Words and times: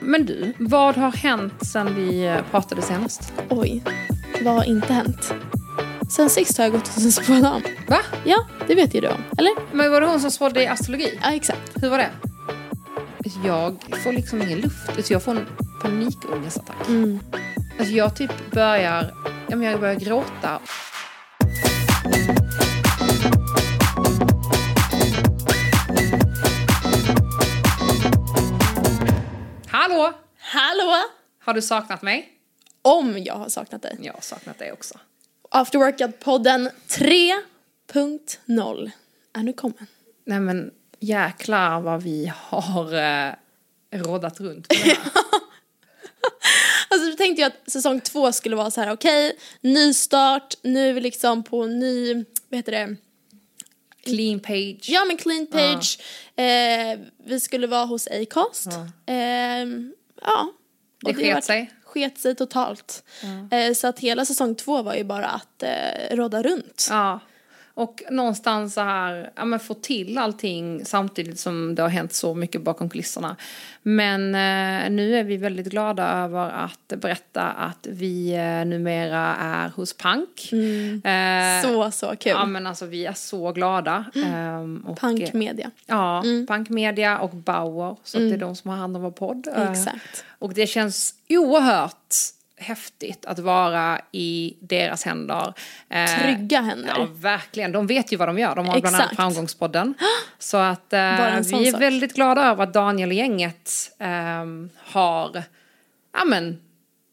Men 0.00 0.26
du, 0.26 0.52
vad 0.58 0.96
har 0.96 1.12
hänt 1.12 1.66
sen 1.66 1.94
vi 1.94 2.26
eh, 2.26 2.42
pratade 2.50 2.82
senast? 2.82 3.32
Oj, 3.48 3.82
vad 4.42 4.54
har 4.54 4.64
inte 4.64 4.92
hänt? 4.92 5.34
Sen 6.10 6.30
sist 6.30 6.58
har 6.58 6.64
jag 6.64 6.72
gått 6.72 6.88
hos 6.88 7.04
en 7.04 7.12
spådam. 7.12 7.62
Va? 7.88 7.98
Ja, 8.24 8.46
det 8.66 8.74
vet 8.74 8.94
ju 8.94 9.00
du 9.00 9.08
om. 9.08 9.24
Eller? 9.38 9.52
Men 9.76 9.90
var 9.90 10.00
det 10.00 10.06
hon 10.06 10.20
som 10.20 10.30
spådde 10.30 10.62
i 10.62 10.66
astrologi? 10.66 11.18
Ja, 11.22 11.32
exakt. 11.32 11.82
Hur 11.82 11.90
var 11.90 11.98
det? 11.98 12.10
Jag 13.44 13.76
får 14.04 14.12
liksom 14.12 14.42
ingen 14.42 14.58
luft. 14.58 14.88
Alltså 14.96 15.12
jag 15.12 15.22
får 15.22 15.32
en 15.32 15.46
panikångestattack. 15.82 16.88
Mm. 16.88 17.20
Alltså 17.78 17.94
jag 17.94 18.16
typ 18.16 18.50
börjar, 18.50 19.14
jag 19.48 19.80
börjar 19.80 19.94
gråta. 19.94 20.58
Hallå! 30.52 30.96
Har 31.38 31.54
du 31.54 31.62
saknat 31.62 32.02
mig? 32.02 32.32
Om 32.82 33.18
jag 33.18 33.34
har 33.34 33.48
saknat 33.48 33.82
dig. 33.82 33.96
Jag 34.00 34.12
har 34.12 34.20
saknat 34.20 34.58
dig 34.58 34.72
också. 34.72 34.98
After 35.50 35.78
Workout-podden 35.78 36.70
3.0 36.88 38.90
är 39.32 39.42
nu 39.42 39.52
kommen. 39.52 39.86
Nej 40.24 40.40
men 40.40 40.70
jäklar 41.00 41.80
vad 41.80 42.02
vi 42.02 42.32
har 42.36 42.94
eh, 42.94 43.32
råddat 43.92 44.40
runt 44.40 44.68
på 44.68 44.74
det 44.74 44.80
här. 44.80 44.98
Alltså 46.88 47.10
då 47.10 47.16
tänkte 47.16 47.42
jag 47.42 47.52
att 47.52 47.70
säsong 47.70 48.00
två 48.00 48.32
skulle 48.32 48.56
vara 48.56 48.70
så 48.70 48.80
här: 48.80 48.92
okej, 48.92 49.38
ny 49.60 49.94
start, 49.94 50.54
nu 50.62 50.88
är 50.88 50.92
vi 50.92 51.00
liksom 51.00 51.42
på 51.42 51.66
ny, 51.66 52.14
vad 52.48 52.58
heter 52.58 52.72
det? 52.72 52.96
Clean 54.04 54.40
page. 54.40 54.88
Ja 54.88 55.04
men 55.04 55.16
clean 55.16 55.46
page, 55.46 55.98
eh, 56.36 56.98
vi 57.24 57.40
skulle 57.40 57.66
vara 57.66 57.84
hos 57.84 58.06
Acast. 58.06 58.68
Ja. 59.06 59.14
Eh, 59.14 59.66
ja. 60.20 60.52
Det 61.00 61.10
Och 61.10 61.16
sket 61.16 61.44
sig. 61.44 61.70
Sket 61.84 62.18
sig 62.18 62.34
totalt. 62.34 63.04
Eh, 63.50 63.74
så 63.74 63.86
att 63.86 63.98
hela 63.98 64.24
säsong 64.24 64.54
två 64.54 64.82
var 64.82 64.94
ju 64.94 65.04
bara 65.04 65.26
att 65.26 65.62
eh, 65.62 66.16
råda 66.16 66.42
runt. 66.42 66.86
Ja. 66.90 67.20
Och 67.80 68.02
någonstans 68.10 68.74
så 68.74 68.80
här, 68.80 69.30
ja 69.36 69.44
men 69.44 69.60
få 69.60 69.74
till 69.74 70.18
allting 70.18 70.84
samtidigt 70.84 71.38
som 71.38 71.74
det 71.74 71.82
har 71.82 71.88
hänt 71.88 72.12
så 72.12 72.34
mycket 72.34 72.62
bakom 72.62 72.88
kulisserna. 72.90 73.36
Men 73.82 74.34
eh, 74.34 74.90
nu 74.90 75.16
är 75.16 75.24
vi 75.24 75.36
väldigt 75.36 75.66
glada 75.66 76.08
över 76.08 76.50
att 76.50 76.92
berätta 77.00 77.42
att 77.42 77.86
vi 77.90 78.32
eh, 78.34 78.64
numera 78.68 79.36
är 79.36 79.68
hos 79.68 79.92
Pank. 79.96 80.52
Eh, 81.04 81.62
Så, 81.62 81.90
så 81.90 82.16
kul. 82.16 82.32
Ja 82.32 82.46
men 82.46 82.66
alltså 82.66 82.86
vi 82.86 83.06
är 83.06 83.12
så 83.12 83.52
glada. 83.52 84.04
Ehm, 84.26 84.84
och, 84.86 84.98
Punk 85.00 85.20
eh, 85.20 85.28
media. 85.34 85.70
Ja, 85.86 86.24
Pank 86.48 86.68
Media 86.68 87.18
och 87.18 87.30
Bauer. 87.30 87.96
Så 88.04 88.18
det 88.18 88.34
är 88.34 88.38
de 88.38 88.56
som 88.56 88.70
har 88.70 88.76
hand 88.76 88.96
om 88.96 89.02
vår 89.02 89.10
podd. 89.10 89.48
Eh, 89.56 89.70
Exakt. 89.70 90.24
Och 90.38 90.54
det 90.54 90.66
känns 90.66 91.14
oerhört 91.28 92.14
häftigt 92.60 93.26
att 93.26 93.38
vara 93.38 94.00
i 94.12 94.56
deras 94.60 95.04
händer. 95.04 95.54
Eh, 95.88 96.20
Trygga 96.20 96.60
händer. 96.60 96.94
Ja, 96.96 97.08
verkligen. 97.12 97.72
De 97.72 97.86
vet 97.86 98.12
ju 98.12 98.16
vad 98.16 98.28
de 98.28 98.38
gör. 98.38 98.54
De 98.56 98.66
har 98.66 98.80
bland 98.80 98.96
annat 98.96 99.04
Exakt. 99.12 99.16
Framgångspodden. 99.16 99.94
Så 100.38 100.56
att 100.56 100.92
eh, 100.92 100.98
vi 100.98 101.68
är 101.68 101.72
sak. 101.72 101.80
väldigt 101.82 102.14
glada 102.14 102.42
över 102.42 102.64
att 102.64 102.72
Daniel 102.74 103.08
och 103.08 103.14
gänget 103.14 103.70
ehm, 103.98 104.70
har 104.76 105.42
ja, 106.12 106.24
men, 106.24 106.60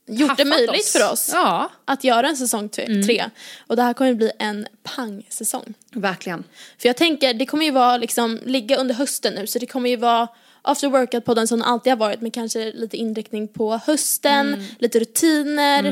Gjort 0.09 0.37
det 0.37 0.45
möjligt 0.45 0.69
oss. 0.79 0.93
för 0.93 1.11
oss 1.11 1.29
Ja, 1.33 1.69
att 1.85 2.03
göra 2.03 2.27
en 2.27 2.37
säsong 2.37 2.69
tre. 2.69 2.85
Mm. 2.85 3.03
tre. 3.03 3.25
Och 3.67 3.75
det 3.75 3.81
här 3.81 3.93
kommer 3.93 4.13
bli 4.13 4.31
en 4.39 4.67
pang-säsong. 4.83 5.73
verkligen. 5.91 6.43
För 6.77 6.89
jag 6.89 6.97
tänker, 6.97 7.33
det 7.33 7.45
kommer 7.45 7.65
ju 7.65 7.71
vara 7.71 7.97
liksom, 7.97 8.39
ligga 8.45 8.77
under 8.77 8.95
hösten 8.95 9.33
nu 9.33 9.47
så 9.47 9.59
det 9.59 9.65
kommer 9.65 9.89
ju 9.89 9.95
vara 9.95 10.27
after 10.67 10.87
workout-podden 10.89 11.47
som 11.47 11.59
den 11.59 11.67
alltid 11.67 11.91
har 11.91 11.97
varit 11.97 12.21
med 12.21 12.33
kanske 12.33 12.71
lite 12.71 12.97
inriktning 12.97 13.47
på 13.47 13.77
hösten, 13.77 14.47
Mm. 14.53 14.65
lite 14.79 14.99
rutiner, 14.99 15.83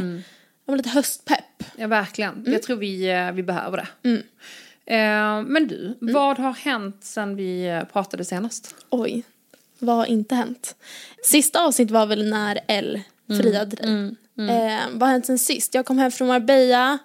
men 0.68 0.78
lite 0.78 0.90
höstpepp. 0.90 1.64
Ja, 1.76 1.88
verkligen. 1.88 2.34
Mm. 2.34 2.54
Jag 2.54 2.64
tror 2.64 2.78
vi, 2.78 3.10
eh, 3.12 3.32
vi 3.32 3.44
behöver 3.44 3.78
det. 3.78 3.88
Eh, 4.86 5.42
men 5.42 5.68
du, 5.68 5.96
Mm. 6.02 6.14
vad 6.14 6.38
har 6.38 6.54
hänt 6.54 6.98
sen 7.02 7.36
vi 7.36 7.66
eh, 7.68 7.84
pratade 7.84 8.26
senast? 8.26 8.76
Oj, 8.90 9.24
vad 9.80 9.96
har 9.96 10.06
inte 10.06 10.36
hänt? 10.36 10.76
Sista 11.24 11.66
avsnitt 11.66 11.92
var 11.92 12.06
väl 12.06 12.30
när 12.30 12.60
L 12.68 13.02
friade 13.42 13.76
dig. 13.76 13.90
Eh, 14.50 14.80
vad 14.92 15.02
har 15.02 15.08
hänt 15.08 15.26
sen 15.26 15.40
sist? 15.40 15.74
Jag 15.74 15.86
kom 15.86 15.98
hem 15.98 16.12
från 16.12 16.28
Marbella. 16.28 16.98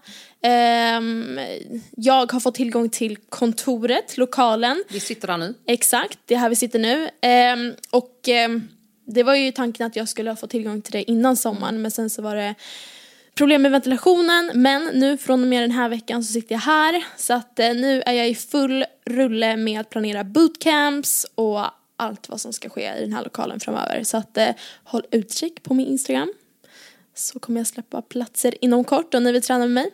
Ehm, 0.43 1.41
jag 1.97 2.33
har 2.33 2.41
fått 2.41 2.55
tillgång 2.55 2.89
till 2.89 3.17
kontoret, 3.17 4.17
lokalen. 4.17 4.85
Vi 4.89 5.01
sitter 5.01 5.29
där 5.29 5.39
nu. 5.39 5.55
Exakt, 5.67 6.19
det 6.27 6.35
är 6.35 6.39
här 6.39 6.49
vi 6.49 6.57
sitter 6.57 6.79
nu. 6.79 7.09
Ehm, 7.21 7.75
och 7.91 8.29
ehm, 8.29 8.69
det 9.07 9.23
var 9.23 9.35
ju 9.35 9.53
tanken 9.53 9.87
att 9.87 9.97
jag 9.97 10.09
skulle 10.09 10.31
ha 10.31 10.37
fått 10.37 10.51
tillgång 10.51 10.83
till 10.83 10.93
det 10.93 11.11
innan 11.11 11.37
sommaren 11.37 11.83
men 11.83 11.91
sen 11.91 12.11
så 12.11 12.23
var 12.23 12.37
det 12.37 12.55
problem 13.35 13.63
med 13.63 13.71
ventilationen. 13.71 14.51
Men 14.55 14.85
nu 14.95 15.19
från 15.19 15.43
och 15.43 15.49
med 15.49 15.63
den 15.63 15.71
här 15.71 15.89
veckan 15.89 16.25
så 16.25 16.33
sitter 16.33 16.55
jag 16.55 16.61
här. 16.61 17.05
Så 17.17 17.35
att 17.35 17.59
eh, 17.59 17.75
nu 17.75 18.03
är 18.03 18.13
jag 18.13 18.29
i 18.29 18.35
full 18.35 18.85
rulle 19.07 19.57
med 19.57 19.81
att 19.81 19.91
planera 19.91 20.25
bootcamps 20.25 21.27
och 21.35 21.61
allt 21.97 22.29
vad 22.29 22.41
som 22.41 22.53
ska 22.53 22.69
ske 22.69 22.93
i 22.99 23.01
den 23.01 23.13
här 23.13 23.25
lokalen 23.25 23.61
framöver. 23.61 24.03
Så 24.05 24.17
att 24.17 24.37
eh, 24.37 24.49
håll 24.85 25.03
utkik 25.11 25.63
på 25.63 25.75
min 25.75 25.87
Instagram. 25.87 26.33
Så 27.15 27.39
kommer 27.39 27.61
jag 27.61 27.67
släppa 27.67 28.03
platser 28.03 28.55
inom 28.61 28.85
kort 28.85 29.15
och 29.15 29.23
ni 29.23 29.33
vill 29.33 29.43
träna 29.43 29.59
med 29.59 29.71
mig. 29.71 29.91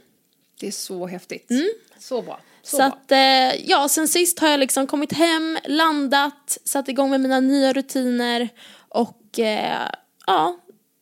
Det 0.61 0.67
är 0.67 0.71
så 0.73 1.07
häftigt. 1.07 1.51
Så 1.99 2.23
bra. 2.23 2.41
Så, 2.63 2.77
Så 2.77 2.83
att, 2.83 3.13
eh, 3.13 3.19
ja, 3.65 3.89
sen 3.89 4.09
sist 4.09 4.39
har 4.39 4.49
jag 4.49 4.61
liksom 4.61 4.87
kommit 4.87 5.13
hem, 5.13 5.59
landat, 5.65 6.59
satt 6.65 6.89
igång 6.89 7.11
med 7.11 7.21
mina 7.21 7.41
nya 7.41 7.73
rutiner 7.73 8.49
och 8.89 9.39
eh, 9.39 9.89
ja, 10.27 10.61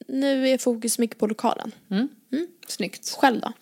nu 0.09 0.49
är 0.49 0.59
fokus 0.59 0.99
mycket 0.99 1.19
på 1.19 1.27
lokalen. 1.27 1.73
Snyggt. 2.67 3.17
Själv 3.19 3.41
då? 3.41 3.53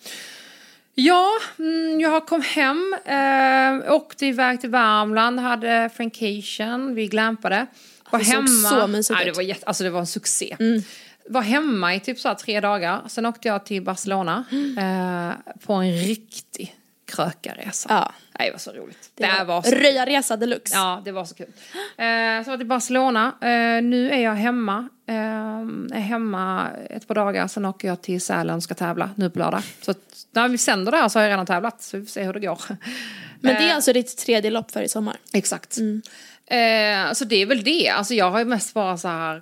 Ja, 0.95 1.29
mm, 1.59 1.99
jag 1.99 2.27
kom 2.27 2.41
hem, 2.41 2.95
eh, 3.05 3.93
åkte 3.93 4.25
iväg 4.25 4.61
till 4.61 4.69
Värmland, 4.69 5.39
hade 5.39 5.89
frankation, 5.95 6.95
vi 6.95 7.07
glampade. 7.07 7.67
Var 8.09 8.19
det 8.19 8.25
såg 8.25 8.49
så 8.49 8.87
mysigt 8.87 9.19
ja, 9.19 9.23
det 9.25 9.29
ut. 9.29 9.35
var 9.35 9.43
jätte, 9.43 9.65
Alltså 9.65 9.83
det 9.83 9.89
var 9.89 9.99
en 9.99 10.07
succé. 10.07 10.57
Var 11.29 11.41
hemma 11.41 11.95
i 11.95 11.99
typ 11.99 12.19
så 12.19 12.35
tre 12.35 12.59
dagar, 12.59 13.01
sen 13.07 13.25
åkte 13.25 13.47
jag 13.47 13.65
till 13.65 13.83
Barcelona 13.83 14.43
eh, 14.77 15.53
på 15.65 15.73
en 15.73 15.91
riktig 15.91 16.75
krökarresa. 17.05 17.89
Ja. 17.89 18.13
Nej, 18.39 18.47
det 18.47 18.51
var 18.51 18.59
så 18.59 18.71
roligt. 18.71 19.11
Det, 19.15 19.43
var 19.45 19.61
så 19.61 19.75
Röjarresa 19.75 20.37
deluxe. 20.37 20.75
Ja, 20.75 21.01
det 21.05 21.11
var 21.11 21.25
så 21.25 21.35
kul. 21.35 21.47
Eh, 21.97 22.43
så 22.43 22.49
var 22.49 22.57
till 22.57 22.67
Barcelona. 22.67 23.35
Eh, 23.41 23.83
nu 23.83 24.11
är 24.11 24.19
jag 24.19 24.33
hemma. 24.33 24.89
Eh, 25.07 25.15
är 25.15 25.99
hemma 25.99 26.69
ett 26.89 27.07
par 27.07 27.15
dagar, 27.15 27.47
sen 27.47 27.65
åker 27.65 27.87
jag 27.87 28.01
till 28.01 28.21
Sälen 28.21 28.55
och 28.55 28.63
ska 28.63 28.73
tävla 28.73 29.09
nu 29.15 29.29
på 29.29 29.39
lördag. 29.39 29.61
Så 29.81 29.91
att, 29.91 29.97
när 30.31 30.47
vi 30.49 30.57
sänder 30.57 30.91
det 30.91 30.97
här 30.97 31.09
så 31.09 31.19
har 31.19 31.23
jag 31.23 31.31
redan 31.31 31.45
tävlat, 31.45 31.81
så 31.81 31.97
vi 31.97 32.05
får 32.05 32.11
se 32.11 32.23
hur 32.23 32.33
det 32.33 32.39
går. 32.39 32.61
Men 33.39 33.55
det 33.55 33.63
är 33.63 33.69
Eh, 33.69 33.75
alltså 33.75 33.93
ditt 33.93 34.17
tredje 34.17 34.51
lopp 34.51 34.71
för 34.71 34.81
i 34.81 34.89
sommar? 34.89 35.15
Exakt. 35.33 35.77
Eh, 36.47 37.13
så 37.13 37.25
det 37.25 37.35
är 37.35 37.45
väl 37.45 37.63
det. 37.63 37.89
Alltså 37.89 38.13
jag 38.13 38.31
har 38.31 38.39
ju 38.39 38.45
mest 38.45 38.73
bara 38.73 38.97
så 38.97 39.07
här 39.07 39.41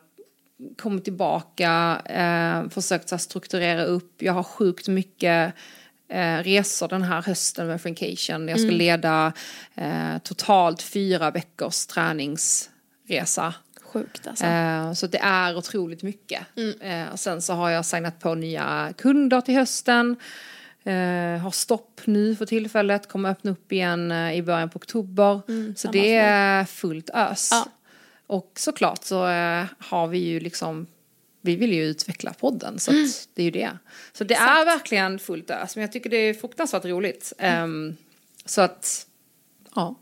kommit 0.78 1.04
tillbaka, 1.04 2.02
eh, 2.06 2.70
försökt 2.70 3.10
så 3.10 3.16
här 3.16 3.20
strukturera 3.20 3.84
upp. 3.84 4.22
Jag 4.22 4.34
har 4.34 4.44
sjukt 4.44 4.88
mycket 4.88 5.54
eh, 6.10 6.38
resor 6.38 6.88
den 6.88 7.02
här 7.04 7.22
hösten 7.22 7.68
med 7.68 7.82
Frankation. 7.82 8.48
Jag 8.48 8.60
ska 8.60 8.70
leda 8.70 9.34
eh, 9.76 10.18
totalt 10.24 10.82
fyra 10.82 11.32
veckors 11.32 11.86
träningsresa. 11.86 13.54
Sjukt 13.82 14.28
alltså. 14.28 14.46
Eh, 14.46 14.94
så 14.94 15.08
det 15.08 15.18
är 15.18 15.58
otroligt 15.58 16.04
mycket. 16.04 16.42
Eh, 16.82 17.12
och 17.12 17.20
sen 17.20 17.42
så 17.42 17.54
har 17.54 17.70
jag 17.70 17.86
signat 17.86 18.20
på 18.20 18.36
nya 18.36 18.94
kunder 18.98 19.42
till 19.42 19.56
hösten. 19.56 20.16
Eh, 20.84 21.42
har 21.42 21.52
stopp 21.52 22.02
nu 22.06 22.36
för 22.36 22.46
tillfället, 22.46 23.08
kommer 23.08 23.30
öppna 23.30 23.52
upp 23.52 23.72
igen 23.72 24.12
eh, 24.12 24.34
i 24.34 24.42
början 24.42 24.70
på 24.70 24.78
oktober. 24.78 25.42
så 25.76 25.82
samma 25.82 25.92
det 25.92 26.16
är 26.16 26.66
fullt 26.66 27.10
ös. 27.10 27.50
Ja. 27.52 27.66
Och 28.32 28.52
såklart 28.56 29.04
så 29.04 29.28
eh, 29.28 29.66
har 29.80 30.08
vi 30.08 30.18
ju 30.18 30.40
liksom 30.40 30.88
vi 31.42 31.56
vill 31.56 31.74
ju 31.74 31.84
utveckla 31.84 32.34
podden 32.34 32.80
så 32.80 32.92
att 32.92 33.28
det 33.34 33.42
är 33.42 33.46
ju 33.46 33.52
det. 33.52 33.78
Så 34.14 34.24
det 34.24 34.36
är 34.36 34.66
verkligen 34.66 35.20
fullt 35.20 35.50
ös 35.50 35.76
men 35.76 35.82
jag 35.82 35.92
tycker 35.92 36.10
det 36.10 36.18
är 36.18 36.34
fruktansvärt 36.34 36.86
roligt. 36.86 37.34
Ehm, 37.38 37.96
så 38.46 38.62
att, 38.62 39.08
ja. 39.76 39.96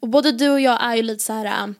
Och 0.00 0.08
både 0.08 0.32
du 0.32 0.48
och 0.48 0.60
jag 0.60 0.82
är 0.82 0.94
ju 0.94 1.02
lite 1.02 1.24
så 1.24 1.32
här. 1.32 1.74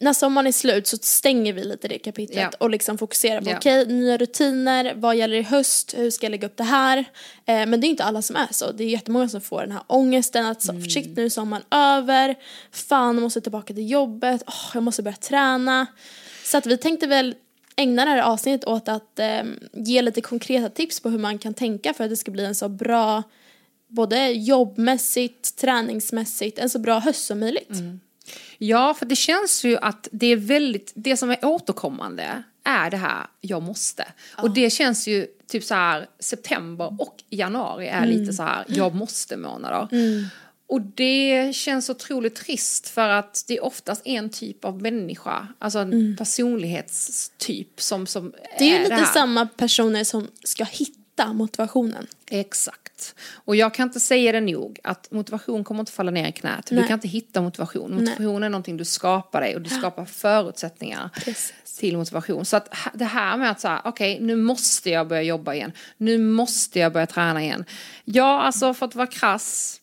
När 0.00 0.12
sommaren 0.12 0.46
är 0.46 0.52
slut 0.52 0.86
så 0.86 0.96
stänger 0.96 1.52
vi 1.52 1.64
lite 1.64 1.88
det 1.88 1.98
kapitlet 1.98 2.38
Ja. 2.38 2.50
och 2.58 2.70
liksom 2.70 2.98
fokuserar 2.98 3.40
på 3.40 3.50
Ja. 3.50 3.56
okej, 3.56 3.86
nya 3.86 4.16
rutiner, 4.16 4.94
vad 4.96 5.16
gäller 5.16 5.36
i 5.36 5.42
höst, 5.42 5.94
hur 5.96 6.10
ska 6.10 6.26
jag 6.26 6.30
lägga 6.30 6.46
upp 6.46 6.56
det 6.56 6.64
här? 6.64 6.98
Eh, 7.46 7.66
men 7.66 7.80
det 7.80 7.86
är 7.86 7.88
inte 7.88 8.04
alla 8.04 8.22
som 8.22 8.36
är 8.36 8.48
så. 8.50 8.72
Det 8.72 8.84
är 8.84 8.88
jättemånga 8.88 9.28
som 9.28 9.40
får 9.40 9.60
den 9.60 9.72
här 9.72 9.82
ångesten 9.86 10.46
att 10.46 10.62
så, 10.62 10.72
shit 10.80 11.16
nu 11.16 11.24
är 11.24 11.28
sommaren 11.28 11.62
över, 11.70 12.34
fan 12.72 13.14
jag 13.16 13.22
måste 13.22 13.40
tillbaka 13.40 13.74
till 13.74 13.90
jobbet, 13.90 14.42
åh, 14.46 14.70
jag 14.74 14.82
måste 14.82 15.02
börja 15.02 15.16
träna. 15.16 15.86
Så 16.44 16.58
att 16.58 16.66
vi 16.66 16.76
tänkte 16.76 17.06
väl 17.06 17.34
ägna 17.76 18.04
det 18.04 18.10
här 18.10 18.22
avsnittet 18.22 18.68
åt 18.68 18.88
att 18.88 19.18
eh, 19.18 19.42
ge 19.72 20.02
lite 20.02 20.20
konkreta 20.20 20.68
tips 20.68 21.00
på 21.00 21.08
hur 21.10 21.18
man 21.18 21.38
kan 21.38 21.54
tänka 21.54 21.94
för 21.94 22.04
att 22.04 22.10
det 22.10 22.16
ska 22.16 22.30
bli 22.30 22.44
en 22.44 22.54
så 22.54 22.68
bra 22.68 23.22
både 23.88 24.28
jobbmässigt, 24.30 25.56
träningsmässigt, 25.56 26.58
en 26.58 26.70
så 26.70 26.78
bra 26.78 26.98
höst 26.98 27.26
som 27.26 27.38
möjligt. 27.40 27.70
Ja, 28.58 28.94
för 28.94 29.06
det 29.06 29.16
känns 29.16 29.64
ju 29.64 29.76
att 29.76 30.08
det 30.12 30.26
är 30.26 30.36
väldigt, 30.36 30.92
det 30.94 31.16
som 31.16 31.30
är 31.30 31.44
återkommande 31.44 32.42
är 32.64 32.90
det 32.90 32.96
här 32.96 33.26
jag 33.40 33.62
måste. 33.62 34.06
Och 34.36 34.50
det 34.50 34.70
känns 34.70 35.08
ju 35.08 35.26
typ 35.46 35.64
så 35.64 35.74
här 35.74 36.06
september 36.18 36.96
och 37.00 37.22
januari 37.30 37.88
är 37.88 38.06
lite 38.06 38.32
så 38.32 38.42
här 38.42 38.64
jag 38.68 38.94
måste 38.94 39.36
månader. 39.36 39.88
Och 40.66 40.80
det 40.80 41.54
känns 41.54 41.90
otroligt 41.90 42.34
trist 42.34 42.88
för 42.88 43.08
att 43.08 43.44
det 43.46 43.56
är 43.56 43.64
oftast 43.64 44.02
en 44.04 44.30
typ 44.30 44.64
av 44.64 44.82
människa, 44.82 45.48
alltså 45.58 45.78
en 45.78 46.16
personlighetstyp 46.16 47.80
som, 47.80 48.06
som 48.06 48.32
Det 48.58 48.64
är 48.64 48.68
ju 48.68 48.74
är 48.74 48.82
lite 48.82 48.94
här. 48.94 49.04
samma 49.04 49.46
personer 49.46 50.04
som 50.04 50.28
ska 50.44 50.64
hitta 50.64 50.97
motivationen. 51.26 52.06
Exakt. 52.30 53.14
Och 53.34 53.56
jag 53.56 53.74
kan 53.74 53.88
inte 53.88 54.00
säga 54.00 54.32
det 54.32 54.40
nog 54.40 54.80
att 54.84 55.10
motivation 55.10 55.64
kommer 55.64 55.80
inte 55.80 55.92
falla 55.92 56.10
ner 56.10 56.28
i 56.28 56.32
knät. 56.32 56.66
Du 56.66 56.74
Nej. 56.74 56.84
kan 56.86 56.94
inte 56.94 57.08
hitta 57.08 57.42
motivation. 57.42 57.94
Motivation 57.94 58.42
är 58.42 58.48
någonting 58.48 58.76
du 58.76 58.84
skapar 58.84 59.40
dig 59.40 59.54
och 59.56 59.62
du 59.62 59.70
skapar 59.70 60.04
förutsättningar 60.04 61.10
Precis. 61.14 61.78
till 61.78 61.96
motivation. 61.96 62.44
Så 62.44 62.56
att 62.56 62.74
det 62.94 63.04
här 63.04 63.36
med 63.36 63.50
att 63.50 63.60
säga, 63.60 63.82
okej 63.84 64.20
nu 64.20 64.36
måste 64.36 64.90
jag 64.90 65.08
börja 65.08 65.22
jobba 65.22 65.54
igen. 65.54 65.72
Nu 65.96 66.18
måste 66.18 66.78
jag 66.78 66.92
börja 66.92 67.06
träna 67.06 67.42
igen. 67.42 67.64
Ja, 68.04 68.42
alltså 68.42 68.74
för 68.74 68.86
att 68.86 68.94
vara 68.94 69.06
krass, 69.06 69.80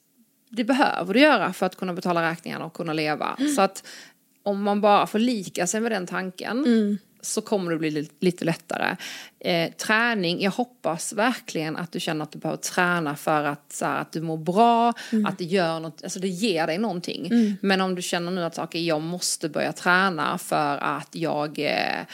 det 0.49 0.63
behöver 0.63 1.13
du 1.13 1.19
göra 1.19 1.53
för 1.53 1.65
att 1.65 1.75
kunna 1.75 1.93
betala 1.93 2.31
räkningarna 2.31 2.65
och 2.65 2.73
kunna 2.73 2.93
leva. 2.93 3.38
Så 3.55 3.61
att 3.61 3.88
om 4.43 4.63
man 4.63 4.81
bara 4.81 5.07
förlikar 5.07 5.65
sig 5.65 5.81
med 5.81 5.91
den 5.91 6.07
tanken 6.07 6.63
så 7.25 7.42
kommer 7.42 7.72
det 7.72 7.77
bli 7.77 7.92
li- 7.92 8.10
lite 8.19 8.45
lättare. 8.45 8.95
Eh, 9.39 9.72
träning, 9.72 10.42
jag 10.42 10.51
hoppas 10.51 11.13
verkligen 11.13 11.75
att 11.77 11.92
du 11.92 12.00
känner 12.00 12.24
att 12.24 12.31
du 12.31 12.39
behöver 12.39 12.62
träna 12.62 13.16
för 13.16 13.44
att, 13.44 13.74
så 13.74 13.86
här, 13.86 14.01
att 14.01 14.12
du 14.12 14.22
mår 14.22 14.38
bra, 14.38 14.94
att 15.25 15.38
det 15.38 15.45
gör 15.45 15.80
något, 15.80 16.04
alltså 16.04 16.19
det 16.19 16.27
ger 16.27 16.68
dig 16.68 16.77
någonting. 16.77 17.30
Men 17.62 17.81
om 17.81 17.95
du 17.95 18.01
känner 18.01 18.31
nu 18.31 18.44
att 18.44 18.60
okay, 18.60 18.86
jag 18.86 19.01
måste 19.01 19.50
börja 19.50 19.74
träna 19.74 20.38
för 20.38 20.77
att 20.77 21.10
jag 21.12 21.60
eh, 21.60 22.06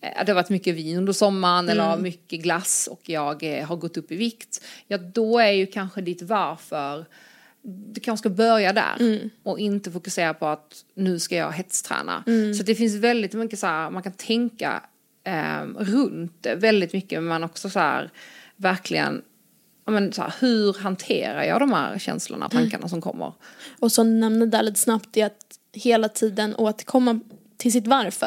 det 0.00 0.28
har 0.28 0.34
varit 0.34 0.50
mycket 0.50 0.74
vin 0.74 0.96
under 0.96 1.12
sommaren 1.12 1.68
eller 1.68 1.96
mycket 1.96 2.42
glass 2.42 2.88
och 2.92 3.00
jag 3.04 3.42
eh, 3.42 3.66
har 3.66 3.76
gått 3.76 3.96
upp 3.96 4.12
i 4.12 4.16
vikt. 4.16 4.64
Ja, 4.86 4.98
då 4.98 5.38
är 5.38 5.50
ju 5.50 5.66
kanske 5.66 6.00
ditt 6.00 6.22
varför 6.22 7.04
du 7.64 8.00
kanske 8.00 8.22
ska 8.22 8.34
börja 8.34 8.72
där 8.72 9.30
och 9.42 9.58
inte 9.58 9.90
fokusera 9.90 10.34
på 10.34 10.46
att 10.46 10.84
nu 10.94 11.18
ska 11.18 11.36
jag 11.36 11.52
hetsträna. 11.52 12.24
Så 12.56 12.62
det 12.62 12.74
finns 12.74 12.94
väldigt 12.94 13.32
mycket 13.32 13.58
så 13.58 13.66
här, 13.66 13.90
man 13.90 14.02
kan 14.02 14.12
tänka 14.12 14.82
eh, 15.24 15.64
runt 15.78 16.42
det 16.42 16.54
väldigt 16.54 16.92
mycket 16.92 17.18
men 17.18 17.28
man 17.28 17.44
också 17.44 17.70
så 17.70 17.78
här 17.78 18.10
verkligen 18.56 19.22
men 19.86 20.12
så 20.12 20.22
här, 20.22 20.34
hur 20.40 20.72
hanterar 20.72 21.44
jag 21.44 21.60
de 21.60 21.72
här 21.72 21.98
känslorna, 21.98 22.48
tankarna 22.48 22.88
som 22.88 23.00
kommer? 23.00 23.32
Och 23.80 23.92
som 23.92 24.20
nämnde 24.20 24.46
där 24.46 24.62
lite 24.62 24.80
snabbt 24.80 25.16
är 25.16 25.26
att 25.26 25.58
hela 25.72 26.08
tiden 26.08 26.54
återkomma 26.56 27.20
till 27.56 27.72
sitt 27.72 27.86
varför. 27.86 28.26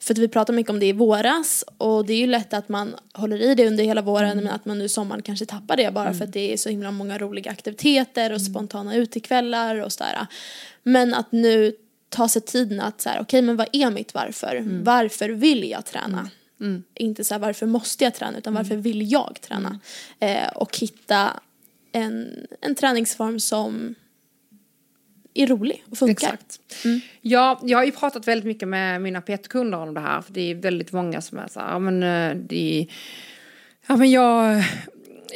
För 0.00 0.14
att 0.14 0.18
vi 0.18 0.28
pratade 0.28 0.56
mycket 0.56 0.70
om 0.70 0.80
det 0.80 0.86
i 0.86 0.92
våras 0.92 1.64
och 1.78 2.06
det 2.06 2.12
är 2.12 2.18
ju 2.18 2.26
lätt 2.26 2.54
att 2.54 2.68
man 2.68 2.96
håller 3.12 3.42
i 3.42 3.54
det 3.54 3.66
under 3.66 3.84
hela 3.84 4.02
våren 4.02 4.36
men 4.36 4.48
att 4.48 4.64
man 4.64 4.78
nu 4.78 4.84
i 4.84 4.88
sommaren 4.88 5.22
kanske 5.22 5.46
tappar 5.46 5.76
det 5.76 5.94
bara 5.94 6.14
för 6.14 6.24
att 6.24 6.32
det 6.32 6.52
är 6.52 6.56
så 6.56 6.68
himla 6.68 6.90
många 6.90 7.18
roliga 7.18 7.50
aktiviteter 7.50 8.32
och 8.32 8.42
spontana 8.42 8.94
utekvällar 8.96 9.76
och 9.76 9.92
sådär. 9.92 10.26
Men 10.82 11.14
att 11.14 11.32
nu 11.32 11.72
ta 12.08 12.28
sig 12.28 12.42
tiden 12.42 12.80
att 12.80 13.00
så 13.00 13.08
här, 13.08 13.20
okej 13.20 13.42
men 13.42 13.56
vad 13.56 13.68
är 13.72 13.90
mitt 13.90 14.14
varför? 14.14 14.56
Varför 14.84 15.28
vill 15.28 15.70
jag 15.70 15.84
träna? 15.84 16.30
Inte 16.94 17.24
så 17.24 17.34
här, 17.34 17.38
varför 17.38 17.66
måste 17.66 18.04
jag 18.04 18.14
träna 18.14 18.38
utan 18.38 18.54
varför 18.54 18.76
vill 18.76 19.12
jag 19.12 19.38
träna? 19.40 19.80
Eh, 20.20 20.48
och 20.54 20.78
hitta 20.78 21.40
en, 21.92 22.46
en 22.60 22.74
träningsform 22.74 23.40
som 23.40 23.94
är 25.42 25.46
rolig 25.46 25.84
och 25.90 25.98
funkar. 25.98 26.32
Exakt. 26.32 26.60
Ja, 27.20 27.60
jag 27.62 27.78
har 27.78 27.84
ju 27.84 27.92
pratat 27.92 28.28
väldigt 28.28 28.46
mycket 28.46 28.68
med 28.68 29.02
mina 29.02 29.20
PT-kunder 29.20 29.78
om 29.78 29.94
det 29.94 30.00
här. 30.00 30.20
För 30.20 30.32
det 30.32 30.50
är 30.50 30.54
väldigt 30.54 30.92
många 30.92 31.20
som 31.20 31.38
är 31.38 31.48
så 31.48 31.60
här, 31.60 31.70
ja 31.70 31.78
men 31.78 32.02
eh, 32.02 32.36
det 32.36 32.86
Ja 33.86 33.96
men 33.96 34.10
jag, 34.10 34.64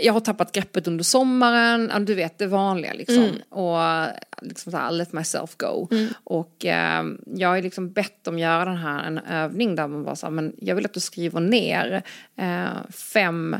jag 0.02 0.12
har 0.12 0.20
tappat 0.20 0.52
greppet 0.52 0.86
under 0.86 1.04
sommaren, 1.04 2.04
du 2.04 2.14
vet 2.14 2.38
det 2.38 2.46
vanliga 2.46 2.92
liksom. 2.92 3.30
Och 3.48 3.82
eh, 3.82 4.08
liksom 4.42 4.72
så 4.72 4.78
här, 4.78 4.90
let 4.90 5.12
myself 5.12 5.56
go. 5.56 5.88
Och 6.24 6.64
eh, 6.64 7.04
jag 7.34 7.48
har 7.48 7.62
liksom 7.62 7.92
bett 7.92 8.24
dem 8.24 8.38
göra 8.38 8.64
den 8.64 8.76
här, 8.76 9.04
en 9.04 9.18
övning 9.18 9.74
där 9.76 9.88
man 9.88 10.04
bara 10.04 10.16
så 10.16 10.26
här, 10.26 10.30
men 10.30 10.56
jag 10.58 10.76
vill 10.76 10.84
att 10.84 10.94
du 10.94 11.00
skriver 11.00 11.40
ner 11.40 12.02
eh, 12.36 12.90
fem 12.90 13.56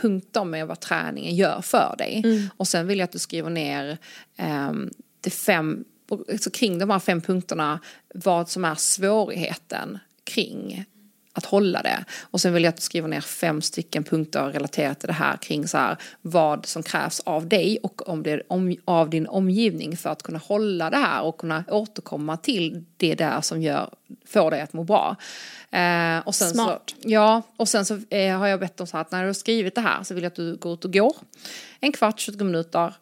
punkter 0.00 0.44
med 0.44 0.66
vad 0.66 0.80
träningen 0.80 1.34
gör 1.34 1.60
för 1.60 1.94
dig. 1.98 2.22
Och 2.56 2.68
sen 2.68 2.86
vill 2.86 2.98
jag 2.98 3.04
att 3.04 3.12
du 3.12 3.18
skriver 3.18 3.50
ner 3.50 3.98
eh, 4.36 4.72
de 5.26 5.30
fem, 5.30 5.84
alltså 6.10 6.50
kring 6.50 6.78
de 6.78 6.90
här 6.90 6.98
fem 6.98 7.20
punkterna, 7.20 7.80
vad 8.14 8.48
som 8.48 8.64
är 8.64 8.74
svårigheten 8.74 9.98
kring 10.24 10.86
att 11.36 11.44
hålla 11.44 11.82
det. 11.82 12.04
Och 12.20 12.40
sen 12.40 12.52
vill 12.52 12.64
jag 12.64 12.68
att 12.68 12.76
du 12.76 12.82
skriver 12.82 13.08
ner 13.08 13.20
fem 13.20 13.62
stycken 13.62 14.04
punkter 14.04 14.42
relaterat 14.42 15.00
till 15.00 15.06
det 15.06 15.12
här 15.12 15.36
kring 15.36 15.68
så 15.68 15.78
här, 15.78 15.96
vad 16.22 16.66
som 16.66 16.82
krävs 16.82 17.20
av 17.20 17.48
dig 17.48 17.78
och 17.82 18.08
om 18.08 18.22
det 18.22 18.42
om, 18.48 18.76
av 18.84 19.10
din 19.10 19.26
omgivning 19.26 19.96
för 19.96 20.10
att 20.10 20.22
kunna 20.22 20.38
hålla 20.38 20.90
det 20.90 20.96
här 20.96 21.22
och 21.22 21.38
kunna 21.38 21.64
återkomma 21.68 22.36
till 22.36 22.84
det 22.96 23.14
där 23.14 23.40
som 23.40 23.62
gör, 23.62 23.90
får 24.26 24.50
dig 24.50 24.60
att 24.60 24.72
må 24.72 24.84
bra. 24.84 25.16
Eh, 25.70 26.18
och 26.18 26.34
sen 26.34 26.50
Smart. 26.50 26.94
Så, 27.02 27.08
ja, 27.08 27.42
och 27.56 27.68
sen 27.68 27.86
så 27.86 28.00
eh, 28.10 28.38
har 28.38 28.46
jag 28.46 28.60
bett 28.60 28.76
dem 28.76 28.86
så 28.86 28.96
här 28.96 29.02
att 29.02 29.10
när 29.10 29.20
du 29.20 29.28
har 29.28 29.34
skrivit 29.34 29.74
det 29.74 29.80
här 29.80 30.02
så 30.02 30.14
vill 30.14 30.22
jag 30.22 30.30
att 30.30 30.36
du 30.36 30.56
går 30.56 30.74
ut 30.74 30.84
och 30.84 30.92
går 30.92 31.16
en 31.80 31.92
kvart, 31.92 32.20
20 32.20 32.44
minuter, 32.44 32.94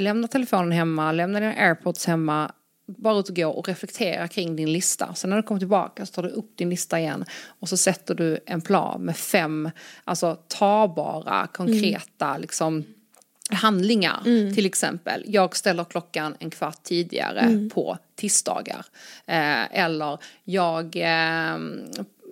lämna 0.00 0.28
telefonen 0.28 0.72
hemma, 0.72 1.12
lämna 1.12 1.40
dina 1.40 1.54
airpods 1.54 2.06
hemma, 2.06 2.52
bara 2.86 3.18
ut 3.18 3.28
och 3.28 3.36
gå 3.36 3.48
och 3.48 3.68
reflektera 3.68 4.28
kring 4.28 4.56
din 4.56 4.72
lista. 4.72 5.14
Sen 5.14 5.30
när 5.30 5.36
du 5.36 5.42
kommer 5.42 5.58
tillbaka 5.58 6.06
så 6.06 6.12
tar 6.12 6.22
du 6.22 6.28
upp 6.28 6.56
din 6.56 6.70
lista 6.70 7.00
igen 7.00 7.24
och 7.60 7.68
så 7.68 7.76
sätter 7.76 8.14
du 8.14 8.38
en 8.46 8.60
plan 8.60 9.02
med 9.02 9.16
fem 9.16 9.70
alltså 10.04 10.38
tagbara, 10.48 11.46
konkreta 11.52 12.38
liksom 12.38 12.84
handlingar. 13.50 14.20
Till 14.54 14.66
exempel, 14.66 15.24
jag 15.26 15.56
ställer 15.56 15.84
klockan 15.84 16.36
en 16.38 16.50
kvart 16.50 16.82
tidigare 16.82 17.68
på 17.74 17.98
tisdagar. 18.16 18.86
Eh, 19.26 19.80
eller 19.80 20.18
jag 20.44 20.96
eh, 20.96 21.58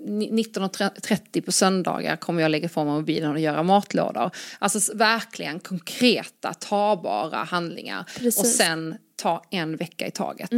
19.30 0.06 1.40
på 1.40 1.52
söndagar 1.52 2.16
kommer 2.16 2.42
jag 2.42 2.50
lägga 2.50 2.66
ifrån 2.66 2.86
mig 2.86 2.94
mobilen 2.94 3.32
och 3.32 3.40
göra 3.40 3.62
matlådor. 3.62 4.30
Alltså 4.58 4.96
verkligen 4.96 5.60
konkreta, 5.60 6.54
tagbara 6.54 7.36
handlingar. 7.44 8.04
Precis. 8.18 8.40
Och 8.40 8.46
sen 8.46 8.96
ta 9.16 9.42
en 9.50 9.76
vecka 9.76 10.06
i 10.06 10.10
taget. 10.10 10.50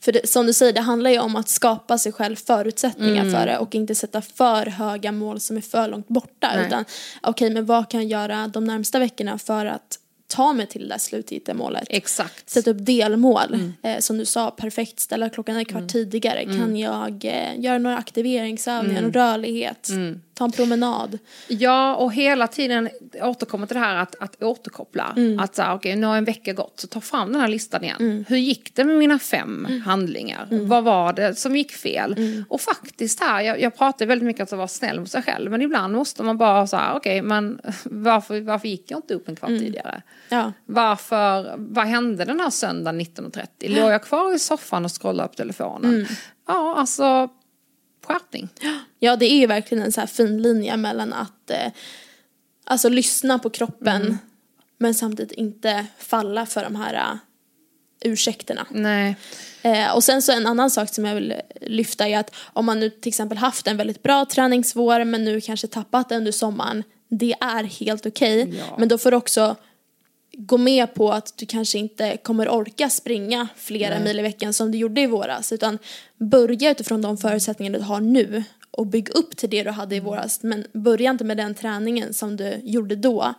För 0.00 0.12
det, 0.12 0.28
som 0.28 0.46
du 0.46 0.52
säger, 0.52 0.72
det 0.72 0.80
handlar 0.80 1.10
ju 1.10 1.18
om 1.18 1.36
att 1.36 1.48
skapa 1.48 1.98
sig 1.98 2.12
själv 2.12 2.36
förutsättningar 2.36 3.22
Mm. 3.22 3.32
för 3.34 3.46
det 3.46 3.58
och 3.58 3.74
inte 3.74 3.94
sätta 3.94 4.22
för 4.22 4.66
höga 4.66 5.12
mål 5.12 5.40
som 5.40 5.56
är 5.56 5.60
för 5.60 5.88
långt 5.88 6.08
borta. 6.08 6.52
Nej. 6.54 6.66
Utan 6.66 6.84
okej, 7.22 7.50
men 7.50 7.66
vad 7.66 7.90
kan 7.90 8.00
jag 8.08 8.10
göra 8.10 8.48
de 8.48 8.64
närmsta 8.64 8.98
veckorna 8.98 9.38
för 9.38 9.66
att 9.66 9.98
ta 10.26 10.52
mig 10.52 10.66
till 10.66 10.82
det 10.82 10.88
där 10.88 10.98
slutgiltiga 10.98 11.54
målet? 11.54 11.84
Exakt. 11.90 12.50
Sätta 12.50 12.70
upp 12.70 12.76
delmål. 12.86 13.54
Mm. 13.54 13.72
Eh, 13.82 13.98
som 14.00 14.18
du 14.18 14.24
sa, 14.24 14.50
perfekt, 14.50 15.00
ställa 15.00 15.28
klockan 15.28 15.56
en 15.56 15.64
kvart 15.64 15.88
tidigare. 15.88 16.44
Kan 16.44 16.76
jag 16.76 17.24
eh, 17.24 17.60
göra 17.60 17.78
några 17.78 17.98
aktiveringsövningar, 17.98 18.98
Mm. 18.98 19.04
någon 19.04 19.12
rörlighet, 19.12 19.88
ta 20.36 20.44
en 20.44 20.52
promenad. 20.52 21.18
Ja, 21.48 21.94
och 21.94 22.12
hela 22.14 22.46
tiden 22.46 22.88
återkomma 23.22 23.66
till 23.66 23.74
det 23.76 23.80
här 23.80 23.96
att, 23.96 24.14
att 24.20 24.42
återkoppla. 24.42 25.12
Mm. 25.16 25.38
Att 25.40 25.54
så 25.54 25.62
här, 25.62 25.74
okej, 25.74 25.96
nu 25.96 26.06
har 26.06 26.16
en 26.16 26.24
vecka 26.24 26.52
gått, 26.52 26.80
så 26.80 26.86
ta 26.86 27.00
fram 27.00 27.32
den 27.32 27.40
här 27.40 27.48
listan 27.48 27.84
igen. 27.84 28.24
Hur 28.28 28.36
gick 28.36 28.74
det 28.74 28.84
med 28.84 28.96
mina 28.96 29.18
fem 29.18 29.66
Mm. 29.68 29.80
handlingar? 29.82 30.48
Vad 30.50 30.84
var 30.84 31.12
det 31.12 31.34
som 31.34 31.56
gick 31.56 31.72
fel? 31.72 32.16
Och 32.48 32.60
faktiskt 32.60 33.20
här, 33.20 33.40
jag, 33.40 33.60
jag 33.60 33.76
pratar 33.76 34.06
väldigt 34.06 34.26
mycket 34.26 34.40
om 34.40 34.44
att 34.44 34.52
vara 34.58 34.68
snäll 34.68 35.00
mot 35.00 35.10
sig 35.10 35.22
själv, 35.22 35.50
men 35.50 35.62
ibland 35.62 35.94
måste 35.94 36.22
man 36.22 36.38
bara 36.38 36.66
säga, 36.66 36.92
okej, 36.96 37.22
men 37.22 37.60
varför, 37.84 38.40
varför 38.40 38.68
gick 38.68 38.90
jag 38.90 38.98
inte 38.98 39.14
upp 39.14 39.28
en 39.28 39.36
kvart 39.36 39.50
Mm. 39.50 39.60
tidigare? 39.62 40.02
Ja. 40.28 40.52
Varför, 40.66 41.54
vad 41.58 41.86
hände 41.86 42.24
den 42.24 42.40
här 42.40 42.50
söndagen 42.50 43.00
19.30? 43.00 43.80
Låg 43.80 43.90
jag 43.92 44.02
kvar 44.04 44.34
i 44.34 44.38
soffan 44.38 44.84
och 44.84 45.00
scrollade 45.02 45.28
på 45.28 45.34
telefonen? 45.34 45.94
Mm. 45.94 46.06
Ja, 46.48 46.74
alltså, 46.78 47.28
skärpning. 48.06 48.48
Ja, 48.98 49.16
det 49.16 49.26
är 49.26 49.36
ju 49.36 49.46
verkligen 49.46 49.84
en 49.84 49.92
så 49.92 50.00
här 50.00 50.06
fin 50.06 50.42
linje 50.42 50.76
mellan 50.76 51.12
att 51.12 51.50
eh, 51.50 51.72
alltså 52.64 52.88
lyssna 52.88 53.38
på 53.38 53.50
kroppen 53.50 54.02
Mm. 54.02 54.18
men 54.78 54.94
samtidigt 54.94 55.32
inte 55.32 55.86
falla 55.98 56.46
för 56.46 56.62
de 56.62 56.76
här 56.76 56.94
uh, 56.94 57.18
ursäkterna. 58.00 58.66
Nej. 58.70 59.16
Eh, 59.62 59.94
och 59.94 60.04
sen 60.04 60.22
så 60.22 60.32
en 60.32 60.46
annan 60.46 60.70
sak 60.70 60.94
som 60.94 61.04
jag 61.04 61.14
vill 61.14 61.34
lyfta 61.60 62.08
är 62.08 62.18
att 62.18 62.34
om 62.52 62.66
man 62.66 62.80
nu 62.80 62.90
till 62.90 63.08
exempel 63.08 63.38
haft 63.38 63.66
en 63.66 63.76
väldigt 63.76 64.02
bra 64.02 64.24
träningsvår 64.24 65.04
men 65.04 65.24
nu 65.24 65.40
kanske 65.40 65.66
tappat 65.66 66.08
det 66.08 66.16
under 66.16 66.32
sommaren, 66.32 66.82
det 67.08 67.34
är 67.40 67.64
helt 67.64 68.06
okej. 68.06 68.54
Ja. 68.58 68.76
Men 68.78 68.88
då 68.88 68.98
får 68.98 69.10
du 69.10 69.16
också 69.16 69.56
gå 70.38 70.58
med 70.58 70.94
på 70.94 71.12
att 71.12 71.32
du 71.36 71.46
kanske 71.46 71.78
inte 71.78 72.16
kommer 72.16 72.48
orka 72.48 72.90
springa 72.90 73.48
flera 73.56 73.98
mil 73.98 74.18
i 74.18 74.22
veckan 74.22 74.52
som 74.52 74.70
du 74.72 74.78
gjorde 74.78 75.00
i 75.00 75.06
våras 75.06 75.52
utan 75.52 75.78
börja 76.16 76.70
utifrån 76.70 77.02
de 77.02 77.18
förutsättningar 77.18 77.72
du 77.72 77.80
har 77.80 78.00
nu 78.00 78.44
och 78.70 78.86
bygg 78.86 79.08
upp 79.14 79.36
till 79.36 79.50
det 79.50 79.62
du 79.62 79.70
hade 79.70 79.96
i 79.96 80.00
våras 80.00 80.42
men 80.42 80.66
börja 80.72 81.10
inte 81.10 81.24
med 81.24 81.36
den 81.36 81.54
träningen 81.54 82.14
som 82.14 82.36
du 82.36 82.60
gjorde 82.64 82.96
då 82.96 83.34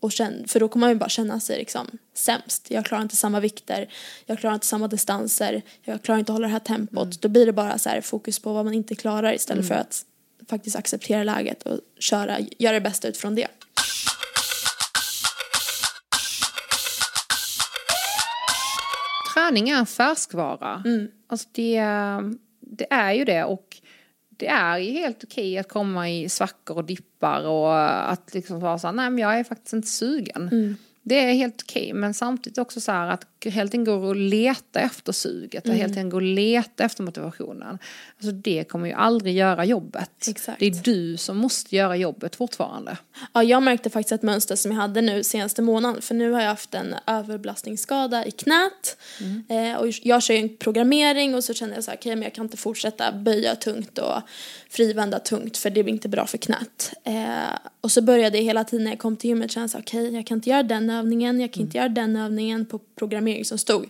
Och 0.00 0.12
känn, 0.12 0.44
för 0.48 0.60
då 0.60 0.68
kommer 0.68 0.86
man 0.86 0.90
ju 0.90 0.98
bara 0.98 1.08
känna 1.08 1.40
sig 1.40 1.58
liksom 1.58 1.98
sämst. 2.14 2.66
Jag 2.70 2.84
klarar 2.84 3.02
inte 3.02 3.16
samma 3.16 3.40
vikter, 3.40 3.88
jag 4.26 4.38
klarar 4.38 4.54
inte 4.54 4.66
samma 4.66 4.88
distanser, 4.88 5.62
jag 5.82 6.02
klarar 6.02 6.18
inte 6.18 6.32
att 6.32 6.36
hålla 6.36 6.46
det 6.46 6.52
här 6.52 6.60
tempot. 6.60 7.22
Då 7.22 7.28
blir 7.28 7.46
det 7.46 7.52
bara 7.52 7.78
så 7.78 7.88
här 7.88 8.00
fokus 8.00 8.38
på 8.38 8.52
vad 8.52 8.64
man 8.64 8.74
inte 8.74 8.94
klarar 8.94 9.34
istället 9.34 9.68
för 9.68 9.74
att 9.74 10.04
faktiskt 10.50 10.76
acceptera 10.76 11.24
läget 11.24 11.62
och 11.62 11.80
köra, 11.98 12.38
göra 12.58 12.74
det 12.74 12.80
bästa 12.80 13.08
utifrån 13.08 13.34
det. 13.34 13.48
Träning 19.34 19.68
är 19.68 19.78
en 19.78 19.86
färskvara. 19.86 20.82
Alltså 21.26 21.48
det, 21.52 21.80
det 22.60 22.86
är 22.90 23.12
ju 23.12 23.24
det. 23.24 23.44
Och 23.44 23.76
det 24.28 24.46
är 24.46 24.78
ju 24.78 24.90
helt 24.92 25.24
okej 25.24 25.58
att 25.58 25.68
komma 25.68 26.10
i 26.10 26.28
svackor 26.28 26.76
och 26.76 26.84
dippar 26.84 27.46
och 27.46 28.10
att 28.12 28.34
liksom 28.34 28.60
vara 28.60 28.78
så 28.78 28.86
här, 28.86 28.94
nej 28.94 29.10
men 29.10 29.18
jag 29.18 29.38
är 29.38 29.44
faktiskt 29.44 29.72
inte 29.72 29.88
sugen. 29.88 30.76
Det 31.02 31.14
är 31.14 31.32
helt 31.32 31.62
okej, 31.62 31.92
men 31.92 32.14
samtidigt 32.14 32.58
också 32.58 32.80
så 32.80 32.92
här 32.92 33.08
att 33.08 33.26
helt 33.50 33.74
enkelt 33.74 34.00
går 34.00 34.10
att 34.10 34.16
leta 34.16 34.80
efter 34.80 35.12
suget, 35.12 35.66
mm. 35.66 35.78
helt 35.78 35.96
enkelt 35.96 36.12
går 36.12 36.22
att 36.22 36.28
leta 36.28 36.84
efter 36.84 37.02
motivationen. 37.02 37.78
Alltså 38.16 38.32
det 38.32 38.64
kommer 38.68 38.86
ju 38.86 38.92
aldrig 38.92 39.36
göra 39.36 39.64
jobbet. 39.64 40.28
Exakt. 40.28 40.60
Det 40.60 40.66
är 40.66 40.82
du 40.82 41.16
som 41.16 41.36
måste 41.36 41.76
göra 41.76 41.96
jobbet 41.96 42.36
fortfarande. 42.36 42.96
Ja, 43.32 43.42
jag 43.42 43.62
märkte 43.62 43.90
faktiskt 43.90 44.12
ett 44.12 44.22
mönster 44.22 44.56
som 44.56 44.70
jag 44.70 44.78
hade 44.78 45.00
nu 45.00 45.24
senaste 45.24 45.62
månaden. 45.62 46.02
För 46.02 46.14
nu 46.14 46.30
har 46.30 46.40
jag 46.40 46.48
haft 46.48 46.74
en 46.74 46.94
överbelastningsskada 47.06 48.26
i 48.26 48.30
knät. 48.30 48.96
Eh, 49.48 49.80
och 49.80 49.88
jag 50.02 50.22
kör 50.22 50.34
ju 50.34 50.40
en 50.40 50.56
programmering 50.56 51.34
och 51.34 51.44
så 51.44 51.54
känner 51.54 51.74
jag 51.74 51.84
så 51.84 51.90
här, 51.90 51.98
okej 51.98 52.16
men 52.16 52.22
jag 52.22 52.34
kan 52.34 52.44
inte 52.44 52.56
fortsätta 52.56 53.12
böja 53.12 53.56
tungt 53.56 53.98
och 53.98 54.22
frivända 54.70 55.18
tungt 55.18 55.56
för 55.56 55.70
det 55.70 55.82
blir 55.82 55.94
inte 55.94 56.08
bra 56.08 56.26
för 56.26 56.38
knät. 56.38 56.92
Eh, 57.04 57.58
och 57.80 57.90
så 57.90 58.02
började 58.02 58.38
jag 58.38 58.44
hela 58.44 58.64
tiden 58.64 58.84
när 58.84 58.90
jag 58.90 58.98
kom 58.98 59.16
till 59.16 59.30
gymmet 59.30 59.50
känna 59.50 59.68
så 59.68 59.78
okej 59.78 60.14
jag 60.14 60.26
kan 60.26 60.38
inte 60.38 60.50
göra 60.50 60.62
den 60.62 60.90
övningen, 60.90 61.40
jag 61.40 61.52
kan 61.52 61.62
inte 61.62 61.78
göra 61.78 61.88
den 61.88 62.16
övningen 62.16 62.66
på 62.66 62.78
programmering 62.78 63.33
som 63.42 63.58
stod. 63.58 63.86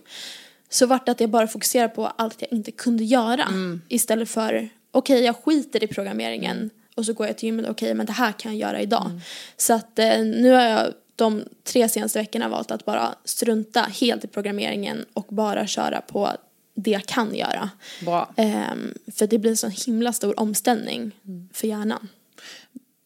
Så 0.69 0.85
vart 0.85 1.05
det 1.05 1.11
att 1.11 1.19
jag 1.19 1.29
bara 1.29 1.47
fokuserade 1.47 1.89
på 1.89 2.07
allt 2.07 2.41
jag 2.41 2.51
inte 2.51 2.71
kunde 2.71 3.03
göra. 3.03 3.47
Istället 3.87 4.29
för, 4.29 4.69
okej 4.91 5.23
jag 5.23 5.35
skiter 5.35 5.83
i 5.83 5.87
programmeringen 5.87 6.69
och 6.95 7.05
så 7.05 7.13
går 7.13 7.27
jag 7.27 7.37
till 7.37 7.47
gymmet, 7.47 7.69
okej 7.69 7.93
men 7.93 8.05
det 8.05 8.13
här 8.13 8.31
kan 8.31 8.57
jag 8.57 8.69
göra 8.69 8.81
idag. 8.81 9.11
Så 9.57 9.73
att 9.73 9.99
eh, 9.99 10.19
nu 10.19 10.51
har 10.51 10.63
jag 10.63 10.93
de 11.15 11.43
tre 11.63 11.89
senaste 11.89 12.19
veckorna 12.19 12.49
valt 12.49 12.71
att 12.71 12.85
bara 12.85 13.15
strunta 13.23 13.81
helt 13.81 14.23
i 14.23 14.27
programmeringen 14.27 15.05
och 15.13 15.25
bara 15.29 15.67
köra 15.67 16.01
på 16.01 16.31
det 16.75 16.91
jag 16.91 17.05
kan 17.05 17.35
göra. 17.35 17.69
Bra. 18.05 18.33
Ehm, 18.35 18.93
för 19.15 19.27
det 19.27 19.37
blir 19.39 19.51
en 19.51 19.57
sån 19.57 19.71
himla 19.71 20.13
stor 20.13 20.39
omställning 20.39 21.11
för 21.53 21.67
hjärnan. 21.67 22.07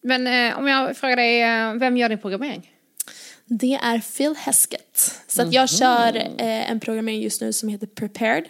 Men 0.02 0.26
eh, 0.26 0.58
om 0.58 0.68
jag 0.68 0.96
frågar 0.96 1.16
dig, 1.16 1.42
eh, 1.42 1.74
vem 1.74 1.96
gör 1.96 2.08
din 2.08 2.18
programmering? 2.18 2.70
Det 3.52 3.74
är 3.74 4.00
Phil 4.16 4.34
Heskett. 4.36 5.20
Så 5.26 5.42
att 5.42 5.52
jag 5.52 5.68
kör 5.68 6.16
eh, 6.16 6.70
en 6.70 6.80
programmering 6.80 7.22
just 7.22 7.40
nu 7.40 7.52
som 7.52 7.68
heter 7.68 7.86
Prepared. 7.86 8.44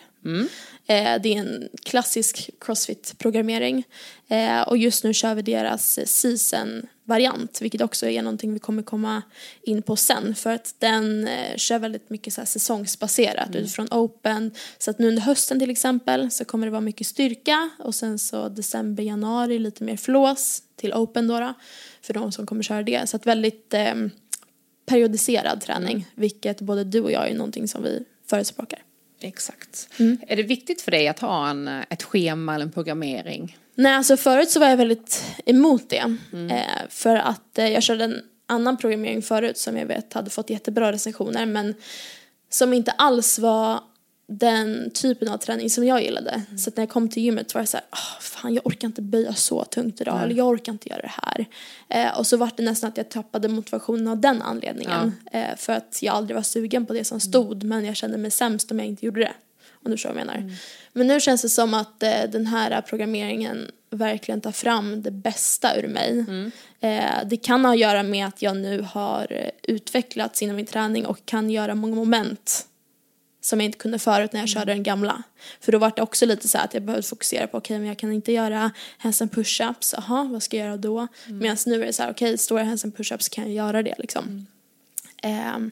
Eh, 0.86 1.22
det 1.22 1.34
är 1.34 1.38
en 1.38 1.68
klassisk 1.84 2.50
crossfit-programmering. 2.60 3.84
Eh, 4.28 4.60
och 4.60 4.76
just 4.76 5.04
nu 5.04 5.14
kör 5.14 5.34
vi 5.34 5.42
deras 5.42 5.98
season-variant, 6.06 7.60
vilket 7.60 7.80
också 7.80 8.08
är 8.08 8.22
någonting 8.22 8.52
vi 8.52 8.58
kommer 8.58 8.82
komma 8.82 9.22
in 9.62 9.82
på 9.82 9.96
sen. 9.96 10.34
För 10.34 10.52
att 10.52 10.74
den 10.78 11.28
eh, 11.28 11.56
kör 11.56 11.78
väldigt 11.78 12.10
mycket 12.10 12.34
så 12.34 12.40
här 12.40 12.46
säsongsbaserat 12.46 13.54
utifrån 13.54 13.88
open. 13.90 14.50
Så 14.78 14.90
att 14.90 14.98
nu 14.98 15.08
under 15.08 15.22
hösten 15.22 15.60
till 15.60 15.70
exempel 15.70 16.30
så 16.30 16.44
kommer 16.44 16.66
det 16.66 16.70
vara 16.70 16.80
mycket 16.80 17.06
styrka 17.06 17.70
och 17.78 17.94
sen 17.94 18.18
så 18.18 18.48
december, 18.48 19.02
januari 19.02 19.58
lite 19.58 19.84
mer 19.84 19.96
flås 19.96 20.62
till 20.76 20.92
open 20.92 21.28
då, 21.28 21.40
då 21.40 21.54
för 22.02 22.14
de 22.14 22.32
som 22.32 22.46
kommer 22.46 22.62
köra 22.62 22.82
det. 22.82 23.08
Så 23.08 23.16
att 23.16 23.26
väldigt 23.26 23.74
eh, 23.74 23.94
periodiserad 24.86 25.60
träning, 25.60 26.06
vilket 26.14 26.60
både 26.60 26.84
du 26.84 27.00
och 27.00 27.12
jag 27.12 27.28
är 27.28 27.34
någonting 27.34 27.68
som 27.68 27.82
vi 27.82 28.04
förespråkar. 28.30 28.78
Exakt. 29.20 29.88
Är 30.20 30.36
det 30.36 30.42
viktigt 30.42 30.82
för 30.82 30.90
dig 30.90 31.08
att 31.08 31.18
ha 31.18 31.50
en, 31.50 31.68
ett 31.68 32.02
schema 32.02 32.54
eller 32.54 32.64
en 32.64 32.72
programmering? 32.72 33.56
Nej, 33.74 33.92
alltså 33.92 34.16
förut 34.16 34.50
så 34.50 34.60
var 34.60 34.68
jag 34.68 34.76
väldigt 34.76 35.24
emot 35.46 35.88
det. 35.88 36.16
Eh, 36.50 36.88
för 36.88 37.16
att 37.16 37.58
eh, 37.58 37.68
jag 37.68 37.82
körde 37.82 38.04
en 38.04 38.22
annan 38.46 38.76
programmering 38.76 39.22
förut 39.22 39.58
som 39.58 39.76
jag 39.76 39.86
vet 39.86 40.12
hade 40.12 40.30
fått 40.30 40.50
jättebra 40.50 40.92
recensioner 40.92 41.46
men 41.46 41.74
som 42.50 42.72
inte 42.72 42.90
alls 42.90 43.38
var 43.38 43.80
den 44.32 44.90
typen 44.90 45.28
av 45.28 45.38
träning 45.38 45.70
som 45.70 45.84
jag 45.84 46.02
gillade. 46.02 46.42
Så 46.58 46.70
att 46.70 46.76
när 46.76 46.82
jag 46.82 46.90
kom 46.90 47.08
till 47.08 47.22
gymmet 47.22 47.54
var 47.54 47.60
jag 47.60 47.68
så 47.68 47.76
här, 47.76 47.86
oh, 47.92 48.20
fan 48.20 48.54
jag 48.54 48.66
orkar 48.66 48.88
inte 48.88 49.02
böja 49.02 49.34
så 49.34 49.64
tungt 49.64 50.00
idag, 50.00 50.22
eller 50.22 50.34
jag 50.34 50.48
orkar 50.48 50.72
inte 50.72 50.88
göra 50.88 51.00
det 51.00 51.12
här. 51.22 51.46
Eh, 51.88 52.18
och 52.18 52.26
så 52.26 52.36
var 52.36 52.50
det 52.56 52.62
nästan 52.62 52.90
att 52.90 52.96
jag 52.96 53.08
tappade 53.08 53.48
motivationen 53.48 54.08
av 54.08 54.20
den 54.20 54.42
anledningen. 54.42 55.14
Eh, 55.32 55.56
för 55.56 55.72
att 55.72 55.98
jag 56.02 56.14
aldrig 56.14 56.34
var 56.34 56.42
sugen 56.42 56.86
på 56.86 56.92
det 56.92 57.04
som 57.04 57.20
stod, 57.20 57.62
men 57.62 57.84
jag 57.84 57.96
kände 57.96 58.18
mig 58.18 58.30
sämst 58.30 58.70
om 58.70 58.78
jag 58.78 58.88
inte 58.88 59.06
gjorde 59.06 59.20
det. 59.20 59.32
Om 59.84 59.90
du 59.90 59.96
förstår 59.96 60.10
vad 60.10 60.20
jag 60.20 60.26
menar. 60.26 60.56
Men 60.92 61.06
nu 61.06 61.20
känns 61.20 61.42
det 61.42 61.48
som 61.48 61.74
att 61.74 62.02
eh, 62.02 62.22
den 62.28 62.46
här 62.46 62.80
programmeringen 62.80 63.70
verkligen 63.90 64.40
tar 64.40 64.52
fram 64.52 65.02
det 65.02 65.10
bästa 65.10 65.76
ur 65.76 65.88
mig. 65.88 66.24
Eh, 66.80 67.04
det 67.26 67.36
kan 67.36 67.64
ha 67.64 67.72
att 67.72 67.78
göra 67.78 68.02
med 68.02 68.26
att 68.26 68.42
jag 68.42 68.56
nu 68.56 68.86
har 68.92 69.26
eh, 69.30 69.50
utvecklats 69.74 70.42
inom 70.42 70.56
min 70.56 70.66
träning 70.66 71.06
och 71.06 71.26
kan 71.26 71.50
göra 71.50 71.74
många 71.74 71.94
moment 71.94 72.66
som 73.40 73.60
jag 73.60 73.64
inte 73.64 73.78
kunde 73.78 73.98
förut 73.98 74.32
när 74.32 74.40
jag 74.40 74.48
körde 74.48 74.72
den 74.72 74.82
gamla. 74.82 75.22
För 75.60 75.72
då 75.72 75.78
var 75.78 75.92
det 75.96 76.02
också 76.02 76.26
lite 76.26 76.48
så 76.48 76.58
att 76.58 76.74
jag 76.74 76.82
behövde 76.82 77.08
fokusera 77.08 77.46
på 77.46 77.58
okej 77.58 77.78
men 77.78 77.88
jag 77.88 77.98
kan 77.98 78.12
inte 78.12 78.32
göra 78.32 78.70
handstand 78.98 79.30
push-ups, 79.30 79.94
jaha 79.96 80.28
vad 80.32 80.42
ska 80.42 80.56
jag 80.56 80.66
göra 80.66 80.76
då? 80.76 81.08
Medan 81.26 81.56
nu 81.66 81.82
är 81.82 81.86
det 81.86 81.92
så 81.92 82.02
här 82.02 82.10
okej 82.10 82.28
okay, 82.28 82.38
står 82.38 82.58
jag 82.58 82.66
handstand 82.66 82.94
push-ups 82.96 83.28
kan 83.28 83.44
jag 83.44 83.52
göra 83.52 83.82
det 83.82 83.94
liksom. 83.98 84.46
Ehm, 85.22 85.70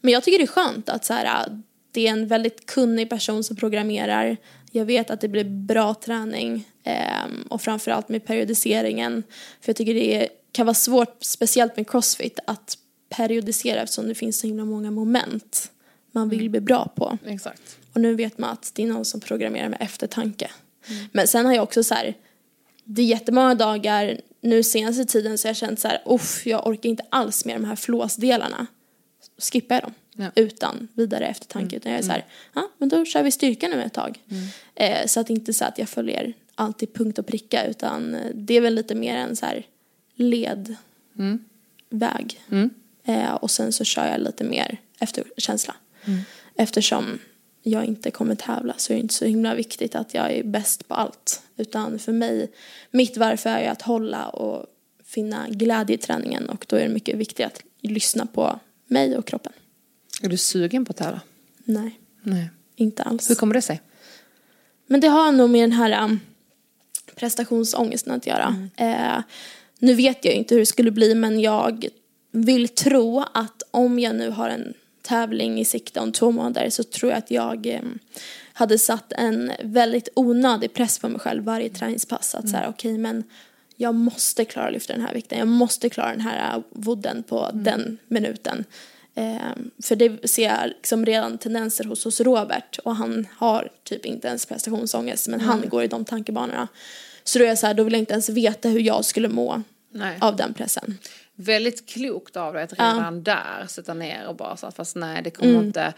men 0.00 0.12
jag 0.12 0.22
tycker 0.22 0.38
det 0.38 0.44
är 0.44 0.46
skönt 0.46 0.88
att 0.88 1.04
så 1.04 1.12
här, 1.12 1.62
det 1.90 2.06
är 2.06 2.12
en 2.12 2.26
väldigt 2.26 2.66
kunnig 2.66 3.10
person 3.10 3.44
som 3.44 3.56
programmerar. 3.56 4.36
Jag 4.72 4.84
vet 4.84 5.10
att 5.10 5.20
det 5.20 5.28
blir 5.28 5.44
bra 5.44 5.94
träning 5.94 6.68
ehm, 6.84 7.42
och 7.50 7.62
framförallt 7.62 8.08
med 8.08 8.24
periodiseringen. 8.24 9.22
För 9.60 9.68
jag 9.68 9.76
tycker 9.76 9.94
det 9.94 10.28
kan 10.52 10.66
vara 10.66 10.74
svårt, 10.74 11.16
speciellt 11.20 11.76
med 11.76 11.90
crossfit, 11.90 12.38
att 12.46 12.78
periodisera 13.08 13.80
eftersom 13.80 14.08
det 14.08 14.14
finns 14.14 14.40
så 14.40 14.46
himla 14.46 14.64
många 14.64 14.90
moment 14.90 15.70
man 16.16 16.28
vill 16.28 16.50
bli 16.50 16.60
bra 16.60 16.92
på. 16.96 17.18
Exakt. 17.26 17.78
Och 17.92 18.00
nu 18.00 18.14
vet 18.14 18.38
man 18.38 18.50
att 18.50 18.72
det 18.74 18.82
är 18.82 18.86
någon 18.86 19.04
som 19.04 19.20
programmerar 19.20 19.68
med 19.68 19.78
eftertanke. 19.80 20.50
Men 21.12 21.28
sen 21.28 21.46
har 21.46 21.52
jag 21.52 21.62
också 21.62 21.84
så 21.84 21.94
här, 21.94 22.14
det 22.84 23.02
är 23.02 23.06
jättemånga 23.06 23.54
dagar 23.54 24.20
nu 24.40 24.62
senaste 24.62 25.04
tiden 25.04 25.38
så 25.38 25.46
jag 25.46 25.50
har 25.50 25.54
känt 25.54 25.80
så 25.80 25.88
här, 25.88 26.02
uff, 26.06 26.46
jag 26.46 26.66
orkar 26.66 26.88
inte 26.88 27.02
alls 27.08 27.44
med 27.44 27.56
de 27.56 27.64
här 27.64 27.76
flåsdelarna. 27.76 28.66
Skippar 29.38 29.74
jag 29.74 29.82
dem. 29.84 29.94
Ja. 30.16 30.30
Utan 30.34 30.88
vidare 30.94 31.26
eftertanke. 31.26 31.76
Utan 31.76 31.92
jag 31.92 31.98
är 31.98 32.02
så 32.04 32.12
här, 32.12 32.24
ja 32.54 32.70
men 32.78 32.88
då 32.88 33.04
kör 33.04 33.22
vi 33.22 33.30
styrka 33.30 33.68
nu 33.68 33.82
ett 33.82 33.92
tag. 33.92 34.18
Eh, 34.74 35.06
så 35.06 35.20
att 35.20 35.30
inte 35.30 35.52
så 35.52 35.64
att 35.64 35.78
jag 35.78 35.88
följer 35.88 36.32
alltid 36.54 36.94
punkt 36.94 37.18
och 37.18 37.26
pricka 37.26 37.66
utan 37.66 38.14
eh, 38.14 38.30
det 38.34 38.56
är 38.56 38.60
väl 38.60 38.74
lite 38.74 38.94
mer 38.94 39.16
en 39.16 39.36
så 39.36 39.46
här 39.46 39.66
ledväg. 40.14 40.76
Eh, 43.04 43.34
och 43.34 43.50
sen 43.50 43.72
så 43.72 43.84
kör 43.84 44.06
jag 44.06 44.20
lite 44.20 44.44
mer 44.44 44.78
efter 44.98 45.24
känsla. 45.36 45.74
Eftersom 46.56 47.18
jag 47.62 47.84
inte 47.84 48.10
kommer 48.10 48.34
tävla 48.34 48.74
så 48.76 48.92
är 48.92 48.96
det 48.96 49.00
inte 49.00 49.14
så 49.14 49.24
himla 49.24 49.54
viktigt 49.54 49.94
att 49.94 50.14
jag 50.14 50.32
är 50.32 50.42
bäst 50.42 50.88
på 50.88 50.94
allt. 50.94 51.42
Utan 51.56 51.98
för 51.98 52.12
mig, 52.12 52.52
mitt 52.90 53.16
varför 53.16 53.50
är 53.50 53.70
att 53.70 53.82
hålla 53.82 54.28
och 54.28 54.66
finna 55.04 55.48
glädje 55.48 55.94
i 55.94 55.98
träningen 55.98 56.48
och 56.48 56.66
då 56.68 56.76
är 56.76 56.82
det 56.82 56.88
mycket 56.88 57.16
viktigt 57.16 57.46
att 57.46 57.62
lyssna 57.80 58.26
på 58.26 58.60
mig 58.86 59.16
och 59.16 59.26
kroppen. 59.26 59.52
Är 60.22 60.28
du 60.28 60.36
sugen 60.36 60.84
på 60.84 60.90
att 60.90 60.96
tävla? 60.96 61.20
Nej, 61.64 62.00
Nej. 62.22 62.50
inte 62.76 63.02
alls. 63.02 63.30
Hur 63.30 63.34
kommer 63.34 63.54
det 63.54 63.62
sig? 63.62 63.80
Men 64.86 65.00
det 65.00 65.08
har 65.08 65.32
nog 65.32 65.50
med 65.50 65.62
den 65.62 65.72
här 65.72 66.04
um, 66.04 66.20
prestationsångesten 67.14 68.12
att 68.12 68.26
göra. 68.26 68.68
Eh, 68.76 69.22
nu 69.78 69.94
vet 69.94 70.24
jag 70.24 70.34
inte 70.34 70.54
hur 70.54 70.60
det 70.60 70.66
skulle 70.66 70.90
bli 70.90 71.14
men 71.14 71.40
jag 71.40 71.86
vill 72.30 72.68
tro 72.68 73.24
att 73.34 73.62
om 73.70 73.98
jag 73.98 74.16
nu 74.16 74.30
har 74.30 74.48
en 74.48 74.74
tävling 75.06 75.60
i 75.60 75.64
sikte 75.64 76.00
om 76.00 76.12
två 76.12 76.30
månader 76.30 76.70
så 76.70 76.82
tror 76.82 77.12
jag 77.12 77.18
att 77.18 77.30
jag 77.30 77.66
eh, 77.66 77.80
hade 78.52 78.78
satt 78.78 79.12
en 79.12 79.52
väldigt 79.62 80.08
onödig 80.14 80.74
press 80.74 80.98
på 80.98 81.08
mig 81.08 81.20
själv 81.20 81.44
varje 81.44 81.68
träningspass. 81.68 82.34
Att 82.34 82.48
så 82.48 82.56
här, 82.56 82.68
okej 82.68 82.98
men 82.98 83.24
jag 83.76 83.94
måste 83.94 84.44
klara 84.44 84.66
att 84.66 84.72
lyfta 84.72 84.92
den 84.92 85.02
här 85.02 85.14
vikten. 85.14 85.38
Jag 85.38 85.48
måste 85.48 85.88
klara 85.90 86.10
den 86.10 86.20
här 86.20 86.62
vodden 86.70 87.22
på 87.22 87.50
den 87.52 87.98
minuten. 88.08 88.64
Eh, 89.14 89.52
för 89.82 89.96
det 89.96 90.30
ser 90.30 90.44
jag 90.44 90.68
liksom 90.68 91.06
redan 91.06 91.38
tendenser 91.38 91.84
hos, 91.84 92.04
hos 92.04 92.20
Robert 92.20 92.78
och 92.78 92.96
han 92.96 93.26
har 93.36 93.68
typ 93.82 94.06
inte 94.06 94.28
ens 94.28 94.46
prestationsångest 94.46 95.28
men 95.28 95.40
han 95.40 95.68
går 95.68 95.82
i 95.82 95.88
de 95.88 96.04
tankebanorna. 96.04 96.68
Så 97.24 97.38
då 97.38 97.44
är 97.44 97.48
jag 97.48 97.58
så 97.58 97.66
här, 97.66 97.74
då 97.74 97.82
vill 97.82 97.92
jag 97.92 98.00
inte 98.00 98.12
ens 98.12 98.28
veta 98.28 98.68
hur 98.68 98.80
jag 98.80 99.04
skulle 99.04 99.28
må 99.28 99.62
Nej. 99.96 100.18
av 100.20 100.36
den 100.36 100.54
pressen. 100.54 100.98
Väldigt 101.34 101.88
klokt 101.88 102.36
av 102.36 102.54
dig 102.54 102.62
att 102.62 102.72
redan 102.72 103.22
där 103.22 103.66
sätta 103.68 103.94
ner 103.94 104.26
och 104.26 104.36
bara 104.36 104.56
så 104.56 104.66
att 104.66 104.76
fast 104.76 104.96
nej 104.96 105.22
det 105.22 105.30
kommer 105.30 105.58
inte 105.58 105.92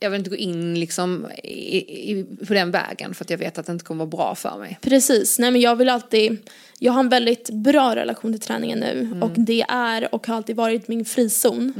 jag 0.00 0.10
vill 0.10 0.18
inte 0.18 0.30
gå 0.30 0.36
in 0.36 0.80
liksom 0.80 1.28
i, 1.44 1.76
i, 2.10 2.24
på 2.46 2.54
den 2.54 2.70
vägen 2.70 3.14
för 3.14 3.24
att 3.24 3.30
jag 3.30 3.38
vet 3.38 3.58
att 3.58 3.66
det 3.66 3.72
inte 3.72 3.84
kommer 3.84 4.04
vara 4.04 4.16
bra 4.16 4.34
för 4.34 4.58
mig. 4.58 4.78
Precis, 4.82 5.38
nej 5.38 5.50
men 5.50 5.60
jag 5.60 5.76
vill 5.76 5.88
alltid, 5.88 6.50
jag 6.78 6.92
har 6.92 7.00
en 7.00 7.08
väldigt 7.08 7.50
bra 7.50 7.96
relation 7.96 8.32
till 8.32 8.40
träningen 8.40 8.78
nu 8.78 9.00
Mm. 9.00 9.22
och 9.22 9.32
det 9.36 9.64
är 9.68 10.14
och 10.14 10.26
har 10.26 10.36
alltid 10.36 10.56
varit 10.56 10.88
min 10.88 11.04
frizon. 11.04 11.74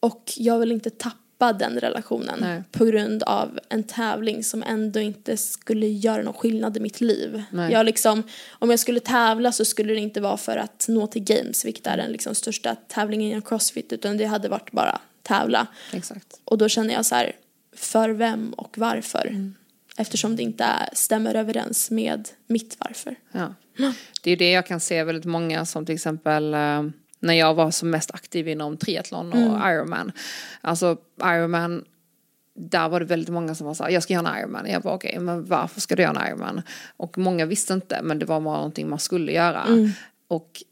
Och 0.00 0.32
jag 0.36 0.58
vill 0.58 0.72
inte 0.72 0.90
tappa 0.90 1.16
den 1.52 1.80
relationen 1.80 2.38
Nej. 2.40 2.62
på 2.72 2.84
grund 2.84 3.22
av 3.22 3.58
en 3.68 3.84
tävling 3.84 4.44
som 4.44 4.62
ändå 4.62 5.00
inte 5.00 5.36
skulle 5.36 5.86
göra 5.86 6.22
någon 6.22 6.34
skillnad 6.34 6.76
i 6.76 6.80
mitt 6.80 7.00
liv. 7.00 7.42
Nej. 7.50 7.72
Jag 7.72 7.86
liksom, 7.86 8.22
om 8.50 8.70
jag 8.70 8.78
skulle 8.78 9.00
tävla 9.00 9.52
så 9.52 9.64
skulle 9.64 9.92
det 9.92 10.00
inte 10.00 10.20
vara 10.20 10.36
för 10.36 10.56
att 10.56 10.86
nå 10.88 11.06
till 11.06 11.24
games, 11.24 11.64
vilket 11.64 11.86
är 11.86 11.96
den 11.96 12.12
liksom 12.12 12.34
största 12.34 12.76
tävlingen 12.88 13.30
inom 13.30 13.42
crossfit, 13.42 13.92
utan 13.92 14.16
det 14.16 14.24
hade 14.24 14.48
varit 14.48 14.72
bara 14.72 15.00
tävla. 15.22 15.66
Exakt. 15.92 16.40
Och 16.44 16.58
då 16.58 16.68
känner 16.68 16.94
jag 16.94 17.06
så 17.06 17.14
här, 17.14 17.32
för 17.76 18.10
vem 18.10 18.52
och 18.52 18.78
varför? 18.78 19.26
Mm. 19.26 19.54
Eftersom 19.96 20.36
det 20.36 20.42
inte 20.42 20.66
stämmer 20.92 21.34
överens 21.34 21.90
med 21.90 22.28
mitt 22.46 22.76
varför. 22.78 23.16
Ja. 23.32 23.54
Det 24.22 24.30
är 24.30 24.30
ju 24.30 24.36
det 24.36 24.50
jag 24.50 24.66
kan 24.66 24.80
se 24.80 25.04
väldigt 25.04 25.24
många 25.24 25.66
som 25.66 25.86
till 25.86 25.94
exempel 25.94 26.54
eh, 26.54 26.82
när 27.22 27.34
jag 27.34 27.54
var 27.54 27.70
som 27.70 27.90
mest 27.90 28.10
aktiv 28.14 28.48
inom 28.48 28.76
triathlon 28.76 29.32
och 29.32 29.70
Ironman. 29.70 30.12
Alltså 30.60 30.96
Ironman, 31.22 31.84
där 32.54 32.88
var 32.88 33.00
det 33.00 33.06
väldigt 33.06 33.28
många 33.28 33.54
som 33.54 33.66
var 33.66 33.74
så 33.74 33.84
här, 33.84 33.90
jag 33.90 34.02
ska 34.02 34.14
göra 34.14 34.28
en 34.28 34.38
Ironman. 34.38 34.70
Jag 34.70 34.82
bara 34.82 34.94
okej, 34.94 35.18
men 35.18 35.44
varför 35.44 35.80
ska 35.80 35.96
du 35.96 36.02
göra 36.02 36.20
en 36.20 36.28
Ironman? 36.28 36.62
Och 36.96 37.18
många 37.18 37.46
visste 37.46 37.72
inte, 37.72 38.00
men 38.02 38.18
det 38.18 38.26
var 38.26 38.40
bara 38.40 38.56
någonting 38.56 38.88
man 38.88 38.98
skulle 38.98 39.32
göra. 39.32 39.64
Och 40.28 40.62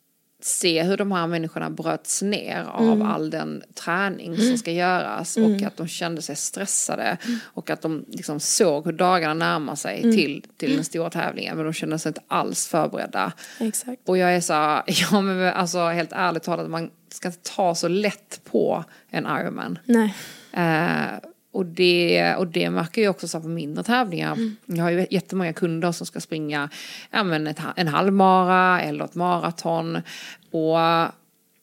se 0.44 0.82
hur 0.82 0.96
de 0.96 1.12
här 1.12 1.26
människorna 1.26 1.70
bröts 1.70 2.22
ner 2.22 2.64
av 2.64 3.02
all 3.02 3.30
den 3.30 3.62
träning 3.74 4.36
som 4.36 4.58
ska 4.58 4.70
göras 4.70 5.36
och 5.36 5.62
att 5.62 5.76
de 5.76 5.88
kände 5.88 6.22
sig 6.22 6.36
stressade 6.36 7.16
och 7.42 7.70
att 7.70 7.82
de 7.82 8.04
liksom 8.08 8.40
såg 8.40 8.84
hur 8.84 8.92
dagarna 8.92 9.34
närmar 9.34 9.74
sig 9.74 10.02
till, 10.02 10.44
till 10.56 10.74
den 10.74 10.84
stora 10.84 11.10
tävlingen 11.10 11.56
men 11.56 11.64
de 11.64 11.72
kände 11.72 11.98
sig 11.98 12.10
inte 12.10 12.22
alls 12.28 12.68
förberedda. 12.68 13.32
Exakt. 13.60 14.08
Och 14.08 14.18
jag 14.18 14.34
är 14.36 14.40
så 14.40 14.52
här, 14.52 14.82
ja 15.12 15.20
men 15.20 15.54
alltså 15.54 15.78
helt 15.88 16.12
ärligt 16.12 16.42
talat 16.42 16.70
man 16.70 16.90
ska 17.08 17.28
inte 17.28 17.50
ta 17.50 17.74
så 17.74 17.88
lätt 17.88 18.40
på 18.44 18.84
en 19.10 19.26
Ironman. 19.26 19.78
Nej. 19.84 20.14
Eh, 20.52 21.29
och, 21.52 21.66
det, 21.66 22.34
och 22.34 22.46
det 22.46 22.70
märker 22.70 23.02
jag 23.02 23.10
också 23.10 23.28
så 23.28 23.40
på 23.40 23.48
mindre 23.48 23.84
tävlingar. 23.84 24.38
Jag 24.66 24.82
har 24.82 24.90
ju 24.90 25.06
jättemånga 25.10 25.52
kunder 25.52 25.92
som 25.92 26.06
ska 26.06 26.20
springa 26.20 26.68
ja, 27.10 27.24
men 27.24 27.46
ett, 27.46 27.60
en 27.76 27.88
halvmara 27.88 28.80
eller 28.80 29.04
ett 29.04 29.14
maraton. 29.14 29.98
Och 30.50 30.78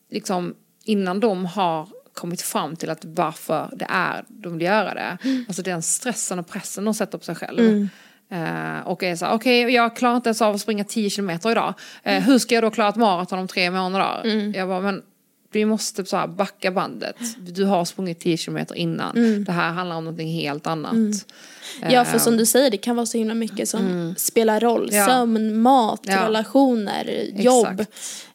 liksom 0.09 0.55
innan 0.83 1.19
de 1.19 1.45
har 1.45 1.87
kommit 2.13 2.41
fram 2.41 2.75
till 2.75 2.89
att 2.89 3.05
varför 3.05 3.69
det 3.75 3.87
är 3.89 4.23
de 4.27 4.53
vill 4.53 4.61
göra 4.67 4.93
det. 4.93 5.17
Alltså 5.47 5.61
den 5.61 5.81
stressen 5.81 6.39
och 6.39 6.47
pressen 6.47 6.85
de 6.85 6.93
sätter 6.93 7.17
på 7.17 7.23
sig 7.23 7.35
själv. 7.35 7.59
Eh, 8.29 8.79
och 8.87 9.03
är 9.03 9.15
så 9.15 9.27
okej 9.27 9.61
jag 9.61 9.95
klarar 9.95 10.15
inte 10.15 10.29
ens 10.29 10.41
av 10.41 10.55
att 10.55 10.61
springa 10.61 10.83
10 10.83 11.09
kilometer 11.09 11.51
idag. 11.51 11.73
Eh, 12.03 12.23
hur 12.23 12.39
ska 12.39 12.55
jag 12.55 12.63
då 12.63 12.71
klara 12.71 12.89
ett 12.89 12.95
maraton 12.95 13.39
om 13.39 13.47
tre 13.47 13.71
månader? 13.71 14.21
Jag 14.55 14.67
bara, 14.67 14.81
men 14.81 15.01
vi 15.57 15.65
måste 15.65 16.05
så 16.05 16.17
här 16.17 16.27
backa 16.27 16.71
bandet. 16.71 17.15
Du 17.37 17.63
har 17.65 17.85
sprungit 17.85 18.19
10 18.19 18.37
kilometer 18.37 18.75
innan. 18.75 19.43
Det 19.43 19.51
här 19.51 19.71
handlar 19.71 19.95
om 19.95 20.03
någonting 20.03 20.29
helt 20.29 20.67
annat. 20.67 20.95
Ja, 21.89 22.05
för 22.05 22.19
som 22.19 22.37
du 22.37 22.45
säger, 22.45 22.71
det 22.71 22.77
kan 22.77 22.95
vara 22.95 23.05
så 23.05 23.17
himla 23.17 23.33
mycket 23.33 23.69
som 23.69 24.15
spelar 24.17 24.59
roll. 24.59 24.83
Mm. 24.89 24.95
Ja. 24.95 25.05
Sömn, 25.07 25.61
mat, 25.61 26.01
Ja. 26.03 26.25
relationer, 26.25 27.25
jobb. 27.35 27.79
Exakt. 27.79 27.91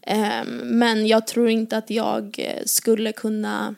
Ehm, 0.07 0.61
men 0.79 1.07
jag 1.07 1.26
tror 1.26 1.49
inte 1.49 1.76
att 1.76 1.91
jag 1.91 2.49
skulle 2.67 3.12
kunna 3.12 3.75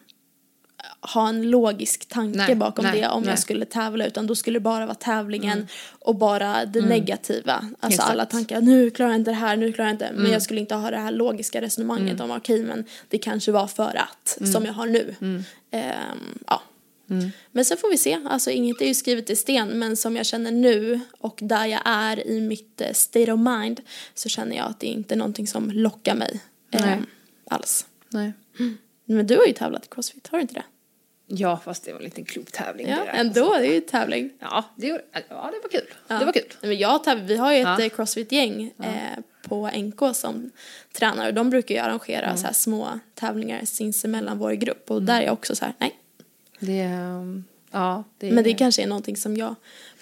ha 1.14 1.28
en 1.28 1.50
logisk 1.50 2.08
tanke 2.08 2.38
Nej, 2.38 2.54
bakom 2.54 2.84
nej, 2.84 3.00
det 3.00 3.08
om 3.08 3.22
nej. 3.22 3.30
jag 3.30 3.38
skulle 3.38 3.64
tävla 3.64 4.06
utan 4.06 4.26
då 4.26 4.34
skulle 4.34 4.56
det 4.56 4.62
bara 4.62 4.86
vara 4.86 4.94
tävlingen 4.94 5.68
och 5.98 6.14
bara 6.16 6.64
det 6.64 6.80
negativa. 6.80 7.52
Alltså 7.52 7.66
Mm. 7.82 7.90
Exakt. 7.92 8.08
Mm. 8.08 8.12
alla 8.12 8.26
tankar, 8.26 8.60
nu 8.60 8.90
klarar 8.90 9.10
jag 9.10 9.20
inte 9.20 9.30
det 9.30 9.34
här, 9.34 9.56
nu 9.56 9.72
klarar 9.72 9.88
jag 9.88 9.94
inte. 9.94 10.10
Men 10.14 10.32
jag 10.32 10.42
skulle 10.42 10.60
inte 10.60 10.74
ha 10.74 10.90
det 10.90 10.98
här 10.98 11.12
logiska 11.12 11.60
resonemanget 11.60 12.20
om 12.20 12.30
okej 12.30 12.62
men 12.62 12.84
det 13.08 13.18
kanske 13.18 13.52
var 13.52 13.66
för 13.66 13.96
att, 13.96 14.36
Mm. 14.40 14.52
som 14.52 14.64
jag 14.64 14.72
har 14.72 14.86
nu. 14.86 15.14
Ehm, 15.70 16.38
ja. 16.46 16.62
Men 17.52 17.64
sen 17.64 17.76
får 17.78 17.90
vi 17.90 17.98
se, 17.98 18.18
alltså 18.28 18.50
inget 18.50 18.80
är 18.80 18.86
ju 18.86 18.94
skrivet 18.94 19.30
i 19.30 19.36
sten 19.36 19.68
men 19.68 19.96
som 19.96 20.16
jag 20.16 20.26
känner 20.26 20.50
nu 20.50 21.00
och 21.18 21.38
där 21.42 21.66
jag 21.66 21.80
är 21.84 22.26
i 22.26 22.40
mitt 22.40 22.80
eh, 22.80 22.92
state 22.92 23.32
of 23.32 23.40
mind 23.40 23.80
så 24.14 24.28
känner 24.28 24.56
jag 24.56 24.66
att 24.66 24.80
det 24.80 24.86
är 24.86 24.92
inte 24.92 25.14
är 25.14 25.16
någonting 25.16 25.46
som 25.46 25.70
lockar 25.70 26.14
mig 26.14 26.40
ehm, 26.70 27.06
alls. 27.50 27.86
Nej. 28.08 28.32
Men 29.06 29.26
du 29.26 29.36
har 29.36 29.44
ju 29.46 29.52
tävlat 29.52 29.84
i 29.84 29.88
crossfit, 29.90 30.28
har 30.30 30.38
du 30.38 30.42
inte 30.42 30.54
det? 30.54 30.62
Ja 31.26 31.60
fast 31.64 31.84
det 31.84 31.92
var 31.92 31.98
en 31.98 32.04
liten 32.04 32.24
klubbtävling. 32.24 32.88
Ja, 32.88 32.96
det 33.04 33.10
ändå, 33.10 33.52
det 33.58 33.66
är 33.66 33.72
ju 33.74 33.80
tävling. 33.80 34.30
Ja 34.40 34.64
det, 34.76 34.86
gjorde- 34.86 35.04
ja, 35.12 35.20
det 35.52 35.60
var 35.62 35.68
kul. 35.70 35.86
Det 36.18 36.24
var 36.24 36.32
kul. 36.32 36.42
Men 36.60 36.78
jag 36.78 37.04
täv- 37.04 37.26
vi 37.26 37.36
har 37.36 37.52
ju 37.52 37.58
ett 37.58 37.64
Ja. 37.78 37.80
eh, 37.84 37.88
crossfit-gäng 37.90 38.72
eh, 38.82 39.18
på 39.48 39.70
NK 39.76 40.14
som 40.14 40.50
tränar 40.92 41.26
och 41.28 41.34
de 41.34 41.50
brukar 41.50 41.74
ju 41.74 41.80
arrangera 41.80 42.24
Mm. 42.26 42.36
så 42.36 42.46
här 42.46 42.52
små 42.54 42.88
tävlingar 43.14 43.64
sinsemellan 43.64 44.38
vår 44.38 44.52
grupp 44.52 44.90
och 44.90 45.02
där 45.02 45.20
är 45.20 45.24
jag 45.24 45.32
också 45.32 45.56
så 45.56 45.64
här, 45.64 45.74
nej. 45.78 45.98
Det, 46.58 46.80
ehm, 46.80 47.44
ja, 47.70 48.04
det, 48.18 48.30
Men 48.32 48.44
det 48.44 48.54
kanske 48.54 48.82
är 48.82 48.86
någonting 48.86 49.16
som 49.16 49.36
jag 49.36 49.54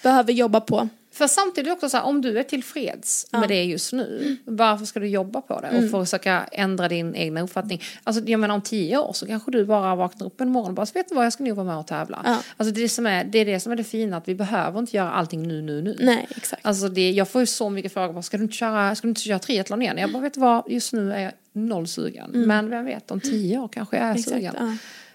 behöver 0.03 0.33
jobba 0.33 0.61
på. 0.61 0.89
För 1.13 1.27
samtidigt 1.27 1.71
också 1.73 1.89
så 1.89 1.97
här, 1.97 2.03
om 2.05 2.21
du 2.21 2.39
är 2.39 2.43
tillfreds 2.43 3.27
med 3.31 3.49
det 3.49 3.63
just 3.63 3.93
nu, 3.93 4.37
varför 4.45 4.85
ska 4.85 4.99
du 4.99 5.07
jobba 5.07 5.41
på 5.41 5.59
det 5.61 5.67
Mm. 5.67 5.83
och 5.95 6.05
försöka 6.05 6.43
ändra 6.51 6.87
din 6.87 7.15
egna 7.15 7.41
uppfattning? 7.41 7.81
Alltså 8.03 8.23
jag 8.25 8.39
menar 8.39 8.55
om 8.55 8.61
tio 8.61 8.97
år 8.97 9.13
så 9.13 9.25
kanske 9.25 9.51
du 9.51 9.65
bara 9.65 9.95
vaknar 9.95 10.27
upp 10.27 10.41
en 10.41 10.49
morgon 10.49 10.67
och 10.69 10.73
bara, 10.75 10.85
vet 10.93 11.09
du 11.09 11.15
vad, 11.15 11.25
jag 11.25 11.33
ska 11.33 11.43
nog 11.43 11.55
vara 11.55 11.67
med 11.67 11.77
och 11.77 11.87
tävla. 11.87 12.21
Ja. 12.25 12.37
Alltså 12.57 12.73
det, 12.75 12.89
som 12.89 13.05
är, 13.07 13.23
det 13.23 13.39
är 13.39 13.45
det 13.45 13.59
som 13.59 13.71
är 13.71 13.75
det 13.75 13.83
fina, 13.83 14.17
att 14.17 14.27
vi 14.27 14.35
behöver 14.35 14.79
inte 14.79 14.97
göra 14.97 15.11
allting 15.11 15.47
nu, 15.47 15.61
nu, 15.61 15.81
nu. 15.81 15.97
Nej, 15.99 16.27
exakt. 16.29 16.65
Alltså 16.65 16.89
det, 16.89 17.11
jag 17.11 17.29
får 17.29 17.41
ju 17.41 17.45
så 17.47 17.69
mycket 17.69 17.93
frågor, 17.93 18.21
ska 18.21 18.37
du 18.37 18.43
inte 18.43 18.55
köra, 18.55 18.95
ska 18.95 19.05
du 19.07 19.09
inte 19.09 19.21
köra 19.21 19.39
triathlon 19.39 19.81
igen? 19.81 19.97
Jag 19.97 20.11
bara, 20.11 20.21
vet 20.23 20.33
du 20.33 20.39
vad, 20.39 20.63
just 20.67 20.93
nu 20.93 21.13
är 21.13 21.19
jag 21.19 21.31
noll 21.53 21.87
sugen. 21.87 22.29
Men 22.33 22.69
vem 22.69 22.85
vet, 22.85 23.11
om 23.11 23.19
tio 23.19 23.57
år 23.59 23.67
kanske 23.67 23.95
jag 23.97 24.03
är 24.05 24.09
Mm. 24.09 24.19
Exakt, 24.19 24.35
sugen. 24.35 24.53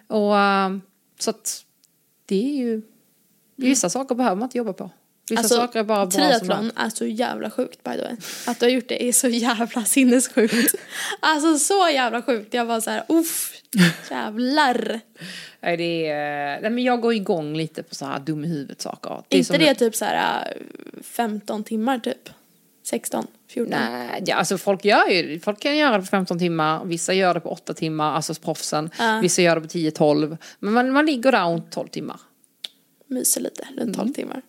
ja. 0.09 0.17
Och 0.17 0.39
ehm, 0.39 0.81
så 1.19 1.31
att 1.31 1.65
det 2.27 2.51
är 2.51 2.57
ju, 2.57 2.83
vissa 3.57 3.91
saker 3.91 4.15
behöver 4.15 4.37
man 4.37 4.47
inte 4.47 4.59
jobba 4.59 4.73
på. 4.73 4.91
Vissa 5.31 5.41
Alltså, 5.41 5.55
saker 5.55 5.79
är 5.81 5.85
bara 5.85 6.07
bra 6.07 6.11
triathlon 6.11 6.71
är 6.77 6.88
så 6.91 7.07
jävla 7.07 7.51
sjukt 7.51 7.85
by 7.85 7.91
the 7.91 8.03
way. 8.03 8.17
Att 8.47 8.61
du 8.61 8.67
har 8.67 8.71
gjort 8.71 8.88
det 8.88 9.09
är 9.09 9.12
så 9.12 9.29
jävla 9.29 9.85
sinnessjukt. 9.85 10.75
Alltså 11.21 11.59
så 11.59 11.88
jävla 11.88 12.23
sjukt. 12.23 12.55
Jag 12.55 12.64
var 12.64 12.81
så 12.81 12.91
här, 12.91 13.05
uff, 13.09 13.53
jävlar. 14.11 15.01
Nej, 15.61 15.77
det 15.77 16.09
är, 16.09 16.61
nej, 16.61 16.71
men 16.71 16.85
jag 16.85 17.01
går 17.01 17.14
igång 17.14 17.57
lite 17.57 17.83
på 17.83 17.95
så 17.95 18.05
här 18.07 18.19
dum 18.19 18.45
i 18.45 18.49
huvudet 18.49 18.81
saker. 18.81 19.23
Det 19.29 19.37
är 19.37 19.38
inte 19.38 19.59
det 19.59 19.75
typ 19.75 19.95
så 19.97 20.05
här 20.05 20.53
äh, 20.57 21.03
15 21.03 21.64
timmar 21.64 21.99
typ? 21.99 22.31
16, 22.87 23.27
14? 23.49 23.71
Nej, 23.81 24.23
ja, 24.27 24.35
alltså 24.37 24.59
folk 24.59 24.85
gör 24.85 25.09
ju, 25.09 25.41
folk 25.41 25.61
kan 25.61 25.77
göra 25.77 25.97
det 25.97 26.03
på 26.03 26.07
15 26.07 26.38
timmar, 26.38 26.85
vissa 26.85 27.12
gör 27.14 27.35
det 27.35 27.41
på 27.41 27.49
8 27.49 27.75
timmar, 27.75 28.14
alltså 28.14 28.35
proffsen, 28.35 28.91
Ja. 28.99 29.19
vissa 29.23 29.43
gör 29.43 29.55
det 29.55 29.61
på 29.61 29.67
10-12. 29.67 30.37
Men 30.59 30.73
man, 30.73 30.93
man 30.93 31.07
ligger 31.07 31.33
där 31.33 31.45
om 31.45 31.62
12 31.71 31.88
timmar. 31.88 32.21
Myser 33.07 33.41
lite, 33.41 33.69
runt 33.79 33.97
12 33.97 34.12
timmar. 34.12 34.43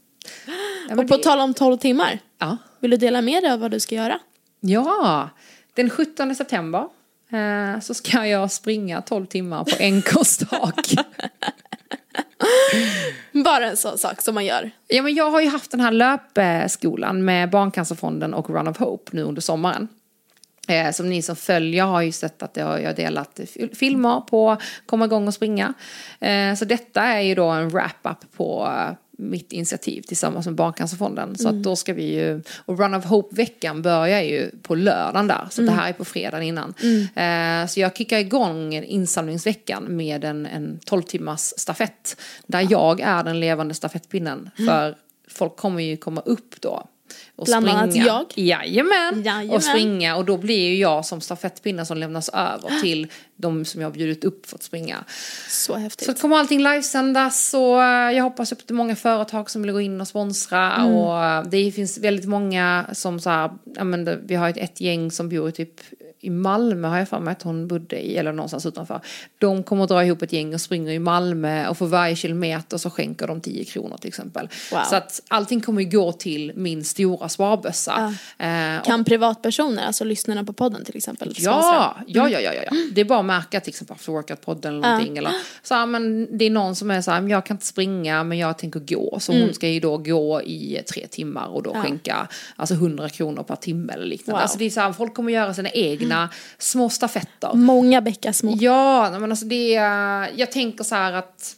Ja, 0.89 0.95
Och 1.01 1.07
på 1.07 1.17
det- 1.17 1.23
tal 1.23 1.39
om 1.39 1.53
12 1.53 1.77
timmar, 1.77 2.19
ja. 2.39 2.57
vill 2.79 2.91
du 2.91 2.97
dela 2.97 3.21
med 3.21 3.43
dig 3.43 3.51
av 3.51 3.59
vad 3.59 3.71
du 3.71 3.79
ska 3.79 3.95
göra? 3.95 4.19
ja, 4.59 5.29
den 5.73 5.89
17 5.89 6.35
september 6.35 6.85
eh, 7.31 7.79
så 7.81 7.93
ska 7.93 8.25
jag 8.27 8.51
springa 8.51 9.01
12 9.01 9.25
timmar 9.25 9.63
på 9.63 9.83
NKs 9.95 10.37
tak. 10.37 10.93
Bara 13.43 13.65
en 13.69 13.77
sån 13.77 13.97
sak 13.97 14.21
som 14.21 14.35
man 14.35 14.45
gör. 14.45 14.71
Ja, 14.87 15.01
men 15.03 15.13
jag 15.15 15.31
har 15.31 15.41
ju 15.41 15.47
haft 15.49 15.71
den 15.71 15.79
här 15.79 15.91
löpskolan 15.91 17.25
med 17.25 17.49
Barncancerfonden 17.49 18.33
och 18.33 18.49
Run 18.49 18.67
of 18.67 18.77
Hope 18.77 19.11
nu 19.15 19.21
under 19.23 19.41
sommaren. 19.41 19.87
Eh, 20.67 20.91
som 20.91 21.09
ni 21.09 21.21
som 21.21 21.35
följer 21.35 21.83
har 21.85 22.01
ju 22.01 22.11
sett 22.11 22.43
att 22.43 22.57
jag 22.57 22.65
har 22.65 22.93
delat 22.93 23.39
fil- 23.53 23.75
filmer 23.75 24.21
på 24.21 24.57
komma 24.85 25.05
igång 25.05 25.27
och 25.27 25.33
springa. 25.33 25.73
Eh, 26.19 26.55
så 26.55 26.65
detta 26.65 27.01
är 27.03 27.21
ju 27.21 27.35
då 27.35 27.45
en 27.49 27.69
wrap-up 27.69 28.17
på 28.37 28.73
mitt 29.19 29.51
initiativ 29.51 30.01
tillsammans 30.01 30.45
med 30.45 30.55
Barncancerfonden. 30.55 31.37
Så 31.37 31.49
att 31.49 31.63
då 31.63 31.75
ska 31.75 31.93
vi 31.93 32.15
ju, 32.15 32.41
och 32.65 32.79
Run 32.79 32.93
of 32.93 33.05
Hope-veckan 33.05 33.81
börjar 33.81 34.21
ju 34.21 34.51
på 34.61 34.75
lördagen 34.75 35.27
där. 35.27 35.47
Så 35.51 35.61
det 35.61 35.71
här 35.71 35.89
är 35.89 35.93
på 35.93 36.05
fredagen 36.05 36.43
innan. 36.43 36.73
Eh, 37.15 37.67
så 37.67 37.79
jag 37.79 37.95
kickar 37.95 38.17
igång 38.17 38.73
insamlingsveckan 38.73 39.83
med 39.95 40.25
en, 40.25 40.45
en 40.45 40.79
12 40.85 41.01
timmars 41.01 41.53
stafett. 41.57 42.21
Där 42.47 42.67
jag 42.69 42.99
är 42.99 43.23
den 43.23 43.39
levande 43.39 43.73
stafettpinnen. 43.73 44.49
För 44.65 44.95
folk 45.27 45.57
kommer 45.57 45.83
ju 45.83 45.97
komma 45.97 46.21
upp 46.21 46.61
då. 46.61 46.87
Och 47.39 47.45
Bland 47.45 47.69
annat 47.69 47.89
springa. 47.91 48.05
jag. 48.05 48.25
Jajamän. 48.35 49.23
Jajamän. 49.23 49.49
Och 49.55 49.63
springa 49.63 50.15
och 50.15 50.25
då 50.25 50.37
blir 50.37 50.69
ju 50.69 50.77
jag 50.77 51.05
som 51.05 51.21
stafettpinne 51.21 51.85
som 51.85 51.97
lämnas 51.97 52.29
över 52.29 52.79
till 52.81 53.07
de 53.35 53.65
som 53.65 53.81
jag 53.81 53.87
har 53.87 53.93
bjudit 53.93 54.23
upp 54.23 54.45
för 54.45 54.55
att 54.55 54.63
springa. 54.63 54.97
Så 55.49 55.75
häftigt. 55.75 56.05
Så 56.05 56.13
kommer 56.13 56.37
allting 56.37 56.63
livesändas 56.63 57.53
och 57.53 57.83
eh, 57.83 58.11
jag 58.11 58.23
hoppas 58.23 58.51
upp 58.51 58.65
till 58.65 58.75
många 58.75 58.95
företag 58.95 59.49
som 59.49 59.61
vill 59.61 59.71
gå 59.71 59.81
in 59.81 60.01
och 60.01 60.07
sponsra 60.07 60.59
Mm. 60.75 60.95
och 60.95 61.23
eh, 61.25 61.43
det 61.43 61.71
finns 61.71 61.97
väldigt 61.97 62.25
många 62.25 62.85
som 62.93 63.19
så 63.19 63.29
här, 63.29 63.51
ja 63.75 63.83
men 63.83 64.27
vi 64.27 64.35
har 64.35 64.49
ett, 64.49 64.57
ett 64.57 64.81
gäng 64.81 65.11
som 65.11 65.29
bor 65.29 65.51
typ 65.51 65.81
i 66.21 66.29
Malmö 66.29 66.87
har 66.87 66.97
jag 66.97 67.09
för 67.09 67.19
mig 67.19 67.31
att 67.31 67.41
hon 67.41 67.67
bodde 67.67 67.99
i, 68.05 68.17
eller 68.17 68.33
någonstans 68.33 68.65
utanför. 68.65 69.01
De 69.37 69.63
kommer 69.63 69.83
att 69.83 69.89
dra 69.89 70.05
ihop 70.05 70.21
ett 70.21 70.33
gäng 70.33 70.53
och 70.53 70.61
springer 70.61 70.91
i 70.91 70.99
Malmö 70.99 71.67
och 71.67 71.77
för 71.77 71.85
varje 71.85 72.15
kilometer 72.15 72.77
så 72.77 72.89
skänker 72.89 73.27
de 73.27 73.41
10 73.41 73.65
kronor 73.65 73.97
till 73.97 74.07
exempel. 74.07 74.49
Wow. 74.71 74.81
Så 74.89 74.95
att 74.95 75.21
allting 75.27 75.61
kommer 75.61 75.81
ju 75.81 75.89
gå 75.89 76.11
till 76.11 76.51
min 76.55 76.83
stora 76.83 77.28
sparbössa. 77.29 78.15
Eh, 78.37 78.83
Kan 78.85 79.05
privatpersoner, 79.05 79.85
alltså 79.85 80.03
lyssnarna 80.03 80.43
på 80.43 80.53
podden 80.53 80.85
till 80.85 80.97
exempel? 80.97 81.33
Ja, 81.37 81.95
ja, 82.07 82.29
ja, 82.29 82.39
ja, 82.39 82.53
ja, 82.53 82.61
ja. 82.65 82.71
Det 82.91 83.01
är 83.01 83.05
bara 83.05 83.19
att 83.19 83.25
märka 83.25 83.59
till 83.59 83.69
exempel 83.69 83.95
After 83.95 84.11
Workout-podden 84.11 84.67
eller 84.67 84.79
någonting. 84.79 85.17
Eller, 85.17 85.31
så 85.63 85.73
här, 85.73 85.85
men 85.85 86.37
det 86.37 86.45
är 86.45 86.49
någon 86.49 86.75
som 86.75 86.91
är 86.91 87.01
så 87.01 87.11
här, 87.11 87.29
jag 87.29 87.45
kan 87.45 87.55
inte 87.55 87.65
springa 87.65 88.23
men 88.23 88.37
jag 88.37 88.57
tänker 88.57 88.79
gå. 88.79 89.17
Så 89.19 89.31
hon 89.31 89.53
ska 89.53 89.67
ju 89.67 89.79
då 89.79 89.97
gå 89.97 90.41
i 90.41 90.81
tre 90.93 91.07
timmar 91.07 91.47
och 91.47 91.63
då 91.63 91.73
skänka 91.73 92.27
alltså 92.55 92.75
100 92.75 93.09
kronor 93.09 93.43
per 93.43 93.55
timme 93.55 93.93
eller 93.93 94.05
liknande. 94.05 94.31
Wow. 94.31 94.41
Alltså 94.41 94.57
det 94.57 94.65
är 94.65 94.69
så 94.69 94.79
här, 94.79 94.93
folk 94.93 95.13
kommer 95.13 95.33
göra 95.33 95.53
sina 95.53 95.69
egna 95.69 96.29
små 96.57 96.89
stafetter. 96.89 97.53
Många 97.53 98.01
bäckar 98.01 98.31
små. 98.31 98.57
Ja, 98.59 99.19
men 99.19 99.31
alltså 99.31 99.45
det 99.45 99.75
är, 99.75 100.29
jag 100.35 100.51
tänker 100.51 100.83
så 100.83 100.95
här 100.95 101.13
att 101.13 101.55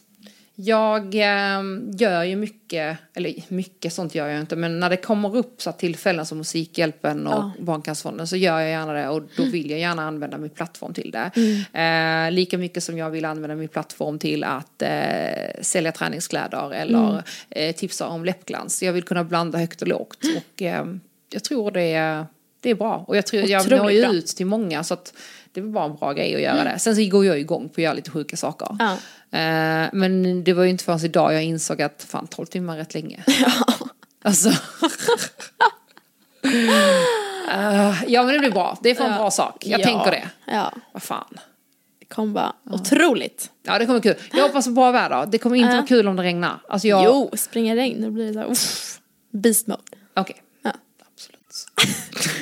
jag 0.54 1.14
eh, 1.14 1.62
gör 1.98 2.22
ju 2.22 2.36
mycket, 2.36 2.98
eller 3.14 3.34
mycket 3.48 3.92
sånt 3.92 4.14
gör 4.14 4.28
jag 4.28 4.40
inte, 4.40 4.56
men 4.56 4.80
när 4.80 4.90
det 4.90 4.96
kommer 4.96 5.36
upp 5.36 5.62
så 5.62 5.72
tillfällen 5.72 6.26
som 6.26 6.38
Musikhjälpen 6.38 7.26
och 7.26 7.50
Barncancerfonden 7.60 8.26
så 8.26 8.36
gör 8.36 8.60
jag 8.60 8.70
gärna 8.70 8.92
det 8.92 9.08
och 9.08 9.22
då 9.36 9.44
vill 9.44 9.70
jag 9.70 9.80
gärna 9.80 10.02
använda 10.02 10.38
min 10.38 10.50
plattform 10.50 10.94
till 10.94 11.10
det. 11.10 11.30
Eh, 11.80 12.30
lika 12.32 12.58
mycket 12.58 12.82
som 12.82 12.98
jag 12.98 13.10
vill 13.10 13.24
använda 13.24 13.56
min 13.56 13.68
plattform 13.68 14.18
till 14.18 14.44
att 14.44 14.82
eh, 14.82 15.60
sälja 15.60 15.92
träningskläder 15.92 16.72
eller 16.72 17.22
eh, 17.50 17.74
tipsa 17.74 18.06
om 18.06 18.24
läppglans. 18.24 18.82
Jag 18.82 18.92
vill 18.92 19.02
kunna 19.02 19.24
blanda 19.24 19.58
högt 19.58 19.82
och 19.82 19.88
lågt 19.88 20.18
och 20.36 20.62
eh, 20.62 20.84
jag 21.32 21.44
tror 21.44 21.70
det 21.70 21.82
är, 21.82 22.26
det 22.60 22.70
är 22.70 22.74
bra. 22.74 23.04
Och 23.08 23.16
jag 23.16 23.26
tror 23.26 23.42
jag 23.42 23.60
Otroligt 23.60 23.82
når 23.82 23.90
ju 23.90 24.18
ut 24.18 24.26
till 24.26 24.46
många 24.46 24.84
så 24.84 24.94
att 24.94 25.14
det 25.52 25.60
är 25.60 25.64
bara 25.64 25.84
en 25.84 25.96
bra 25.96 26.12
grej 26.12 26.34
att 26.34 26.40
göra 26.40 26.64
det. 26.64 26.78
Sen 26.78 26.96
så 26.96 27.04
går 27.08 27.24
jag 27.26 27.38
igång 27.40 27.68
på 27.68 27.72
att 27.72 27.78
göra 27.78 27.94
lite 27.94 28.10
sjuka 28.10 28.36
saker. 28.36 28.68
Ja. 28.78 28.92
Eh, 29.38 29.88
men 29.92 30.44
det 30.44 30.52
var 30.52 30.64
ju 30.64 30.70
inte 30.70 30.84
förrän 30.84 31.04
idag 31.04 31.34
jag 31.34 31.42
insåg 31.44 31.82
att 31.82 32.06
fan 32.08 32.26
12 32.26 32.46
timmar 32.46 32.74
är 32.74 32.78
rätt 32.78 32.94
länge. 32.94 33.24
Alltså. 34.24 34.48
Eh, 37.52 38.02
ja 38.06 38.22
men 38.22 38.32
det 38.32 38.38
blir 38.38 38.50
bra. 38.50 38.78
Det 38.82 38.90
är 38.90 38.94
för 38.94 39.04
en 39.04 39.10
Ja. 39.10 39.16
bra 39.18 39.30
sak. 39.30 39.66
Jag 39.66 39.80
Ja. 39.80 39.84
tänker 39.84 40.10
det. 40.10 40.28
Ja, 40.46 40.72
Vad 40.92 41.02
fan. 41.02 41.38
det 41.98 42.04
kommer 42.06 42.32
vara 42.32 42.52
otroligt. 42.70 43.50
Ja 43.62 43.78
det 43.78 43.86
kommer 43.86 44.00
kul. 44.00 44.14
Jag 44.32 44.42
hoppas 44.42 44.64
på 44.66 44.70
bra 44.70 44.90
väder. 44.90 45.26
Det 45.26 45.38
kommer 45.38 45.56
inte 45.56 45.68
Ja. 45.70 45.76
vara 45.76 45.86
kul 45.86 46.08
om 46.08 46.16
det 46.16 46.22
regnar. 46.22 46.60
Alltså 46.68 46.88
jag... 46.88 47.04
Jo, 47.04 47.30
springa 47.36 47.76
regn, 47.76 48.02
då 48.02 48.10
blir 48.10 48.26
det 48.26 48.32
så 48.32 48.38
här, 48.38 48.50
uff, 48.50 49.00
beast 49.30 49.66
mode. 49.66 49.82
Okej. 50.16 50.36
Ja. 50.62 50.72
Absolut. 51.14 51.66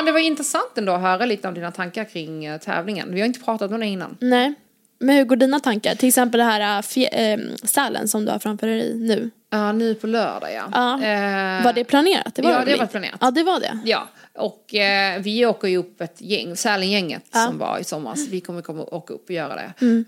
fan, 0.00 0.06
det 0.06 0.12
var 0.12 0.18
intressant 0.20 0.78
ändå 0.78 0.92
att 0.92 1.00
höra 1.00 1.26
lite 1.26 1.48
om 1.48 1.54
dina 1.54 1.70
tankar 1.70 2.04
kring 2.04 2.44
eh, 2.44 2.58
tävlingen. 2.60 3.14
Vi 3.14 3.20
har 3.20 3.26
inte 3.26 3.40
pratat 3.40 3.70
om 3.72 3.80
det 3.80 3.86
innan. 3.86 4.16
Nej, 4.20 4.54
men 4.98 5.16
hur 5.16 5.24
går 5.24 5.36
dina 5.36 5.60
tankar? 5.60 5.94
Till 5.94 6.08
exempel 6.08 6.38
det 6.38 6.44
här 6.44 6.60
äh, 6.78 6.82
fje- 6.82 7.08
ähm, 7.12 7.56
Sälen 7.64 8.08
som 8.08 8.24
du 8.24 8.32
har 8.32 8.38
framför 8.38 8.66
dig 8.66 8.94
nu. 8.94 9.30
Ja, 9.50 9.72
nu 9.72 9.94
på 9.94 10.06
lördag 10.06 10.52
ja. 10.54 10.64
Ja. 10.72 10.94
Eh, 10.94 11.64
Var 11.64 11.72
det 11.72 11.84
planerat? 11.84 12.34
Det 12.34 12.42
var 12.42 12.50
ja, 12.50 12.58
väl 12.58 12.66
det 12.68 12.76
var 12.76 12.86
planerat. 12.86 13.18
Ja, 13.20 13.30
det 13.30 13.42
var 13.42 13.60
det. 13.60 13.78
Ja, 13.84 14.08
och 14.34 14.74
eh, 14.74 15.20
vi 15.20 15.46
åker 15.46 15.68
ju 15.68 15.76
upp 15.76 16.00
ett 16.00 16.20
gäng, 16.20 16.56
Sälengänget 16.56 17.22
Ja. 17.32 17.46
som 17.46 17.58
var 17.58 17.78
i 17.78 17.84
somras. 17.84 18.28
Vi 18.28 18.40
kommer 18.40 18.62
komma 18.62 18.82
åka 18.82 19.14
upp 19.14 19.24
och 19.24 19.30
göra 19.30 19.54
det. 19.56 19.72
Mm. 19.86 20.04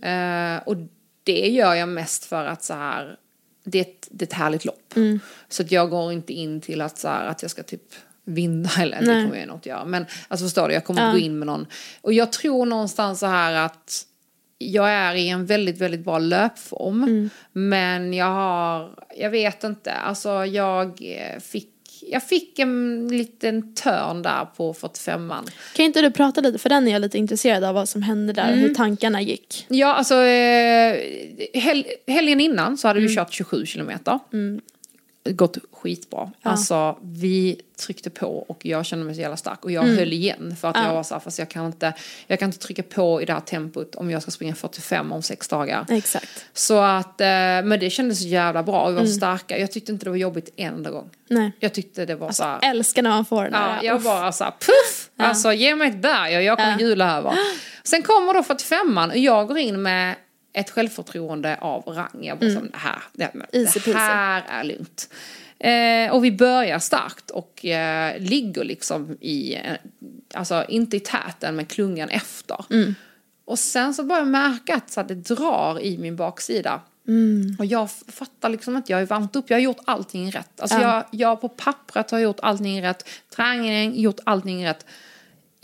Eh, 0.57 0.63
och 0.69 0.77
det 1.25 1.49
gör 1.49 1.75
jag 1.75 1.89
mest 1.89 2.25
för 2.25 2.45
att 2.45 2.65
så 2.65 2.75
här, 2.75 3.17
det 3.65 3.79
är 3.79 3.83
ett, 3.83 4.09
det 4.11 4.23
är 4.23 4.27
ett 4.27 4.33
härligt 4.33 4.65
lopp. 4.65 4.97
Mm. 4.97 5.21
Så 5.49 5.63
att 5.63 5.73
jag 5.73 5.91
går 5.91 6.13
inte 6.13 6.33
in 6.33 6.61
till 6.61 6.81
att, 6.81 6.99
så 6.99 7.09
här, 7.09 7.27
att 7.27 7.43
jag 7.43 7.51
ska 7.51 7.63
typ 7.63 7.83
vinna 8.25 8.69
eller 8.81 9.01
det 9.01 9.07
Nej. 9.07 9.25
kommer 9.25 9.39
jag 9.39 9.47
nog 9.49 9.57
inte 9.57 9.69
göra. 9.69 9.85
Men 9.85 10.07
alltså 10.29 10.47
förstår 10.47 10.69
du, 10.69 10.75
jag 10.75 10.85
kommer 10.85 11.01
Ja. 11.01 11.07
inte 11.09 11.21
gå 11.21 11.25
in 11.27 11.39
med 11.39 11.47
någon. 11.47 11.67
Och 12.01 12.13
jag 12.13 12.33
tror 12.33 12.67
någonstans 12.67 13.19
så 13.21 13.27
här 13.27 13.55
att 13.67 14.07
jag 14.59 14.91
är 14.91 15.15
i 15.15 15.29
en 15.29 15.47
väldigt, 15.47 15.79
väldigt 15.79 16.05
bra 16.05 16.19
löpform. 16.19 17.03
Mm. 17.03 17.31
Men 17.53 18.13
jag 18.15 18.27
har, 18.27 18.91
jag 19.17 19.31
vet 19.31 19.65
inte, 19.65 19.93
alltså 19.93 20.47
jag 20.47 20.89
eh, 21.03 21.41
fick, 21.41 21.69
jag 22.11 22.23
fick 22.29 22.59
en 22.59 23.09
liten 23.09 23.75
törn 23.75 24.23
där 24.23 24.45
på 24.45 24.73
45an. 24.75 25.51
Kan 25.77 25.85
inte 25.87 26.01
du 26.01 26.11
prata 26.11 26.41
lite, 26.41 26.59
för 26.59 26.69
den 26.69 26.89
är 26.89 26.93
jag 26.93 27.01
lite 27.01 27.19
intresserad 27.19 27.65
av 27.65 27.75
vad 27.75 27.89
som 27.89 28.03
hände 28.03 28.33
där, 28.33 28.49
Mm. 28.49 28.59
hur 28.59 28.75
tankarna 28.75 29.21
gick. 29.23 29.67
Ja, 29.69 29.95
alltså 29.95 30.15
eh, 30.15 30.97
hel, 31.55 31.85
helgen 32.07 32.41
innan 32.41 32.79
så 32.79 32.89
hade 32.89 33.01
vi 33.01 33.15
kört 33.17 33.33
27 33.33 33.67
kilometer. 33.67 34.19
Gått 35.25 35.59
skitbra. 35.73 36.31
Alltså 36.43 36.99
vi 37.03 37.61
tryckte 37.79 38.11
på 38.11 38.39
och 38.39 38.67
jag 38.67 38.87
kände 38.87 39.05
mig 39.05 39.15
så 39.15 39.21
jävla 39.21 39.37
stark. 39.37 39.65
Och 39.65 39.71
jag 39.73 39.83
höll 39.83 40.13
igen 40.13 40.57
för 40.61 40.69
att 40.69 40.77
jag 40.77 40.95
var 40.95 41.03
så 41.03 41.15
här, 41.15 41.21
fast 41.21 41.39
jag 41.39 41.49
kan, 41.49 41.67
inte, 41.67 41.93
jag 42.27 42.39
kan 42.39 42.49
inte 42.49 42.59
trycka 42.59 42.83
på 42.83 43.23
i 43.23 43.25
det 43.25 43.33
här 43.33 43.41
tempot 43.41 43.95
om 43.95 44.11
jag 44.11 44.23
ska 44.23 44.31
springa 44.31 44.55
45 44.55 45.13
om 45.13 45.23
sex 45.23 45.49
dagar. 45.49 45.87
Exakt. 45.89 46.45
Så 46.53 46.79
att, 46.79 47.21
eh, 47.21 47.27
men 47.27 47.81
det 47.81 47.91
kändes 47.91 48.19
så 48.23 48.29
jävla 48.29 48.63
bra 48.63 48.83
och 48.83 48.91
vi 48.91 48.95
var 48.97 49.05
så 49.07 49.13
starka. 49.13 49.59
Jag 49.59 49.73
tyckte 49.73 49.93
inte 49.93 50.05
det 50.07 50.11
var 50.11 50.17
jobbigt 50.17 50.49
en 50.57 50.75
enda 50.75 50.91
gång. 50.91 51.11
Nej. 51.29 51.53
Jag 51.61 51.73
tyckte 51.75 52.07
det 52.07 52.15
var 52.15 52.31
så 52.33 52.43
här, 52.45 52.59
Älskar 52.63 53.03
när 53.03 53.11
man 53.11 53.25
får 53.25 53.43
den 53.45 53.53
Ja, 53.53 53.59
där. 53.61 53.81
jag 53.83 53.97
uff. 53.97 54.05
bara 54.05 54.33
så 54.33 54.45
här, 54.45 54.51
puff! 54.51 55.09
Alltså 55.17 55.53
ge 55.53 55.75
mig 55.75 55.89
ett 55.89 56.03
berg 56.03 56.37
och 56.37 56.43
jag 56.43 56.59
kommer 56.59 56.71
Ja. 56.81 56.87
jula 56.87 57.17
över. 57.19 57.35
Sen 57.85 58.03
kommer 58.03 58.35
då 58.35 58.41
45an 58.41 59.11
och 59.11 59.17
jag 59.19 59.49
går 59.49 59.59
in 59.59 59.83
med 59.83 60.15
ett 60.53 60.71
självförtroende 60.71 61.59
av 61.61 61.83
rang. 61.83 62.25
Jag 62.25 62.39
bara 62.39 62.51
mm. 62.51 62.71
det 62.73 62.79
här, 62.79 63.03
det, 63.13 63.31
det 63.85 63.93
här 63.95 64.45
är 64.49 64.65
lugnt. 64.65 65.09
Eh, 65.59 66.15
och 66.15 66.25
vi 66.25 66.33
börjar 66.33 66.79
starkt 66.79 67.31
och 67.31 67.65
eh, 67.65 68.21
ligger 68.21 68.65
liksom 68.65 69.17
i, 69.21 69.55
eh, 69.55 69.77
alltså 70.35 70.65
inte 70.69 70.97
i 70.97 71.01
täten 71.01 71.57
men 71.57 71.67
klungan 71.67 72.09
efter. 72.09 72.65
Mm. 72.71 72.95
Och 73.45 73.59
sen 73.59 73.95
så 73.95 74.03
börjar 74.03 74.21
jag 74.21 74.29
märka 74.29 74.75
att 74.75 74.91
så 74.91 75.01
här, 75.01 75.09
det 75.09 75.15
drar 75.15 75.81
i 75.81 75.99
min 75.99 76.17
baksida. 76.17 76.81
Mm. 77.09 77.57
Och 77.59 77.67
jag 77.67 77.91
fattar 77.91 78.49
liksom 78.49 78.77
att 78.77 78.89
jag 78.89 79.01
är 79.01 79.07
varmt 79.07 79.37
upp. 79.37 79.51
Jag 79.51 79.57
har 79.57 79.63
gjort 79.63 79.81
allting 79.85 80.31
rätt. 80.31 80.61
Alltså 80.61 80.79
Ja. 80.79 80.95
jag, 80.95 81.05
jag 81.11 81.41
på 81.41 81.49
pappret 81.49 82.11
har 82.11 82.19
gjort 82.19 82.41
allting 82.43 82.83
rätt. 82.83 83.09
Träningen 83.37 84.01
gjort 84.01 84.21
allting 84.25 84.67
rätt. 84.67 84.87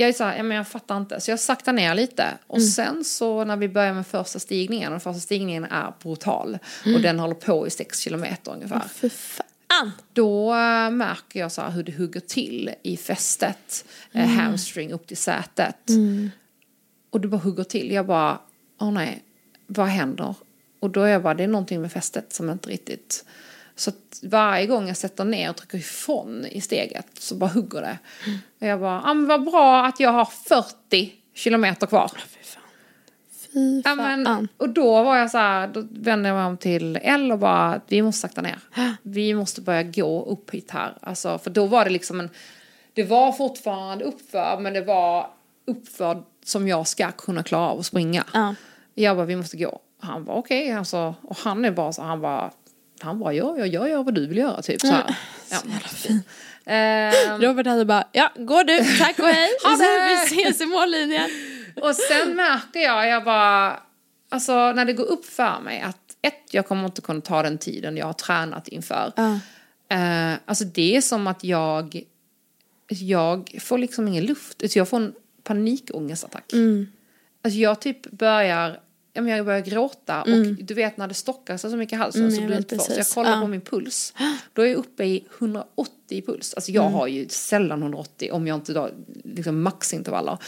Jag 0.01 0.09
är 0.09 0.13
så 0.13 0.25
här, 0.25 0.37
ja, 0.37 0.43
men 0.43 0.57
jag 0.57 0.69
fattar 0.69 0.97
inte. 0.97 1.21
Så 1.21 1.31
jag 1.31 1.41
saktar 1.41 1.73
ner 1.73 1.95
lite. 1.95 2.27
Och 2.47 2.57
Mm. 2.57 2.69
sen 2.69 3.05
så 3.05 3.45
när 3.45 3.57
vi 3.57 3.69
börjar 3.69 3.95
med 3.95 4.07
första 4.07 4.39
stigningen. 4.39 4.93
Och 4.93 5.03
första 5.03 5.21
stigningen 5.21 5.65
är 5.65 5.93
brutal. 6.03 6.59
Mm. 6.85 6.97
Och 6.97 7.03
den 7.03 7.19
håller 7.21 7.35
på 7.35 7.67
i 7.67 7.71
sex 7.71 7.99
kilometer 8.01 8.53
ungefär. 8.53 8.81
För 8.81 9.09
fan. 9.09 9.93
Då 10.13 10.55
äh, 10.55 10.91
märker 10.91 11.41
jag 11.41 11.53
så 11.53 11.63
hur 11.63 11.83
det 11.83 11.93
hugger 11.93 12.21
till 12.21 12.71
i 12.83 12.97
fästet. 12.97 13.85
eh, 14.13 14.27
hamstring 14.27 14.93
upp 14.93 15.07
till 15.07 15.17
sätet. 15.17 15.77
Och 17.11 17.21
det 17.21 17.29
bara 17.29 17.41
hugger 17.41 17.65
till. 17.65 17.91
Jag 17.91 18.07
bara, 18.07 18.39
åh 18.81 18.93
nej, 18.93 19.23
vad 19.67 19.87
händer? 19.87 20.35
Och 20.81 20.91
då 20.91 21.03
är 21.03 21.09
jag 21.09 21.23
bara, 21.23 21.35
det 21.35 21.45
är 21.45 21.49
någonting 21.49 21.81
med 21.81 21.93
fästet 21.93 22.33
som 22.33 22.51
inte 22.51 22.69
riktigt... 22.71 23.25
Så 23.79 23.91
att 23.91 24.21
varje 24.23 24.67
gång 24.67 24.89
jag 24.89 24.97
sätter 24.97 25.25
ner 25.25 25.51
och 25.51 25.57
trycker 25.57 25.79
ifrån 25.79 26.47
i 26.47 26.61
steget 26.61 27.07
så 27.19 27.35
bara 27.35 27.51
hugger 27.51 27.81
det. 27.81 27.99
Och 28.61 28.67
jag 28.67 28.81
bara, 28.81 29.03
ja 29.05 29.15
men 29.15 29.27
vad 29.27 29.45
bra 29.45 29.87
att 29.87 30.01
jag 30.01 30.11
har 30.13 30.25
40 30.25 31.13
kilometer 31.35 31.87
kvar. 31.87 32.11
Fy 32.15 32.43
fan. 32.45 32.63
Fy 33.53 33.83
Ja, 33.85 33.97
fan. 33.97 34.23
men, 34.23 34.49
och 34.57 34.69
då 34.69 35.03
var 35.03 35.17
jag 35.17 35.31
så 35.31 35.39
här, 35.39 35.69
då 35.69 35.85
vände 35.91 36.29
jag 36.29 36.37
mig 36.37 36.45
om 36.45 36.57
till 36.57 36.99
Elle 37.03 37.33
och 37.33 37.39
bara, 37.39 37.81
vi 37.89 38.03
måste 38.03 38.21
sakta 38.21 38.43
ner. 38.43 38.59
Vi 39.03 39.35
måste 39.35 39.61
börja 39.61 39.83
gå 39.83 40.25
upp 40.25 40.51
hit 40.51 40.71
här. 40.71 40.99
Alltså, 41.01 41.39
för 41.39 41.51
då 41.51 41.67
var 41.67 41.85
det 41.85 41.91
liksom 41.91 42.21
en, 42.21 42.31
det 42.93 43.05
var 43.05 43.33
fortfarande 43.33 44.05
uppför, 44.05 44.59
men 44.61 44.73
det 44.73 44.81
var 44.81 45.31
uppför 45.67 46.23
som 46.45 46.69
jag 46.69 46.87
ska 46.87 47.11
kunna 47.11 47.43
klara 47.43 47.69
av 47.69 47.79
att 47.79 47.87
springa. 47.87 48.25
Ja. 48.33 48.55
Jag 48.95 49.17
bara, 49.17 49.27
vi 49.27 49.37
måste 49.37 49.57
gå. 49.57 49.81
Han 50.01 50.25
var 50.25 50.35
okej, 50.35 50.73
alltså, 50.73 51.15
och 51.23 51.37
han 51.37 51.65
är 51.65 51.71
bara 51.71 51.93
så, 51.93 52.03
han 52.03 52.21
bara, 52.21 52.51
han 53.03 53.19
bara, 53.19 53.33
ja, 53.33 53.55
jag 53.59 53.69
gör, 53.69 53.87
gör 53.87 54.03
vad 54.03 54.15
du 54.15 54.27
vill 54.27 54.39
göra, 54.39 54.63
typ 54.63 54.81
så. 54.81 54.87
Ja. 54.87 55.15
Så 55.47 55.69
jävla 55.69 55.89
fin. 55.89 56.23
Ehm, 56.65 57.41
Robert 57.41 57.67
hade 57.67 57.85
bara, 57.85 58.05
ja, 58.13 58.31
går 58.37 58.65
du, 58.65 58.99
tack 58.99 59.19
och 59.19 59.27
hej. 59.27 59.51
Ha 59.65 59.71
det! 59.71 60.09
Vi 60.09 60.43
ses 60.43 60.61
i 60.61 60.67
mållinjen. 60.67 61.31
Och 61.83 61.95
sen 61.95 62.37
märker 62.37 62.81
jag, 62.81 63.09
jag 63.09 63.25
bara, 63.25 63.81
alltså 64.29 64.73
när 64.73 64.85
det 64.85 64.93
går 64.93 65.05
upp 65.05 65.27
för 65.27 65.61
mig 65.61 65.81
att 65.81 66.17
ett, 66.23 66.45
jag 66.51 66.67
kommer 66.67 66.85
inte 66.85 67.01
kunna 67.01 67.21
ta 67.21 67.43
den 67.43 67.59
tiden 67.59 67.97
jag 67.97 68.07
har 68.07 68.13
tränat 68.13 68.69
inför. 68.69 69.13
Ja. 69.17 69.39
Eh, 69.97 70.39
alltså 70.45 70.65
det 70.65 70.97
är 70.97 71.01
som 71.01 71.27
att 71.27 71.45
jag, 71.45 72.03
jag 72.89 73.57
får 73.61 73.79
liksom 73.79 74.09
ingen 74.09 74.27
luft. 74.27 74.63
Alltså 74.63 74.79
jag 74.79 74.89
får 74.89 74.97
en 74.97 75.15
panikångestattack. 75.43 76.53
Mm. 76.53 76.93
Alltså 77.43 77.59
jag 77.59 77.81
typ 77.81 78.11
börjar, 78.11 78.81
ja 79.19 79.23
men 79.23 79.37
jag 79.37 79.47
börjar 79.47 79.61
gråta 79.61 80.23
och 80.23 80.47
du 80.61 80.75
vet 80.75 80.97
när 80.97 81.09
det 81.09 81.15
stockar 81.15 81.57
sig 81.57 81.71
så 81.71 81.77
mycket 81.77 81.93
i 81.93 81.97
halsen 81.97 82.23
Mm, 82.23 82.35
så 82.35 82.41
jag 82.41 82.47
blir 82.47 82.57
det 82.57 82.73
inte. 82.73 82.79
Så 82.79 82.93
jag 82.97 83.07
kollar 83.09 83.31
Ja. 83.31 83.41
på 83.41 83.47
min 83.47 83.61
puls. 83.61 84.13
Då 84.53 84.63
är 84.63 84.67
jag 84.67 84.77
uppe 84.77 85.05
i 85.05 85.25
180 85.39 85.93
i 86.09 86.23
puls. 86.23 86.55
Alltså 86.55 86.71
jag 86.73 86.83
har 86.83 87.07
ju 87.07 87.29
sällan 87.29 87.83
180 87.83 88.31
om 88.33 88.47
jag 88.47 88.55
inte 88.55 88.73
då 88.73 88.91
liksom 89.25 89.63
maxintervaller. 89.63 90.39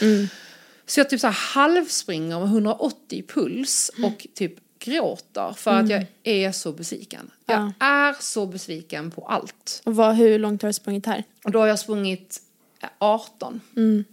Så 0.85 0.99
jag 0.99 1.09
typ 1.09 1.19
så 1.19 1.27
här 1.27 1.33
halvspringer 1.55 2.39
med 2.39 2.47
180 2.49 3.19
i 3.19 3.23
puls 3.23 3.91
och 4.03 4.27
typ 4.33 4.53
gråter 4.79 5.53
för 5.57 5.71
att 5.71 5.89
jag 5.89 6.05
är 6.23 6.51
så 6.51 6.71
besviken. 6.71 7.31
Jag 7.45 7.57
Mm. 7.57 7.71
Ja. 7.79 7.85
är 7.85 8.15
så 8.19 8.45
besviken 8.45 9.11
på 9.11 9.25
allt. 9.25 9.81
Och 9.85 9.95
vad, 9.95 10.15
hur 10.15 10.39
långt 10.39 10.61
har 10.61 10.69
du 10.69 10.73
sprungit 10.73 11.05
här? 11.05 11.23
Och 11.45 11.51
då 11.51 11.59
har 11.59 11.67
jag 11.67 11.79
sprungit 11.79 12.41
eh, 12.83 12.89
18. 12.99 13.61
Mm. 13.75 14.03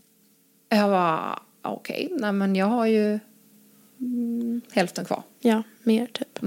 Jag 0.69 0.89
var 0.89 1.39
okej, 1.63 2.09
nej 2.13 2.33
men 2.33 2.57
jag 2.57 2.67
har 2.67 2.87
ju 2.87 3.19
mm, 4.01 4.38
hälften 4.73 5.05
kvar. 5.05 5.23
Ja, 5.41 5.63
mer 5.83 6.07
typ. 6.07 6.39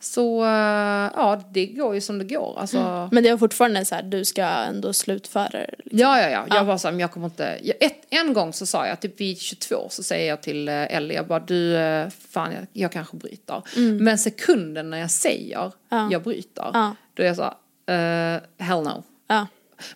Så 0.00 0.44
eh, 0.44 1.10
ja, 1.16 1.42
det 1.52 1.66
går 1.66 1.94
ju 1.94 2.00
som 2.00 2.18
det 2.18 2.24
går. 2.24 2.58
Alltså, 2.60 3.08
Men 3.12 3.22
det 3.22 3.30
var 3.30 3.38
fortfarande 3.38 3.84
så 3.84 3.94
här, 3.94 4.02
du 4.02 4.24
ska 4.24 4.42
ändå 4.44 4.92
slutföra 4.92 5.48
det. 5.48 5.70
liksom. 5.78 5.98
Ja, 5.98 6.20
ja, 6.20 6.28
ja. 6.30 6.44
Jag 6.48 6.56
Ja. 6.58 6.62
var 6.64 6.78
så 6.78 6.88
här, 6.88 6.92
men 6.92 7.00
jag 7.00 7.10
kommer 7.12 7.26
inte... 7.26 7.58
Jag, 7.62 7.76
ett, 7.80 8.06
en 8.10 8.32
gång 8.32 8.52
så 8.52 8.66
sa 8.66 8.86
jag, 8.86 9.00
typ 9.00 9.20
vid 9.20 9.38
22, 9.40 9.86
så 9.90 10.02
säger 10.02 10.28
jag 10.28 10.42
till 10.42 10.68
eh, 10.68 10.96
Ellie, 10.96 11.14
jag 11.16 11.26
bara, 11.26 11.40
du, 11.40 11.76
eh, 11.76 12.08
fan, 12.30 12.52
jag, 12.52 12.66
jag 12.72 12.92
kanske 12.92 13.16
bryter. 13.16 13.62
Men 14.00 14.18
sekunden 14.18 14.90
när 14.90 14.98
jag 14.98 15.10
säger, 15.10 15.60
Mm. 15.62 15.72
Ja. 15.88 16.08
jag 16.12 16.22
bryter, 16.22 16.70
Ja. 16.74 16.94
då 17.14 17.22
är 17.22 17.26
jag 17.26 17.36
så 17.36 17.52
här, 17.86 18.34
eh, 18.36 18.40
hell 18.66 18.82
no. 18.82 19.02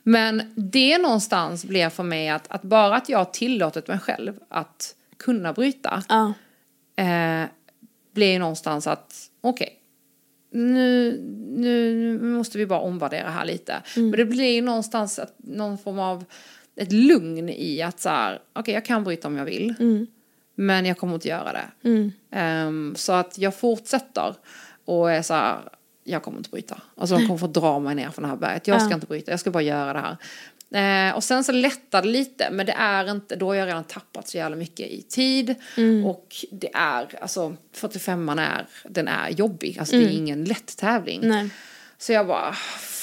Men 0.03 0.53
det 0.57 0.99
någonstans 0.99 1.65
blir 1.65 1.89
för 1.89 2.03
mig 2.03 2.29
att, 2.29 2.45
att 2.49 2.63
bara 2.63 2.97
att 2.97 3.09
jag 3.09 3.19
har 3.19 3.25
tillåtit 3.25 3.89
mig 3.89 3.99
själv 3.99 4.35
att 4.49 4.95
kunna 5.17 5.53
bryta. 5.53 6.03
Eh, 6.97 7.49
blir 8.15 8.33
ju 8.33 8.39
någonstans 8.39 8.87
att, 8.87 9.15
okej, 9.41 9.81
nu, 10.51 11.19
nu 11.57 12.19
måste 12.23 12.59
vi 12.59 12.67
bara 12.67 12.81
omvärdera 12.81 13.31
här 13.31 13.45
lite. 13.45 13.83
Men 13.97 14.11
det 14.11 14.25
blir 14.25 14.55
ju 14.55 14.63
någonstans 14.63 15.19
att, 15.19 15.35
någon 15.39 15.79
form 15.79 15.99
av 15.99 16.25
ett 16.77 16.93
lugn 16.93 17.49
i 17.49 17.83
att 17.83 18.01
så 18.01 18.09
här, 18.09 18.41
okej 18.53 18.75
jag 18.75 18.85
kan 18.85 19.05
bryta 19.05 19.29
om 19.29 19.37
jag 19.37 19.45
vill. 19.45 19.75
Men 20.55 20.87
jag 20.87 20.99
kommer 20.99 21.15
inte 21.15 21.29
göra 21.29 21.53
det. 21.53 21.89
Ehm, 22.31 22.95
så 22.97 23.13
att 23.13 23.39
jag 23.39 23.55
fortsätter 23.55 24.35
och 24.85 25.13
är 25.13 25.23
så 25.23 25.35
här, 25.35 25.59
jag 26.05 26.23
kommer 26.23 26.39
inte 26.39 26.51
bryta. 26.51 26.81
Alltså 26.97 27.17
de 27.17 27.27
kommer 27.27 27.39
få 27.39 27.47
dra 27.47 27.79
mig 27.79 27.95
ner 27.95 28.11
från 28.11 28.23
det 28.23 28.29
här 28.29 28.37
berget. 28.37 28.67
Jag 28.67 28.81
ska 28.83 28.91
Ja. 28.91 28.95
inte 28.95 29.07
bryta, 29.07 29.31
jag 29.31 29.41
ska 29.41 29.51
bara 29.51 29.63
göra 29.63 29.93
det 29.93 29.99
här. 29.99 30.17
Eh, 30.71 31.15
och 31.17 31.25
sen 31.25 31.45
så 31.45 31.53
lättar 31.53 32.03
det 32.03 32.09
lite, 32.09 32.51
men 32.51 32.67
det 32.67 32.73
är 32.73 33.11
inte, 33.11 33.37
då 33.37 33.47
har 33.47 33.55
jag 33.55 33.67
redan 33.69 33.85
tappat 33.85 34.29
så 34.29 34.37
jävla 34.37 34.57
mycket 34.57 34.87
i 34.87 35.03
tid. 35.03 35.55
Och 36.05 36.37
det 36.51 36.71
är, 36.75 37.19
alltså 37.21 37.57
45an 37.77 38.41
är, 38.41 38.67
den 38.85 39.09
är 39.09 39.31
jobbig. 39.31 39.79
Alltså 39.79 39.97
det 39.97 40.05
är 40.05 40.17
ingen 40.17 40.45
lätt 40.45 40.77
tävling. 40.77 41.21
Nej. 41.23 41.51
Så 41.99 42.13
jag 42.13 42.27
bara, 42.27 42.53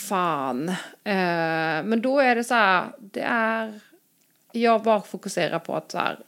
fan. 0.07 0.69
Eh, 1.03 1.83
men 1.83 2.01
då 2.01 2.19
är 2.19 2.35
det 2.35 2.43
så 2.43 2.53
här, 2.53 2.85
det 2.99 3.21
är, 3.27 3.79
jag 4.51 4.83
bara 4.83 5.01
fokuserar 5.01 5.59
på 5.59 5.75
att 5.75 5.91
så 5.91 5.97
här, 5.97 6.19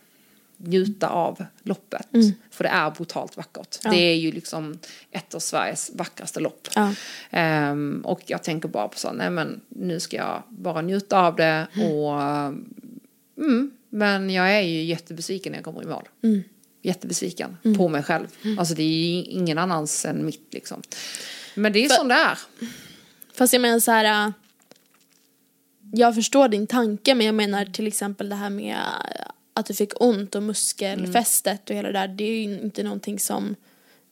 njuta 0.58 1.08
av 1.10 1.46
loppet. 1.64 2.08
För 2.52 2.64
det 2.64 2.70
är 2.70 2.92
brutalt 2.92 3.38
vackert. 3.38 3.80
Ja. 3.84 3.90
Det 3.90 3.98
är 3.98 4.16
ju 4.16 4.32
liksom 4.32 4.80
ett 5.12 5.36
av 5.36 5.40
Sveriges 5.40 5.92
vackraste 5.96 6.40
lopp. 6.40 6.68
Ja. 6.76 6.94
Ehm, 7.30 8.02
och 8.06 8.22
jag 8.26 8.44
tänker 8.44 8.70
bara 8.70 8.88
på 8.88 8.98
så, 8.98 9.12
nej 9.14 9.30
men 9.30 9.62
nu 9.70 10.00
ska 10.00 10.18
jag 10.18 10.44
bara 10.50 10.82
njuta 10.82 11.20
av 11.20 11.36
det 11.36 11.68
och 11.76 12.20
mm, 13.46 13.72
men 13.90 14.30
jag 14.30 14.54
är 14.56 14.62
ju 14.62 14.84
jättebesviken 14.84 15.52
när 15.52 15.58
jag 15.58 15.66
kommer 15.66 15.84
i 15.84 15.88
mål. 15.88 16.08
Jättebesviken 16.82 17.58
på 17.78 17.88
mig 17.88 18.04
själv. 18.04 18.28
Alltså 18.60 18.74
det 18.76 18.84
är 18.84 18.88
ju 18.88 19.24
ingen 19.24 19.58
annans 19.58 20.06
än 20.06 20.26
mitt 20.26 20.48
liksom. 20.54 20.82
Men 21.56 21.74
det 21.74 21.86
är 21.86 21.90
För- 21.90 21.96
som 21.96 22.08
det 22.08 22.14
är. 22.16 22.38
Fast 23.34 23.54
jag 23.54 23.62
menar 23.62 23.80
så 23.80 23.92
här. 23.92 24.28
äh, 24.28 24.32
Jag 25.94 26.16
förstår 26.16 26.48
din 26.48 26.68
tanke 26.68 27.16
men 27.16 27.26
jag 27.26 27.36
menar 27.36 27.66
till 27.66 27.88
exempel 27.88 28.30
det 28.30 28.36
här 28.36 28.50
med 28.50 28.78
att 29.56 29.66
du 29.66 29.74
fick 29.74 30.02
ont 30.02 30.36
och 30.36 30.44
muskelfästet 30.44 31.70
och 31.70 31.76
hela 31.76 31.92
det 31.92 32.00
där. 32.00 32.08
Det 32.08 32.24
är 32.24 32.36
ju 32.36 32.44
inte 32.44 32.84
någonting 32.84 33.20
som 33.20 33.56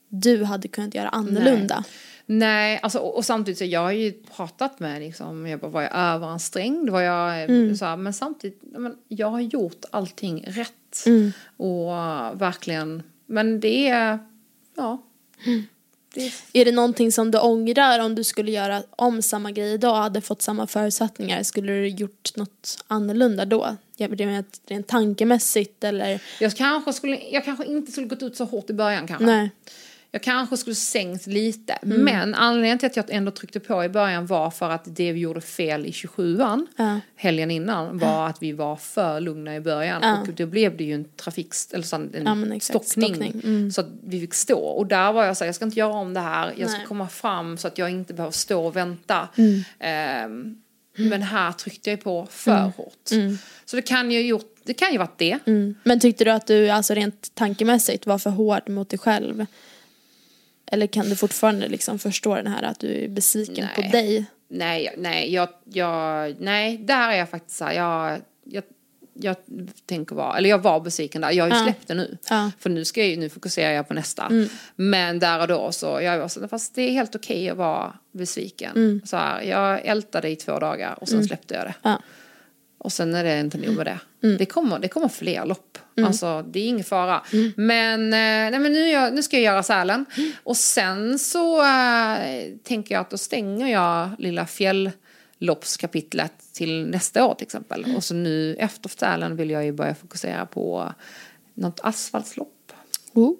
du 0.08 0.44
hade 0.44 0.68
kunnat 0.68 0.96
göra 0.96 1.10
annorlunda. 1.10 1.84
Nej, 2.26 2.80
alltså, 2.84 3.00
och, 3.00 3.18
och 3.18 3.26
samtidigt 3.26 3.58
så 3.58 3.66
jag 3.66 3.80
har 3.80 3.92
ju 3.92 4.12
pratat 4.12 4.80
med 4.80 5.02
liksom, 5.02 5.48
jag 5.48 5.60
bara, 5.60 5.72
var 5.72 5.82
jag 5.82 5.92
överansträngd? 5.96 6.90
Var 6.90 7.02
jag, 7.02 7.50
så 7.78 7.86
här, 7.86 7.98
men 7.98 8.14
samtidigt, 8.14 8.62
men, 8.62 8.96
jag 9.08 9.30
har 9.30 9.40
gjort 9.40 9.86
allting 9.92 10.46
rätt. 10.48 11.04
Och 11.58 11.88
uh, 11.88 12.34
verkligen, 12.36 13.04
men 13.26 13.60
det 13.60 13.88
är, 13.88 14.20
ja. 14.76 15.04
Det 16.14 16.26
är, 16.26 16.34
Är 16.54 16.66
det 16.66 16.72
någonting 16.72 17.12
som 17.12 17.32
du 17.32 17.40
ångrar 17.40 18.00
om 18.00 18.16
du 18.16 18.24
skulle 18.24 18.52
göra 18.52 18.84
om 18.90 19.22
samma 19.22 19.52
grej 19.52 19.74
idag 19.74 19.92
och 19.92 19.98
hade 20.04 20.22
fått 20.22 20.42
samma 20.42 20.68
förutsättningar? 20.68 21.44
Skulle 21.44 21.74
du 21.74 21.88
gjort 21.88 22.36
något 22.36 22.84
annorlunda 22.88 23.46
då? 23.46 23.78
Att 24.00 24.62
rent 24.68 24.88
tankemässigt 24.88 25.84
eller? 25.84 26.22
jag, 26.40 26.56
kanske 26.56 26.94
skulle, 26.94 27.20
jag 27.32 27.46
kanske 27.46 27.66
inte 27.66 27.92
skulle 27.92 28.08
gått 28.08 28.24
ut 28.24 28.36
så 28.38 28.46
hårt 28.46 28.70
i 28.70 28.74
början 28.74 29.08
kanske. 29.08 29.26
Nej. 29.26 29.52
Jag 30.16 30.24
kanske 30.24 30.58
skulle 30.58 30.76
sänkt 30.76 31.28
lite. 31.28 31.78
Men 31.82 32.36
anledningen 32.36 32.80
till 32.80 32.88
att 32.90 32.96
jag 32.96 33.06
ändå 33.10 33.32
tryckte 33.32 33.60
på 33.60 33.84
i 33.84 33.90
början 33.90 34.26
var 34.26 34.52
för 34.52 34.70
att 34.70 34.82
det 34.86 35.12
vi 35.12 35.20
gjorde 35.20 35.42
fel 35.42 35.86
i 35.86 35.92
27an 35.92 36.68
Ja. 36.78 37.00
helgen 37.16 37.52
innan 37.52 37.98
var 37.98 38.28
att 38.30 38.42
vi 38.42 38.52
var 38.52 38.76
för 38.76 39.20
lugna 39.20 39.56
i 39.56 39.60
början. 39.60 40.00
Ja. 40.04 40.22
Och 40.22 40.28
då 40.34 40.46
blev 40.46 40.78
det 40.78 40.84
ju 40.84 40.94
en 40.94 41.06
trafik, 41.06 41.54
eller 41.72 41.84
så, 41.84 41.96
en 41.96 42.12
Ja, 42.26 42.56
exakt, 42.56 42.88
stockning. 42.88 43.16
stockning. 43.16 43.42
Mm. 43.44 43.72
Så 43.72 43.82
att 43.82 43.88
vi 44.04 44.20
fick 44.20 44.34
stå. 44.34 44.60
Och 44.60 44.88
där 44.88 45.14
var 45.14 45.24
jag 45.26 45.38
så 45.38 45.44
här, 45.44 45.48
jag 45.48 45.56
ska 45.56 45.66
inte 45.66 45.80
göra 45.80 45.94
om 45.94 46.14
det 46.14 46.20
här. 46.20 46.54
Jag 46.58 46.70
ska 46.70 46.78
Nej. 46.78 46.88
komma 46.88 47.08
fram 47.08 47.58
så 47.58 47.68
att 47.68 47.78
jag 47.78 47.90
inte 47.90 48.14
behöver 48.14 48.32
stå 48.32 48.66
och 48.66 48.76
vänta. 48.76 49.28
Mm. 49.38 49.62
Ehm, 49.80 50.58
men 50.96 51.22
här 51.22 51.52
tryckte 51.52 51.90
jag 51.90 52.02
på 52.02 52.28
för 52.32 52.72
hårt. 52.78 53.10
Så 53.66 53.76
det 53.76 53.82
kan 53.82 54.12
ju 54.12 54.22
gjort, 54.22 54.56
det 54.64 54.74
kan 54.74 54.92
ju 54.92 54.98
varit 54.98 55.18
det. 55.18 55.40
Mm. 55.46 55.76
Men 55.84 56.00
tyckte 56.00 56.24
du 56.24 56.32
att 56.32 56.48
du 56.48 56.70
alltså 56.70 56.94
rent 56.94 57.36
tankemässigt 57.36 58.06
var 58.06 58.18
för 58.18 58.30
hård 58.30 58.70
mot 58.70 58.90
dig 58.90 59.00
själv? 59.00 59.46
Eller 60.66 60.88
kan 60.88 61.10
du 61.10 61.16
fortfarande 61.16 61.68
liksom 61.68 62.00
förstå 62.00 62.36
den 62.36 62.48
här 62.48 62.64
att 62.64 62.80
du 62.80 63.04
är 63.04 63.08
besviken 63.08 63.68
på 63.76 63.82
Nej. 63.82 63.92
dig? 63.92 64.26
Nej, 64.48 64.94
nej, 64.98 65.34
jag, 65.34 65.50
jag, 65.64 66.36
nej, 66.40 66.78
där 66.78 67.10
är 67.10 67.18
jag 67.18 67.30
faktiskt 67.30 67.58
så 67.58 67.66
här, 67.66 67.74
jag, 67.74 68.22
jag, 68.44 68.64
jag 69.14 69.36
tänker 69.86 70.16
vara, 70.16 70.38
eller 70.38 70.50
jag 70.50 70.60
var 70.60 70.80
besviken 70.80 71.22
där, 71.22 71.32
jag 71.32 71.44
har 71.44 71.50
ju 71.50 71.56
Ja. 71.58 71.64
släppt 71.64 71.88
det 71.88 71.94
nu. 71.94 72.18
Ja. 72.30 72.52
För 72.60 72.70
nu, 72.70 72.86
ska 72.86 73.00
jag, 73.02 73.10
ju- 73.10 73.18
nu 73.18 73.30
fokuserar 73.30 73.72
jag 73.72 73.88
på 73.88 73.94
nästa. 73.94 74.26
Mm. 74.26 74.50
Men 74.76 75.20
där 75.20 75.40
och 75.42 75.48
då 75.48 75.72
så, 75.72 76.02
jag 76.02 76.20
var 76.20 76.28
så, 76.28 76.48
fast 76.48 76.76
det 76.76 76.82
är 76.82 76.92
helt 76.92 77.16
okej 77.16 77.50
att 77.50 77.58
vara 77.58 77.94
besviken. 78.12 78.72
Mm. 78.76 79.02
Så 79.06 79.18
här, 79.18 79.42
jag 79.42 79.82
ältade 79.86 80.30
i 80.30 80.36
två 80.36 80.60
dagar 80.60 80.98
och 81.02 81.10
sen 81.10 81.24
släppte 81.26 81.54
jag 81.56 81.64
det. 81.66 81.74
Ja. 81.82 82.02
Och 82.78 82.94
sen 82.94 83.16
är 83.16 83.24
det 83.24 83.40
inte 83.40 83.58
nog 83.58 83.76
med 83.76 83.86
det. 83.86 84.00
Mm. 84.24 84.38
Det, 84.38 84.46
kommer, 84.46 84.80
det 84.80 84.88
kommer 84.88 85.08
fler 85.08 85.46
lopp. 85.46 85.78
Alltså 86.06 86.42
det 86.42 86.60
är 86.60 86.68
ingen 86.68 86.84
fara. 86.84 87.22
Men, 87.56 88.04
eh, 88.04 88.10
nej, 88.52 88.60
men 88.60 88.74
nu, 88.74 88.90
jag, 88.90 89.14
nu 89.14 89.24
ska 89.24 89.36
jag 89.38 89.44
göra 89.44 89.64
Sälen. 89.64 90.06
Och 90.44 90.58
sen 90.58 91.20
så 91.20 91.62
eh, 91.66 92.44
tänker 92.64 92.96
jag 92.96 93.02
att 93.02 93.10
då 93.10 93.18
stänger 93.18 93.68
jag 93.68 94.10
lilla 94.20 94.46
fjällloppskapitlet 95.44 96.34
till 96.54 96.86
nästa 96.88 97.26
år 97.26 97.34
till 97.36 97.46
exempel. 97.46 97.86
Och 97.96 98.04
så 98.04 98.14
nu 98.14 98.56
efter 98.60 98.90
Sälen 98.90 99.36
vill 99.36 99.50
jag 99.50 99.66
ju 99.66 99.72
börja 99.72 99.96
fokusera 99.96 100.46
på 100.46 100.94
något 101.54 101.80
asfaltslopp. 101.84 102.50
Oh. 103.14 103.36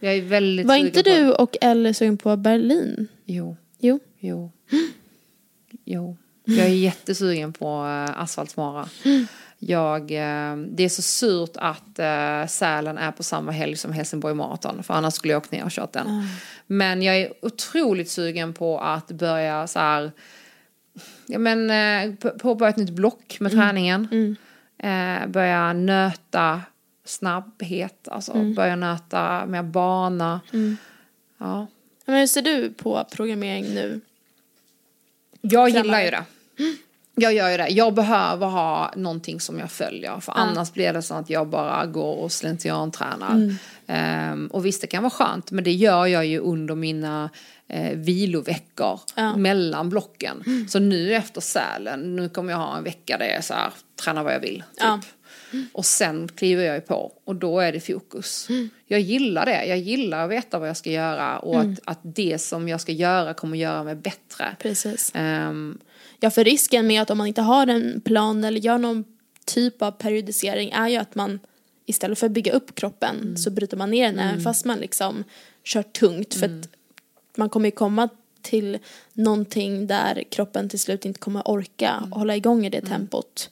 Jag 0.00 0.14
är 0.14 0.22
väldigt 0.22 0.66
Var 0.66 0.76
inte 0.76 1.02
på- 1.02 1.08
du 1.10 1.32
och 1.32 1.56
Elle 1.60 1.94
sugen 1.94 2.16
på 2.16 2.36
Berlin? 2.36 3.08
Jo, 3.24 3.56
Jo. 3.78 4.00
jo. 4.20 4.50
Jo. 5.84 6.16
Jag 6.44 6.66
är 6.66 6.74
jättesugen 6.74 7.52
på 7.52 7.66
uh, 7.84 8.20
asfaltsmara. 8.22 8.88
Jag, 9.58 10.00
eh, 10.10 10.56
det 10.56 10.82
är 10.84 10.88
så 10.88 11.02
surt 11.02 11.50
att 11.54 11.98
uh, 11.98 12.46
Sälen 12.48 12.98
är 12.98 13.12
på 13.12 13.22
samma 13.22 13.52
helg 13.52 13.76
som 13.76 13.92
Helsingborg 13.92 14.34
Marathon. 14.34 14.82
För 14.82 14.94
annars 14.94 15.14
skulle 15.14 15.32
jag 15.32 15.40
åkt 15.40 15.52
ner 15.52 15.64
och 15.64 15.70
kört 15.70 15.92
den. 15.92 16.06
Men 16.66 17.02
jag 17.02 17.16
är 17.16 17.32
otroligt 17.42 18.10
sugen 18.10 18.52
på 18.52 18.78
att 18.80 19.08
börja 19.10 19.66
så 19.66 19.78
här. 19.78 20.12
Ja 21.26 21.38
men 21.38 21.70
uh, 21.70 22.14
påbörja 22.14 22.70
ett 22.70 22.76
nytt 22.76 22.90
block 22.90 23.36
med 23.40 23.52
träningen. 23.52 24.36
Eh, 24.78 25.26
börja 25.26 25.72
nöta 25.72 26.62
snabbhet. 27.04 28.08
Alltså 28.08 28.32
börja 28.56 28.76
nöta 28.76 29.46
mer 29.46 29.62
bana. 29.62 30.40
Ja. 31.38 31.66
Men 32.04 32.16
hur 32.16 32.26
ser 32.26 32.42
du 32.42 32.70
på 32.70 33.04
programmering 33.12 33.64
nu? 33.64 34.00
Jag 35.40 35.68
gillar 35.68 35.82
Framöver. 35.82 36.04
ju 36.04 36.10
det. 36.10 36.24
Jag 37.14 37.34
gör 37.34 37.50
ju 37.50 37.56
det. 37.56 37.68
Jag 37.68 37.94
behöver 37.94 38.46
ha 38.46 38.92
någonting 38.96 39.40
som 39.40 39.58
jag 39.58 39.70
följer. 39.70 40.20
För 40.20 40.32
annars 40.36 40.72
blir 40.72 40.92
det 40.92 41.02
så 41.02 41.14
att 41.14 41.30
jag 41.30 41.48
bara 41.48 41.86
går 41.86 42.14
och 42.16 42.32
slentriantränar. 42.32 43.56
Ehm, 43.86 44.46
och 44.46 44.66
visst, 44.66 44.80
det 44.80 44.86
kan 44.86 45.02
vara 45.02 45.10
skönt. 45.10 45.50
Men 45.50 45.64
det 45.64 45.72
gör 45.72 46.06
jag 46.06 46.26
ju 46.26 46.38
under 46.38 46.74
mina 46.74 47.30
eh, 47.70 47.96
viloveckor. 47.96 49.00
Ja. 49.14 49.36
Mellan 49.36 49.88
blocken. 49.88 50.66
Så 50.68 50.78
nu 50.78 51.14
efter 51.14 51.40
Sälen, 51.40 52.16
nu 52.16 52.28
kommer 52.28 52.52
jag 52.52 52.58
ha 52.58 52.76
en 52.76 52.84
vecka 52.84 53.18
där 53.18 53.26
jag 53.26 53.44
så 53.44 53.54
här, 53.54 53.72
tränar 54.04 54.22
vad 54.22 54.34
jag 54.34 54.40
vill. 54.40 54.62
Typ. 54.74 54.80
Ja. 54.80 55.00
Och 55.72 55.86
sen 55.86 56.28
kliver 56.28 56.64
jag 56.64 56.74
ju 56.74 56.80
på 56.80 57.12
och 57.24 57.36
då 57.36 57.60
är 57.60 57.72
det 57.72 57.80
fokus. 57.80 58.48
Jag 58.86 59.00
gillar 59.00 59.46
det. 59.46 59.64
Jag 59.64 59.78
gillar 59.78 60.24
att 60.24 60.30
veta 60.30 60.58
vad 60.58 60.68
jag 60.68 60.76
ska 60.76 60.90
göra 60.90 61.38
och 61.38 61.60
att, 61.60 61.80
att 61.84 61.98
det 62.02 62.38
som 62.38 62.68
jag 62.68 62.80
ska 62.80 62.92
göra 62.92 63.34
kommer 63.34 63.58
göra 63.58 63.84
mig 63.84 63.94
bättre. 63.94 64.56
Precis. 64.58 65.12
Ehm, 65.14 65.78
Ja, 66.22 66.30
för 66.30 66.44
risken 66.44 66.86
med 66.86 67.02
att 67.02 67.10
om 67.10 67.18
man 67.18 67.26
inte 67.26 67.42
har 67.42 67.66
en 67.66 68.00
plan 68.00 68.44
eller 68.44 68.60
gör 68.60 68.78
någon 68.78 69.04
typ 69.44 69.82
av 69.82 69.90
periodisering 69.90 70.70
är 70.70 70.88
ju 70.88 70.96
att 70.96 71.14
man 71.14 71.38
istället 71.86 72.18
för 72.18 72.26
att 72.26 72.32
bygga 72.32 72.52
upp 72.52 72.74
kroppen 72.74 73.36
så 73.36 73.50
bryter 73.50 73.76
man 73.76 73.90
ner 73.90 74.06
den 74.06 74.18
även 74.18 74.40
fast 74.40 74.64
man 74.64 74.78
liksom 74.78 75.24
kör 75.64 75.82
tungt 75.82 76.34
för 76.34 76.46
att 76.46 76.68
man 77.40 77.48
kommer 77.48 77.66
ju 77.66 77.70
komma 77.70 78.08
till 78.42 78.78
någonting 79.12 79.86
där 79.86 80.24
kroppen 80.30 80.68
till 80.68 80.80
slut 80.80 81.04
inte 81.04 81.20
kommer 81.20 81.48
orka 81.48 82.08
hålla 82.10 82.36
igång 82.36 82.66
i 82.66 82.70
det 82.70 82.80
tempot. 82.80 83.50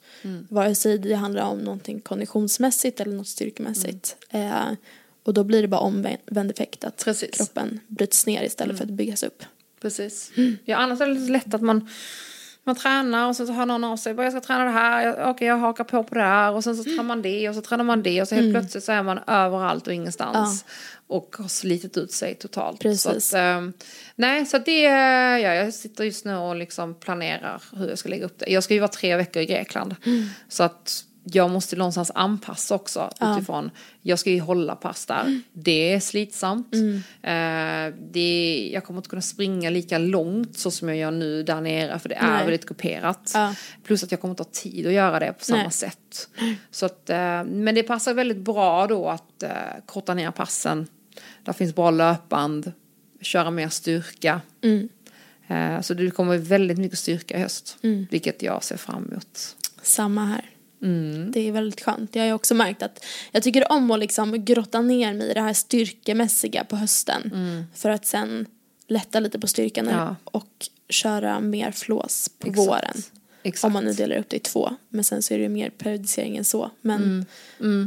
Vare 0.49 0.75
sig 0.75 0.99
det 0.99 1.15
handlar 1.15 1.43
om 1.43 1.59
någonting 1.59 2.01
konditionsmässigt 2.01 3.01
eller 3.01 3.17
något 3.17 3.29
styrkemässigt. 3.29 4.17
Eh, 4.31 4.73
och 5.23 5.35
då 5.35 5.45
blir 5.45 5.63
det 5.63 5.69
bara 5.69 5.81
omvänd 5.81 6.51
effekt 6.51 6.85
att 6.85 7.05
Precis. 7.05 7.31
kroppen 7.31 7.81
bryts 7.87 8.27
ner 8.27 8.43
istället 8.43 8.77
för 8.77 8.85
att 8.85 8.91
byggas 8.91 9.23
upp. 9.23 9.43
Precis. 9.81 10.33
Ja, 10.65 10.77
annars 10.77 11.01
är 11.01 11.07
det 11.07 11.33
lätt 11.33 11.55
att 11.55 11.63
man, 11.63 11.89
man 12.69 12.77
tränar 12.77 13.29
och 13.29 13.37
sen 13.37 13.47
så 13.47 13.53
hör 13.53 13.67
någon 13.67 13.85
av 13.85 13.97
sig. 13.97 14.15
"Bara, 14.15 14.23
Jag 14.23 14.33
ska 14.33 14.41
träna 14.41 14.65
det 14.65 14.71
här, 14.71 15.07
jag, 15.07 15.31
okej 15.31 15.49
jag 15.49 15.57
hakar 15.59 15.85
på 15.85 16.05
på 16.05 16.15
det 16.15 16.21
här. 16.21 16.53
Och 16.53 16.65
sen 16.65 16.77
så 16.77 16.85
tränar 16.85 17.03
man 17.03 17.23
det 17.23 17.49
och 17.49 17.55
så 17.55 17.61
tränar 17.61 17.85
man 17.85 18.03
det. 18.03 18.23
Och 18.23 18.29
så 18.29 18.35
helt 18.35 18.55
plötsligt 18.55 18.85
så 18.85 18.93
är 18.93 19.03
man 19.03 19.19
överallt 19.27 19.87
och 19.87 19.93
ingenstans. 19.93 20.65
Och 21.07 21.37
har 21.39 21.49
slitit 21.49 21.97
ut 21.97 22.13
sig 22.13 22.35
totalt. 22.35 22.81
Precis. 22.81 23.03
Så 23.03 23.37
att, 23.37 23.43
ehm, 23.43 23.73
nej, 24.17 24.47
så 24.47 24.59
det, 24.59 24.81
ja, 24.83 25.55
jag 25.55 25.75
sitter 25.75 26.05
just 26.05 26.25
nu 26.25 26.37
och 26.37 26.57
liksom 26.57 26.95
planerar 26.95 27.63
hur 27.77 27.89
jag 27.89 27.99
ska 27.99 28.09
lägga 28.09 28.25
upp 28.25 28.39
det. 28.39 28.51
Jag 28.53 28.65
ska 28.65 28.75
ju 28.75 28.81
vara 28.81 28.89
tre 28.89 29.17
veckor 29.17 29.43
i 29.43 29.47
Grekland. 29.47 29.97
Så 30.49 30.63
att 30.63 31.05
jag 31.33 31.51
måste 31.51 31.77
någonstans 31.77 32.11
anpassa 32.15 32.75
också 32.75 33.11
utifrån, 33.21 33.71
jag 34.03 34.19
ska 34.19 34.31
ju 34.31 34.41
hålla 34.41 34.77
pass 34.77 35.07
där. 35.07 35.43
Det 35.53 35.93
är 35.93 36.01
slitsamt. 36.01 36.75
Eh, 37.23 37.95
det, 38.11 38.71
jag 38.73 38.85
kommer 38.85 38.99
inte 38.99 39.09
kunna 39.09 39.23
springa 39.23 39.71
lika 39.71 39.99
långt 39.99 40.59
så 40.59 40.71
som 40.71 40.89
jag 40.89 40.99
gör 40.99 41.11
nu 41.11 41.43
där 41.43 41.61
nere 41.61 41.99
för 41.99 42.09
det 42.09 42.15
är 42.15 42.31
Nej. 42.31 42.45
väldigt 42.45 42.67
kuperat. 42.67 43.31
Ja. 43.35 43.55
Plus 43.85 44.05
att 44.05 44.11
jag 44.11 44.21
kommer 44.21 44.33
inte 44.33 44.43
ha 44.43 44.51
tid 44.53 44.87
att 44.87 44.93
göra 44.93 45.19
det 45.19 45.33
på 45.33 45.45
samma 45.45 45.63
Nej. 45.63 45.73
sätt. 45.73 46.29
Så 46.71 46.87
att, 46.87 47.11
eh, 47.11 47.45
men 47.45 47.75
det 47.75 47.83
passar 47.83 48.15
väldigt 48.15 48.39
bra 48.39 48.87
då 48.87 49.09
att 49.09 49.43
eh, 49.43 49.51
korta 49.87 50.15
ner 50.15 50.31
passen. 50.31 50.87
Där 51.45 51.53
finns 51.53 51.75
bra 51.75 51.91
löpband, 51.91 52.73
köra 53.21 53.51
mer 53.51 53.69
styrka. 53.69 54.41
Mm. 54.63 54.89
Eh, 55.49 55.81
så 55.81 55.95
det 55.95 56.11
kommer 56.11 56.37
väldigt 56.39 56.79
mycket 56.79 56.99
styrka 56.99 57.37
i 57.37 57.41
höst. 57.41 57.77
Vilket 58.11 58.43
jag 58.43 58.65
ser 58.65 58.77
fram 58.77 59.09
emot. 59.11 59.57
Samma 59.83 60.25
här. 60.25 60.45
Det 61.31 61.49
är 61.49 61.53
väldigt 61.53 61.81
skönt. 61.85 62.15
Jag 62.15 62.23
har 62.23 62.27
ju 62.27 62.33
också 62.33 62.55
märkt 62.55 62.83
att 62.83 63.05
jag 63.33 63.43
tycker 63.43 63.73
om 63.73 63.91
att 63.91 63.99
liksom 63.99 64.45
grotta 64.45 64.81
ner 64.81 65.13
mig 65.13 65.31
i 65.31 65.35
det 65.35 65.41
här 65.41 65.53
styrkemässiga 65.53 66.65
på 66.65 66.77
hösten. 66.77 67.33
För 67.75 67.91
att 67.91 68.07
sen 68.07 68.47
lätta 68.89 69.21
lite 69.21 69.39
på 69.39 69.47
styrkan 69.47 69.89
Ja. 69.93 70.17
och 70.25 70.69
köra 70.89 71.41
mer 71.41 71.71
flås 71.71 72.31
på 72.39 72.49
Exakt. 72.49 72.69
våren. 72.69 73.03
Exakt. 73.43 73.65
Om 73.67 73.73
man 73.73 73.85
nu 73.85 73.93
delar 73.93 74.17
upp 74.17 74.29
det 74.29 74.37
i 74.37 74.41
två. 74.41 74.71
Men 74.89 75.05
sen 75.05 75.23
så 75.23 75.35
är 75.35 75.39
det 75.39 75.43
ju 75.43 75.49
mer 75.49 75.71
periodisering 75.71 76.37
än 76.37 76.45
så. 76.45 76.71
Men 76.81 77.27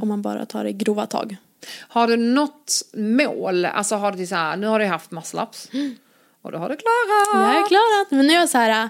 om 0.02 0.08
man 0.08 0.22
bara 0.22 0.46
tar 0.46 0.64
det 0.64 0.72
grova 0.72 1.06
tag. 1.06 1.36
Har 1.80 2.08
du 2.08 2.18
något 2.18 2.82
mål? 2.94 3.66
Alltså 3.66 3.96
har 3.96 4.12
du 4.12 4.28
så 4.28 4.36
här, 4.36 4.58
nu 4.58 4.68
har 4.68 4.80
du 4.80 4.86
haft 4.86 5.12
muscle-ups. 5.12 5.70
Och 6.42 6.52
då 6.52 6.58
har 6.58 6.70
du 6.70 6.76
klarat. 6.76 7.44
Jag 7.52 7.64
är 7.64 7.68
klarat. 7.68 8.12
Men 8.12 8.28
nu 8.28 8.34
är 8.34 8.38
jag 8.40 8.50
så 8.50 8.58
här. 8.58 8.90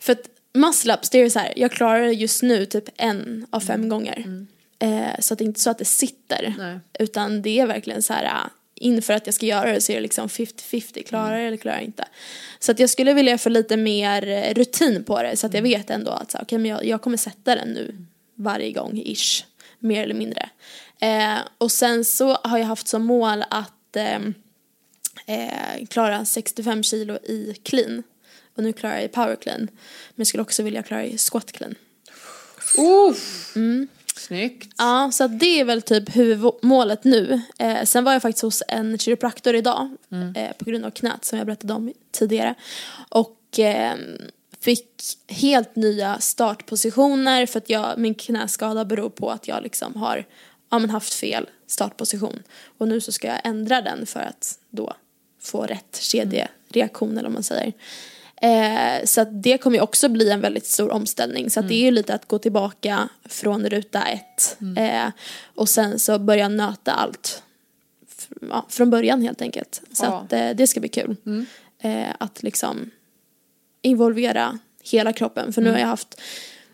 För 0.00 0.12
att 0.12 0.22
muscle-ups, 0.52 1.08
det 1.12 1.18
är 1.18 1.30
så 1.30 1.38
här. 1.38 1.52
Jag 1.56 1.72
klarar 1.72 2.02
det 2.02 2.12
just 2.12 2.42
nu 2.42 2.66
typ 2.66 2.84
en 2.96 3.46
av 3.50 3.60
fem 3.60 3.88
gånger. 3.88 4.46
Eh, 4.78 5.20
så 5.20 5.34
att 5.34 5.38
det 5.38 5.44
är 5.44 5.46
inte 5.46 5.60
så 5.60 5.70
att 5.70 5.78
det 5.78 5.84
sitter. 5.84 6.54
Nej. 6.58 6.78
Utan 6.98 7.42
det 7.42 7.60
är 7.60 7.66
verkligen 7.66 8.02
så 8.02 8.12
här. 8.12 8.40
Inför 8.74 9.14
att 9.14 9.26
jag 9.26 9.34
ska 9.34 9.46
göra 9.46 9.72
det 9.72 9.80
så 9.80 9.92
är 9.92 9.96
det 9.96 10.02
liksom 10.02 10.28
50-50. 10.28 11.02
Klarar 11.02 11.36
jag 11.36 11.46
eller 11.46 11.56
klarar 11.56 11.76
jag 11.76 11.84
inte? 11.84 12.04
Så 12.58 12.72
att 12.72 12.78
jag 12.78 12.90
skulle 12.90 13.14
vilja 13.14 13.38
få 13.38 13.48
lite 13.48 13.76
mer 13.76 14.28
eh, 14.28 14.54
rutin 14.54 15.04
på 15.04 15.22
det. 15.22 15.36
Så 15.36 15.46
att 15.46 15.54
jag 15.54 15.62
vet 15.62 15.90
ändå 15.90 16.10
att 16.10 16.30
så 16.30 16.38
här, 16.38 16.44
okej, 16.44 16.58
men 16.58 16.70
jag, 16.70 16.84
jag 16.84 17.02
kommer 17.02 17.16
sätta 17.16 17.54
den 17.54 17.68
nu 17.68 17.96
varje 18.34 18.72
gång 18.72 19.02
ish. 19.04 19.44
Mer 19.78 20.02
eller 20.02 20.14
mindre. 20.14 20.48
Eh, 21.00 21.38
och 21.58 21.72
sen 21.72 22.04
så 22.04 22.34
har 22.34 22.58
jag 22.58 22.66
haft 22.66 22.88
som 22.88 23.04
mål 23.04 23.44
att 23.50 23.96
ehm, 23.96 24.34
eh, 25.26 25.86
klara 25.88 26.24
65 26.24 26.82
kilo 26.82 27.14
i 27.14 27.54
clean. 27.62 28.02
Och 28.54 28.62
nu 28.62 28.72
klarar 28.72 28.94
jag 28.94 29.04
i 29.04 29.08
power 29.08 29.36
clean. 29.36 29.60
Men 29.60 30.14
jag 30.14 30.26
skulle 30.26 30.42
också 30.42 30.62
vilja 30.62 30.82
klara 30.82 31.04
i 31.04 31.18
squat 31.18 31.52
clean. 31.52 31.74
Uff. 32.78 33.52
Snyggt. 34.16 34.74
Ja, 34.78 35.10
så 35.12 35.24
att 35.24 35.40
det 35.40 35.60
är 35.60 35.64
väl 35.64 35.82
typ 35.82 36.16
huvudmålet 36.16 37.04
nu. 37.04 37.42
Eh, 37.58 37.84
sen 37.84 38.04
var 38.04 38.12
jag 38.12 38.22
faktiskt 38.22 38.42
hos 38.42 38.62
en 38.68 38.98
kiropraktor 38.98 39.54
idag 39.54 39.96
eh, 40.36 40.56
på 40.58 40.64
grund 40.64 40.84
av 40.84 40.90
knät 40.90 41.24
som 41.24 41.38
jag 41.38 41.46
berättade 41.46 41.74
om 41.74 41.92
tidigare. 42.10 42.54
Och 43.08 43.58
eh, 43.58 43.94
fick 44.60 45.02
helt 45.28 45.76
nya 45.76 46.18
startpositioner 46.18 47.46
för 47.46 47.58
att 47.58 47.70
jag, 47.70 47.98
min 47.98 48.14
knäskada 48.14 48.84
beror 48.84 49.10
på 49.10 49.30
att 49.30 49.48
jag 49.48 49.62
liksom 49.62 49.96
har 49.96 50.26
ja, 50.70 50.78
men 50.78 50.90
haft 50.90 51.14
fel 51.14 51.48
startposition. 51.66 52.42
Och 52.78 52.88
nu 52.88 53.00
så 53.00 53.12
ska 53.12 53.28
jag 53.28 53.40
ändra 53.44 53.82
den 53.82 54.06
för 54.06 54.20
att 54.20 54.58
då 54.70 54.94
få 55.40 55.62
rätt 55.62 55.98
kedjereaktion 56.00 57.18
eller 57.18 57.28
vad 57.28 57.32
man 57.32 57.42
säger. 57.42 57.72
Eh, 58.42 59.04
så 59.04 59.20
att 59.20 59.42
det 59.42 59.58
kommer 59.58 59.76
ju 59.76 59.82
också 59.82 60.08
bli 60.08 60.30
en 60.30 60.40
väldigt 60.40 60.66
stor 60.66 60.90
omställning. 60.90 61.50
Så 61.50 61.60
att 61.60 61.68
det 61.68 61.74
är 61.74 61.84
ju 61.84 61.90
lite 61.90 62.14
att 62.14 62.28
gå 62.28 62.38
tillbaka 62.38 63.08
från 63.24 63.66
ruta 63.66 64.02
ett. 64.06 64.56
Eh, 64.76 65.08
och 65.54 65.68
sen 65.68 65.98
så 65.98 66.18
börja 66.18 66.48
nöta 66.48 66.92
allt 66.92 67.42
ja, 68.50 68.66
från 68.68 68.90
början 68.90 69.22
helt 69.22 69.42
enkelt. 69.42 69.82
Så 69.92 70.04
Ja. 70.04 70.08
att 70.18 70.32
eh, 70.32 70.50
det 70.50 70.66
ska 70.66 70.80
bli 70.80 70.88
kul. 70.88 71.16
Eh, 71.82 72.08
att 72.18 72.42
liksom 72.42 72.90
involvera 73.82 74.58
hela 74.82 75.12
kroppen. 75.12 75.52
För 75.52 75.62
nu 75.62 75.70
har 75.70 75.78
jag 75.78 75.86
haft 75.86 76.20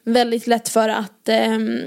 väldigt 0.02 0.46
lätt 0.46 0.68
för 0.68 0.88
att 0.88 1.28
ehm, 1.28 1.80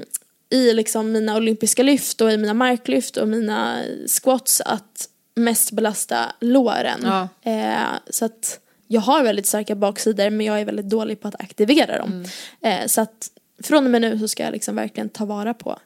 i 0.50 0.74
liksom 0.74 1.12
mina 1.12 1.36
olympiska 1.38 1.84
lyft 1.84 2.22
och 2.22 2.32
i 2.32 2.38
mina 2.38 2.54
marklyft 2.54 3.18
och 3.18 3.28
mina 3.28 3.84
squats 4.22 4.62
att 4.62 5.10
mest 5.36 5.72
belasta 5.72 6.32
låren. 6.39 7.00
Ja. 7.04 7.28
Eh, 7.52 8.00
så 8.10 8.26
att 8.26 8.60
jag 8.91 9.02
har 9.02 9.23
väldigt 9.23 9.45
starka 9.45 9.75
baksidor 9.75 10.30
men 10.30 10.45
jag 10.45 10.62
är 10.62 10.65
väldigt 10.65 10.89
dålig 10.89 11.19
på 11.21 11.28
att 11.28 11.41
aktivera 11.41 11.97
dem. 11.97 12.25
Eh, 12.62 12.86
så 12.88 13.02
att 13.02 13.32
från 13.63 13.86
och 13.86 13.91
med 13.91 14.02
nu 14.02 14.19
så 14.19 14.28
ska 14.28 14.43
jag 14.43 14.52
liksom 14.52 14.75
verkligen 14.75 15.10
ta 15.10 15.25
vara 15.25 15.54
på 15.54 15.80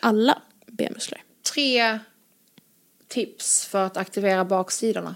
alla 0.00 0.38
benmuskler. 0.66 1.22
Tre 1.54 1.98
tips 3.08 3.66
för 3.66 3.84
att 3.84 3.96
aktivera 3.96 4.44
baksidorna. 4.44 5.14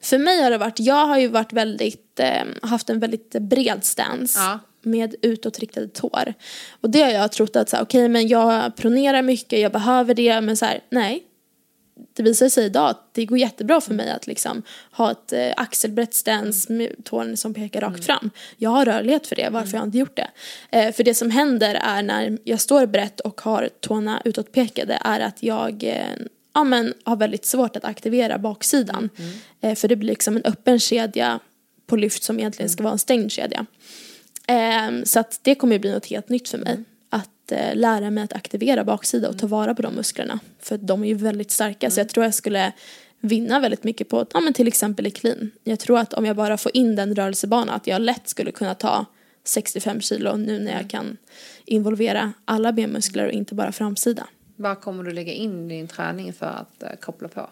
För 0.00 0.18
mig 0.18 0.42
har 0.42 0.50
det 0.50 0.58
varit, 0.58 0.80
jag 0.80 1.06
har 1.06 1.18
ju 1.18 1.28
varit 1.28 1.52
väldigt, 1.52 2.20
eh, 2.20 2.44
haft 2.62 2.90
en 2.90 3.00
väldigt 3.00 3.30
bred 3.30 3.84
stance. 3.84 4.38
Ja. 4.40 4.58
Med 4.82 5.14
utåtriktade 5.22 5.88
tår. 5.88 6.34
Och 6.80 6.90
det 6.90 7.02
har 7.02 7.10
jag 7.10 7.32
trott 7.32 7.56
att 7.56 7.68
så 7.68 7.76
här, 7.76 7.82
okej 7.82 8.08
men 8.08 8.28
jag 8.28 8.76
pronerar 8.76 9.22
mycket, 9.22 9.60
jag 9.60 9.72
behöver 9.72 10.14
det. 10.14 10.40
Men 10.40 10.56
så 10.56 10.64
här, 10.64 10.80
nej. 10.90 11.27
Det 12.12 12.22
visar 12.22 12.48
sig 12.48 12.66
idag 12.66 12.90
att 12.90 13.14
det 13.14 13.24
går 13.24 13.38
jättebra 13.38 13.80
för 13.80 13.94
mig 13.94 14.10
att 14.10 14.26
liksom 14.26 14.62
ha 14.92 15.10
ett 15.10 15.32
eh, 15.32 15.52
axelbrett 15.56 16.14
stance 16.14 16.72
med 16.72 17.04
tårn 17.04 17.36
som 17.36 17.54
pekar 17.54 17.80
rakt 17.80 18.04
fram. 18.04 18.30
Jag 18.56 18.70
har 18.70 18.84
rörlighet 18.84 19.26
för 19.26 19.36
det, 19.36 19.48
varför 19.50 19.72
jag 19.72 19.80
har 19.80 19.86
inte 19.86 19.98
gjort 19.98 20.16
det? 20.16 20.28
Eh, 20.70 20.92
för 20.92 21.04
det 21.04 21.14
som 21.14 21.30
händer 21.30 21.74
är 21.74 22.02
när 22.02 22.38
jag 22.44 22.60
står 22.60 22.86
brett 22.86 23.20
och 23.20 23.40
har 23.40 23.68
tårna 23.80 24.22
utåtpekade 24.24 24.98
är 25.04 25.20
att 25.20 25.42
jag 25.42 25.84
eh, 25.84 26.26
ja, 26.54 26.64
men, 26.64 26.94
har 27.04 27.16
väldigt 27.16 27.46
svårt 27.46 27.76
att 27.76 27.84
aktivera 27.84 28.38
baksidan. 28.38 29.10
Eh, 29.60 29.74
för 29.74 29.88
det 29.88 29.96
blir 29.96 30.08
liksom 30.08 30.36
en 30.36 30.44
öppen 30.44 30.80
kedja 30.80 31.40
på 31.86 31.96
lyft 31.96 32.22
som 32.22 32.38
egentligen 32.38 32.70
ska 32.70 32.82
vara 32.82 32.92
en 32.92 32.98
stängd 32.98 33.32
kedja. 33.32 33.66
Ehm, 34.46 35.04
så 35.04 35.20
att 35.20 35.40
det 35.42 35.54
kommer 35.54 35.72
ju 35.72 35.78
bli 35.78 35.92
något 35.92 36.06
helt 36.06 36.28
nytt 36.28 36.48
för 36.48 36.58
mig. 36.58 36.84
Att 37.10 37.52
eh, 37.52 37.74
lära 37.74 38.10
mig 38.10 38.24
att 38.24 38.32
aktivera 38.32 38.84
baksida 38.84 39.28
och 39.28 39.38
ta 39.38 39.46
vara 39.46 39.74
på 39.74 39.82
de 39.82 39.94
musklerna. 39.94 40.40
För 40.60 40.78
de 40.78 41.04
är 41.04 41.08
ju 41.08 41.14
väldigt 41.14 41.50
starka 41.50 41.90
så 41.90 42.00
jag 42.00 42.08
tror 42.08 42.24
jag 42.24 42.34
skulle 42.34 42.72
vinna 43.20 43.60
väldigt 43.60 43.84
mycket 43.84 44.08
på, 44.08 44.26
ja 44.32 44.40
men 44.40 44.52
till 44.52 44.68
exempel 44.68 45.06
i 45.06 45.10
clean. 45.10 45.50
Jag 45.64 45.78
tror 45.78 45.98
att 45.98 46.14
om 46.14 46.24
jag 46.24 46.36
bara 46.36 46.56
får 46.56 46.76
in 46.76 46.96
den 46.96 47.14
rörelsebanan 47.14 47.74
att 47.74 47.86
jag 47.86 48.00
lätt 48.00 48.28
skulle 48.28 48.52
kunna 48.52 48.74
ta 48.74 49.06
65 49.44 50.00
kilo 50.00 50.36
nu 50.36 50.58
när 50.58 50.72
jag 50.72 50.90
kan 50.90 51.16
involvera 51.64 52.32
alla 52.44 52.72
benmuskler 52.72 53.26
och 53.26 53.32
inte 53.32 53.54
bara 53.54 53.72
framsida. 53.72 54.26
Vad 54.56 54.80
kommer 54.80 55.04
du 55.04 55.10
lägga 55.10 55.32
in 55.32 55.70
i 55.70 55.74
din 55.74 55.88
träning 55.88 56.32
för 56.32 56.46
att 56.46 56.82
eh, 56.82 56.88
koppla 57.00 57.28
på? 57.28 57.50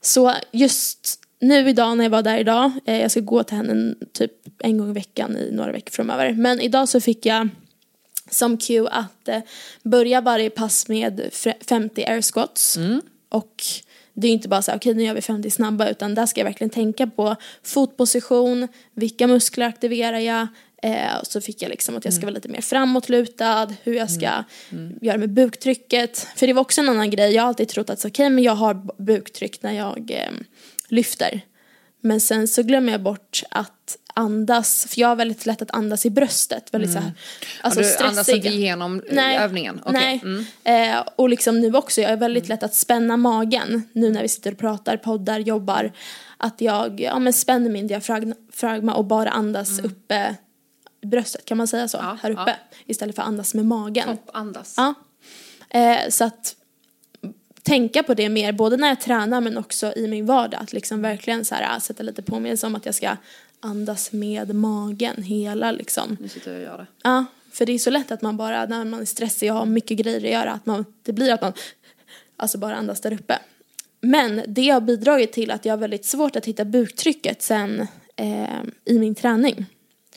Så 0.00 0.34
just 0.52 1.20
nu 1.40 1.68
idag 1.68 1.96
när 1.96 2.04
jag 2.04 2.10
var 2.10 2.22
där 2.22 2.38
idag, 2.38 2.70
eh, 2.84 3.00
jag 3.00 3.10
ska 3.10 3.20
gå 3.20 3.42
till 3.42 3.56
henne 3.56 3.94
typ 4.12 4.32
en 4.58 4.78
gång 4.78 4.90
i 4.90 4.92
veckan 4.92 5.36
i 5.36 5.50
några 5.52 5.72
veckor 5.72 5.90
framöver. 5.90 6.32
Men 6.32 6.60
idag 6.60 6.88
så 6.88 7.00
fick 7.00 7.26
jag 7.26 7.48
som 8.30 8.58
cue 8.58 8.88
att 8.90 9.28
eh, 9.28 9.38
börja 9.82 10.20
varje 10.20 10.50
pass 10.50 10.88
med 10.88 11.20
fre- 11.32 11.64
50 11.68 12.04
air 12.04 12.22
squats. 12.22 12.76
Och 13.28 13.62
det 14.14 14.28
är 14.28 14.32
inte 14.32 14.48
bara 14.48 14.62
så 14.62 14.70
här, 14.70 14.78
okej 14.78 14.94
nu 14.94 15.02
gör 15.02 15.14
vi 15.14 15.20
50 15.20 15.50
snabba 15.50 15.88
utan 15.88 16.14
där 16.14 16.26
ska 16.26 16.40
jag 16.40 16.44
verkligen 16.44 16.70
tänka 16.70 17.06
på 17.06 17.36
fotposition, 17.62 18.68
vilka 18.94 19.26
muskler 19.26 19.66
aktiverar 19.66 20.18
jag, 20.18 20.46
Eh, 20.82 21.16
och 21.20 21.26
så 21.26 21.40
fick 21.40 21.62
jag 21.62 21.68
liksom 21.68 21.96
att 21.96 22.04
jag 22.04 22.14
ska 22.14 22.26
vara 22.26 22.34
lite 22.34 22.48
mer 22.48 22.60
framåtlutad, 22.60 23.74
hur 23.82 23.94
jag 23.94 24.10
ska 24.10 24.44
göra 25.00 25.18
med 25.18 25.30
buktrycket. 25.32 26.26
För 26.36 26.46
det 26.46 26.52
var 26.52 26.60
också 26.60 26.80
en 26.80 26.88
annan 26.88 27.10
grej, 27.10 27.34
jag 27.34 27.42
har 27.42 27.48
alltid 27.48 27.68
trott 27.68 27.90
att 27.90 28.04
okej 28.04 28.30
men 28.30 28.44
jag 28.44 28.54
har 28.54 29.02
buktryck 29.02 29.62
när 29.62 29.72
jag 29.72 30.10
eh, 30.10 30.30
lyfter. 30.88 31.40
Men 32.00 32.20
sen 32.20 32.48
så 32.48 32.62
glömmer 32.62 32.92
jag 32.92 33.02
bort 33.02 33.42
att 33.50 33.96
andas, 34.14 34.86
för 34.90 35.00
jag 35.00 35.08
har 35.08 35.16
väldigt 35.16 35.46
lätt 35.46 35.62
att 35.62 35.70
andas 35.70 36.06
i 36.06 36.10
bröstet. 36.10 36.74
Väldigt 36.74 36.92
så 36.92 36.98
här, 36.98 37.12
alltså 37.60 37.80
Mm. 37.80 37.92
du 37.98 38.04
andas 38.04 38.26
stressiga. 38.26 38.36
inte 38.36 38.48
igenom 38.48 39.02
Nej, 39.10 39.36
övningen? 39.38 39.80
Okej. 39.84 39.92
nej. 40.24 40.44
Mm. 40.64 40.96
Eh, 40.98 41.04
och 41.16 41.28
liksom 41.28 41.60
nu 41.60 41.74
också, 41.76 42.00
jag 42.00 42.10
är 42.10 42.16
väldigt 42.16 42.48
lätt 42.48 42.62
att 42.62 42.74
spänna 42.74 43.16
magen 43.16 43.82
nu 43.92 44.10
när 44.10 44.22
vi 44.22 44.28
sitter 44.28 44.52
och 44.52 44.58
pratar, 44.58 44.96
poddar, 44.96 45.38
jobbar. 45.38 45.92
Att 46.36 46.60
jag 46.60 47.00
ja, 47.00 47.18
men 47.18 47.32
spänner 47.32 47.70
min 47.70 47.86
diafragma 47.86 48.94
och 48.94 49.04
bara 49.04 49.30
andas 49.30 49.78
uppe 49.78 50.36
i 51.02 51.06
bröstet, 51.06 51.44
kan 51.44 51.56
man 51.56 51.66
säga 51.66 51.88
så? 51.88 51.98
Mm. 51.98 52.10
Ja, 52.10 52.18
här 52.22 52.30
uppe. 52.30 52.56
Istället 52.86 53.14
för 53.14 53.22
att 53.22 53.28
andas 53.28 53.54
med 53.54 53.64
magen. 53.66 54.08
Topp, 54.08 54.30
andas. 54.32 54.74
Ja. 54.76 54.94
Eh, 55.70 56.08
så 56.08 56.24
att 56.24 56.54
tänka 57.68 58.02
på 58.02 58.14
det 58.14 58.28
mer, 58.28 58.52
både 58.52 58.76
när 58.76 58.88
jag 58.88 59.00
tränar 59.00 59.40
men 59.40 59.58
också 59.58 59.92
i 59.96 60.06
min 60.06 60.26
vardag. 60.26 60.62
Att 60.62 60.72
liksom 60.72 61.02
verkligen 61.02 61.44
så 61.44 61.54
här, 61.54 61.78
sätta 61.78 62.02
lite 62.02 62.22
påminnelse 62.22 62.66
om 62.66 62.74
att 62.74 62.86
jag 62.86 62.94
ska 62.94 63.16
andas 63.60 64.12
med 64.12 64.54
magen 64.54 65.22
hela 65.22 65.72
liksom. 65.72 66.16
Nu 66.20 66.28
sitter 66.28 66.50
jag 66.50 66.58
och 66.58 66.64
gör 66.64 66.78
det. 66.78 66.86
Ja, 67.02 67.24
för 67.52 67.66
det 67.66 67.72
är 67.72 67.78
så 67.78 67.90
lätt 67.90 68.12
att 68.12 68.22
man 68.22 68.36
bara, 68.36 68.66
när 68.66 68.84
man 68.84 69.00
är 69.00 69.04
stressig 69.04 69.52
och 69.52 69.58
har 69.58 69.66
mycket 69.66 69.98
grejer 69.98 70.16
att 70.16 70.32
göra, 70.32 70.52
att 70.52 70.66
man, 70.66 70.84
det 71.02 71.12
blir 71.12 71.32
att 71.32 71.42
man 71.42 71.52
alltså 72.36 72.58
bara 72.58 72.76
andas 72.76 73.00
där 73.00 73.12
uppe. 73.12 73.38
Men 74.00 74.42
det 74.46 74.68
har 74.68 74.80
bidragit 74.80 75.32
till 75.32 75.50
att 75.50 75.64
jag 75.64 75.72
har 75.72 75.78
väldigt 75.78 76.04
svårt 76.04 76.36
att 76.36 76.46
hitta 76.46 76.64
buktrycket 76.64 77.42
sen 77.42 77.86
eh, 78.16 78.62
i 78.84 78.98
min 78.98 79.14
träning. 79.14 79.66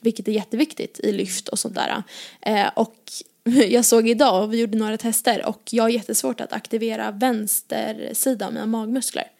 Vilket 0.00 0.28
är 0.28 0.32
jätteviktigt 0.32 1.00
i 1.00 1.12
lyft 1.12 1.48
och 1.48 1.58
sånt 1.58 1.74
där. 1.74 2.02
Eh, 2.40 2.68
och 2.74 2.96
jag 3.68 3.84
såg 3.84 4.08
idag, 4.08 4.42
och 4.42 4.52
vi 4.52 4.60
gjorde 4.60 4.78
några 4.78 4.96
tester, 4.96 5.46
och 5.46 5.62
jag 5.70 5.84
har 5.84 5.88
jättesvårt 5.88 6.40
att 6.40 6.52
aktivera 6.52 7.10
vänster 7.10 8.10
sida 8.12 8.46
av 8.46 8.52
mina 8.52 8.66
magmuskler. 8.66 9.30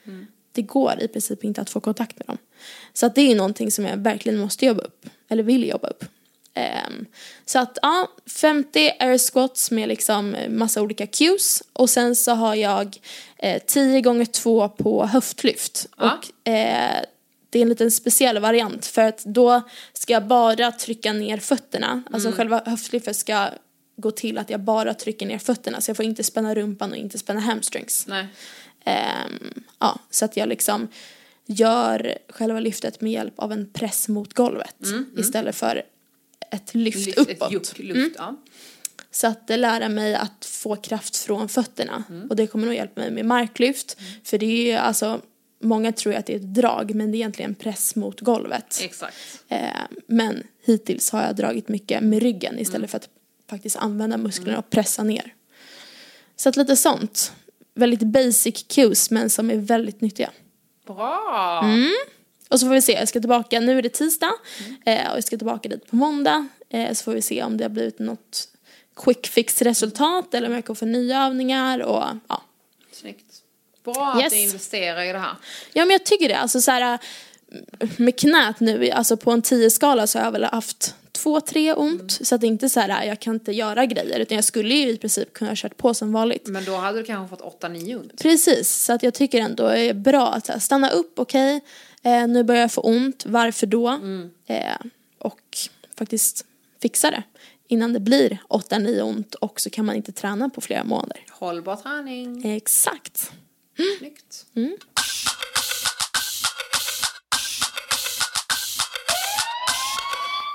Det 0.52 0.62
går 0.62 1.00
i 1.00 1.08
princip 1.08 1.44
inte 1.44 1.60
att 1.60 1.70
få 1.70 1.80
kontakt 1.80 2.18
med 2.18 2.26
dem. 2.26 2.38
Så 2.92 3.06
att 3.06 3.14
det 3.14 3.32
är 3.32 3.34
någonting 3.34 3.70
som 3.70 3.84
jag 3.84 3.96
verkligen 3.96 4.38
måste 4.38 4.66
jobba 4.66 4.82
upp, 4.82 5.06
eller 5.28 5.42
vill 5.42 5.68
jobba 5.68 5.88
upp. 5.88 6.04
Ehm, 6.54 7.06
så 7.44 7.58
att 7.58 7.78
ja, 7.82 8.08
50 8.26 8.92
air 8.98 9.18
squats 9.18 9.70
med 9.70 9.88
liksom 9.88 10.36
massa 10.48 10.82
olika 10.82 11.06
cues 11.06 11.62
och 11.72 11.90
sen 11.90 12.16
så 12.16 12.32
har 12.32 12.54
jag 12.54 12.96
eh, 13.38 13.62
10 13.66 14.00
gånger 14.00 14.24
2 14.24 14.68
på 14.68 15.06
höftlyft. 15.06 15.88
Ja. 15.96 16.18
Och 16.18 16.48
eh, 16.48 17.04
det 17.50 17.58
är 17.58 17.62
en 17.62 17.68
liten 17.68 17.90
speciell 17.90 18.38
variant 18.38 18.86
för 18.86 19.02
att 19.02 19.24
då 19.24 19.62
ska 19.92 20.12
jag 20.12 20.26
bara 20.26 20.72
trycka 20.72 21.12
ner 21.12 21.38
fötterna. 21.38 22.02
Alltså 22.10 22.32
själva 22.32 22.62
höftlyftet 22.66 23.16
ska 23.16 23.48
gå 23.96 24.10
till 24.10 24.38
att 24.38 24.50
jag 24.50 24.60
bara 24.60 24.94
trycker 24.94 25.26
ner 25.26 25.38
fötterna 25.38 25.80
så 25.80 25.90
jag 25.90 25.96
får 25.96 26.04
inte 26.04 26.24
spänna 26.24 26.54
rumpan 26.54 26.90
och 26.90 26.96
inte 26.96 27.18
spänna 27.18 27.40
hamstrings. 27.40 28.06
Nej. 28.08 28.26
Ehm, 28.84 29.64
ja, 29.78 29.98
så 30.10 30.24
att 30.24 30.36
jag 30.36 30.48
liksom 30.48 30.88
gör 31.46 32.18
själva 32.28 32.60
lyftet 32.60 33.00
med 33.00 33.12
hjälp 33.12 33.34
av 33.36 33.52
en 33.52 33.70
press 33.72 34.08
mot 34.08 34.32
golvet 34.34 34.76
istället 35.16 35.56
för 35.56 35.82
ett 36.50 36.74
lyft, 36.74 37.06
Lyft, 37.06 37.18
uppåt. 37.18 37.42
ett 37.48 37.52
juck, 37.52 37.78
luft. 37.78 38.14
Ja. 38.18 38.36
Så 39.10 39.26
att 39.26 39.46
det 39.46 39.56
lära 39.56 39.88
mig 39.88 40.14
att 40.14 40.44
få 40.44 40.76
kraft 40.76 41.16
från 41.16 41.48
fötterna. 41.48 42.04
Och 42.30 42.36
det 42.36 42.46
kommer 42.46 42.66
nog 42.66 42.74
hjälpa 42.74 43.00
mig 43.00 43.10
med 43.10 43.24
marklyft. 43.24 43.96
För 44.24 44.38
det 44.38 44.46
är 44.46 44.66
ju 44.66 44.72
alltså, 44.72 45.20
många 45.60 45.92
tror 45.92 46.14
att 46.14 46.26
det 46.26 46.32
är 46.32 46.36
ett 46.36 46.54
drag 46.54 46.94
men 46.94 47.10
det 47.12 47.16
är 47.16 47.18
egentligen 47.18 47.50
en 47.50 47.54
press 47.54 47.96
mot 47.96 48.20
golvet. 48.20 48.80
Exakt. 48.82 49.16
Eh, 49.48 49.66
men 50.06 50.42
hittills 50.64 51.10
har 51.10 51.22
jag 51.22 51.36
dragit 51.36 51.68
mycket 51.68 52.02
med 52.02 52.22
ryggen 52.22 52.58
istället 52.58 52.90
för 52.90 52.96
att 52.96 53.08
faktiskt 53.52 53.76
använda 53.76 54.16
musklerna 54.16 54.58
och 54.58 54.70
pressa 54.70 55.02
ner. 55.04 55.34
Så 56.36 56.48
att 56.48 56.56
lite 56.56 56.76
sånt. 56.76 57.32
Väldigt 57.74 58.02
basic 58.02 58.64
cues 58.68 59.10
men 59.10 59.30
som 59.30 59.50
är 59.50 59.56
väldigt 59.56 60.00
nyttiga. 60.00 60.30
Bra! 60.86 61.60
Mm. 61.64 61.92
Och 62.48 62.60
så 62.60 62.66
får 62.66 62.74
vi 62.74 62.82
se, 62.82 62.92
jag 62.92 63.08
ska 63.08 63.20
tillbaka, 63.20 63.60
nu 63.60 63.78
är 63.78 63.82
det 63.82 63.88
tisdag 63.88 64.32
eh, 64.84 65.10
och 65.10 65.16
jag 65.16 65.24
ska 65.24 65.36
tillbaka 65.36 65.68
dit 65.68 65.90
på 65.90 65.96
måndag. 65.96 66.48
Eh, 66.68 66.92
så 66.92 67.04
får 67.04 67.12
vi 67.12 67.22
se 67.22 67.42
om 67.42 67.56
det 67.56 67.64
har 67.64 67.68
blivit 67.68 67.98
något 67.98 68.48
quick 68.96 69.26
fix 69.26 69.62
resultat 69.62 70.34
eller 70.34 70.48
om 70.48 70.54
jag 70.54 70.64
kan 70.64 70.76
få 70.76 70.84
nya 70.86 71.26
övningar 71.26 71.78
och 71.82 72.04
ja. 72.28 72.42
Snyggt. 72.92 73.34
Bra 73.84 74.16
Yes. 74.18 74.26
att 74.26 74.32
du 74.32 74.38
investerar 74.38 75.02
i 75.02 75.12
det 75.12 75.18
här. 75.18 75.36
Ja 75.72 75.84
men 75.84 75.90
jag 75.90 76.04
tycker 76.04 76.28
det, 76.28 76.36
alltså 76.36 76.60
så 76.60 76.70
här 76.70 76.98
med 77.96 78.18
knät 78.18 78.60
nu, 78.60 78.90
alltså 78.90 79.16
på 79.16 79.30
en 79.30 79.42
10-skala 79.42 80.06
så 80.06 80.18
har 80.18 80.24
jag 80.24 80.32
väl 80.32 80.44
haft 80.44 80.94
två, 81.12 81.40
tre 81.40 81.72
ont. 81.72 82.12
Så 82.12 82.34
att 82.34 82.40
det 82.40 82.46
är 82.46 82.48
inte 82.48 82.68
så 82.68 82.80
här, 82.80 83.04
jag 83.04 83.20
kan 83.20 83.34
inte 83.34 83.52
göra 83.52 83.86
grejer 83.86 84.20
utan 84.20 84.34
jag 84.34 84.44
skulle 84.44 84.74
ju 84.74 84.90
i 84.90 84.96
princip 84.96 85.32
kunna 85.32 85.50
ha 85.50 85.56
kört 85.56 85.76
på 85.76 85.94
som 85.94 86.12
vanligt. 86.12 86.46
Men 86.46 86.64
då 86.64 86.76
hade 86.76 86.98
du 86.98 87.04
kanske 87.04 87.36
fått 87.36 87.62
8-9 87.62 88.00
ont. 88.00 88.22
Precis, 88.22 88.84
så 88.84 88.92
att 88.92 89.02
jag 89.02 89.14
tycker 89.14 89.40
ändå 89.40 89.68
det 89.68 89.80
är 89.80 89.94
bra 89.94 90.32
att 90.32 90.48
här, 90.48 90.58
stanna 90.58 90.90
upp, 90.90 91.18
okej, 91.18 91.60
eh, 92.02 92.26
nu 92.26 92.42
börjar 92.42 92.60
jag 92.60 92.72
få 92.72 92.80
ont, 92.80 93.24
varför 93.26 93.66
då? 93.66 93.88
Eh, 94.46 94.76
och 95.18 95.58
faktiskt 95.96 96.44
fixa 96.82 97.10
det 97.10 97.22
innan 97.72 97.92
det 97.92 98.00
blir 98.00 98.38
8-9 98.48 99.02
ont 99.02 99.34
och 99.34 99.60
så 99.60 99.70
kan 99.70 99.84
man 99.84 99.96
inte 99.96 100.12
träna 100.12 100.48
på 100.48 100.60
flera 100.60 100.84
månader. 100.84 101.24
Hållbar 101.30 101.76
träning. 101.76 102.52
Exakt. 102.56 103.32
Snyggt. 103.98 104.46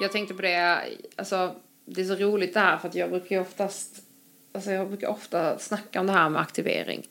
Jag 0.02 0.12
tänkte 0.12 0.34
på 0.34 0.41
det, 0.41 0.80
alltså 1.16 1.56
det 1.86 2.02
är 2.02 2.06
så 2.06 2.16
roligt 2.16 2.54
det 2.54 2.60
här 2.60 2.78
för 2.78 2.88
att 2.88 2.95
jag 2.95 3.10
brukar 3.10 3.36
ju 3.36 3.41
oftast, 3.41 3.95
alltså 4.56 4.72
jag 4.72 4.88
brukar 4.88 5.08
ofta 5.08 5.60
snacka 5.60 6.00
om 6.00 6.08
det 6.08 6.14
här 6.14 6.30
med 6.30 6.41
aktivering. 6.41 7.08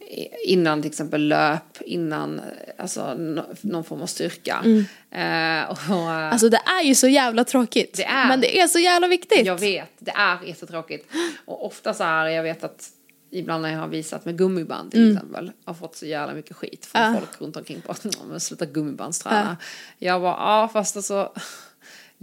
I- 0.00 0.28
Innan 0.52 0.82
till 0.82 0.90
exempel 0.90 1.28
löp, 1.28 1.78
innan 1.80 2.40
alltså, 2.78 3.14
någon 3.60 3.84
form 3.84 4.02
av 4.02 4.06
styrka. 4.06 4.62
Eh, 5.10 5.70
och, 5.70 5.78
eh, 5.90 6.32
Alltså 6.32 6.48
det 6.48 6.56
är 6.80 6.82
ju 6.84 6.94
så 6.94 7.08
jävla 7.08 7.44
tråkigt. 7.44 7.96
Det 7.96 8.04
är. 8.04 8.28
Men 8.28 8.40
det 8.40 8.60
är 8.60 8.66
så 8.68 8.78
jävla 8.78 9.08
viktigt. 9.08 9.46
Jag 9.46 9.60
vet, 9.60 9.90
det 9.98 10.10
är 10.10 10.38
jättetråkigt. 10.46 11.12
Och 11.44 11.66
ofta 11.66 11.94
så 11.94 12.04
här, 12.04 12.28
jag 12.28 12.42
vet 12.42 12.64
att 12.64 12.88
ibland 13.30 13.62
när 13.62 13.72
jag 13.72 13.78
har 13.78 13.88
visat 13.88 14.24
med 14.24 14.38
gummiband 14.38 14.90
till 14.90 15.12
exempel, 15.16 15.52
har 15.64 15.74
fått 15.74 15.96
så 15.96 16.06
jävla 16.06 16.34
mycket 16.34 16.56
skit 16.56 16.86
från 16.86 17.02
Ja. 17.02 17.14
folk 17.18 17.40
runt 17.40 17.56
omkring 17.56 17.80
på 17.80 17.92
att 17.92 18.04
"Ja, 18.04 18.10
men 18.28 18.40
sluta 18.40 18.66
gummibandsträna. 18.66 19.56
Jag 19.98 20.20
bara, 20.20 20.32
ja 20.38 20.68
fast 20.72 20.96
alltså 20.96 21.32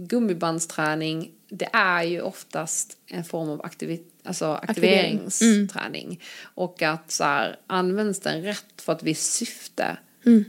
gummibandsträning, 0.08 1.30
det 1.48 1.68
är 1.72 2.02
ju 2.02 2.20
oftast 2.20 2.96
en 3.06 3.24
form 3.24 3.48
av 3.50 3.62
aktivi- 3.62 4.02
alltså 4.24 4.46
Aktivering. 4.46 5.20
aktiveringsträning. 5.26 6.20
Och 6.42 6.82
att 6.82 7.10
så 7.10 7.24
här, 7.24 7.56
används 7.66 8.20
den 8.20 8.42
rätt 8.42 8.80
för 8.82 8.92
ett 8.92 9.02
visst 9.02 9.32
syfte, 9.32 9.96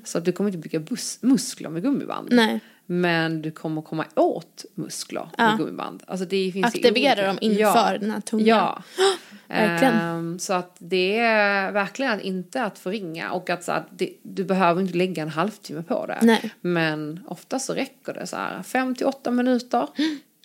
så 0.05 0.17
att 0.17 0.25
du 0.25 0.31
kommer 0.31 0.49
inte 0.49 0.57
bygga 0.69 0.79
bus- 0.79 1.17
muskler 1.21 1.69
med 1.69 1.81
gummiband. 1.81 2.27
Nej. 2.31 2.59
Men 2.91 3.41
du 3.41 3.51
kommer 3.51 3.81
komma 3.81 4.05
åt 4.15 4.65
muskler 4.75 5.29
Ja. 5.37 5.47
med 5.47 5.57
gummiband. 5.57 6.03
Alltså 6.07 6.25
det 6.25 6.51
finns 6.53 6.65
Aktivera 6.65 7.27
dem 7.27 7.37
inför 7.41 7.61
ja. 7.61 7.97
den 7.99 8.11
här 8.11 8.21
tungan. 8.21 8.47
Ja. 8.47 8.83
Verkligen. 9.47 9.93
Ehm, 9.93 10.39
så 10.39 10.53
att 10.53 10.75
det 10.79 11.17
är 11.19 11.71
verkligen 11.71 12.21
inte 12.21 12.63
att 12.63 12.79
förringa 12.79 13.31
och 13.31 13.49
att 13.49 13.63
så 13.63 13.71
att 13.71 13.87
det, 13.91 14.13
du 14.23 14.43
behöver 14.43 14.81
inte 14.81 14.97
lägga 14.97 15.23
en 15.23 15.29
halvtimme 15.29 15.83
på 15.83 16.05
det. 16.05 16.19
Nej. 16.21 16.51
Men 16.61 17.19
ofta 17.27 17.59
så 17.59 17.73
räcker 17.73 18.13
det 18.13 18.27
så 18.27 18.35
här 18.35 18.63
5 18.63 18.95
till 18.95 19.05
8 19.05 19.31
minuter. 19.31 19.87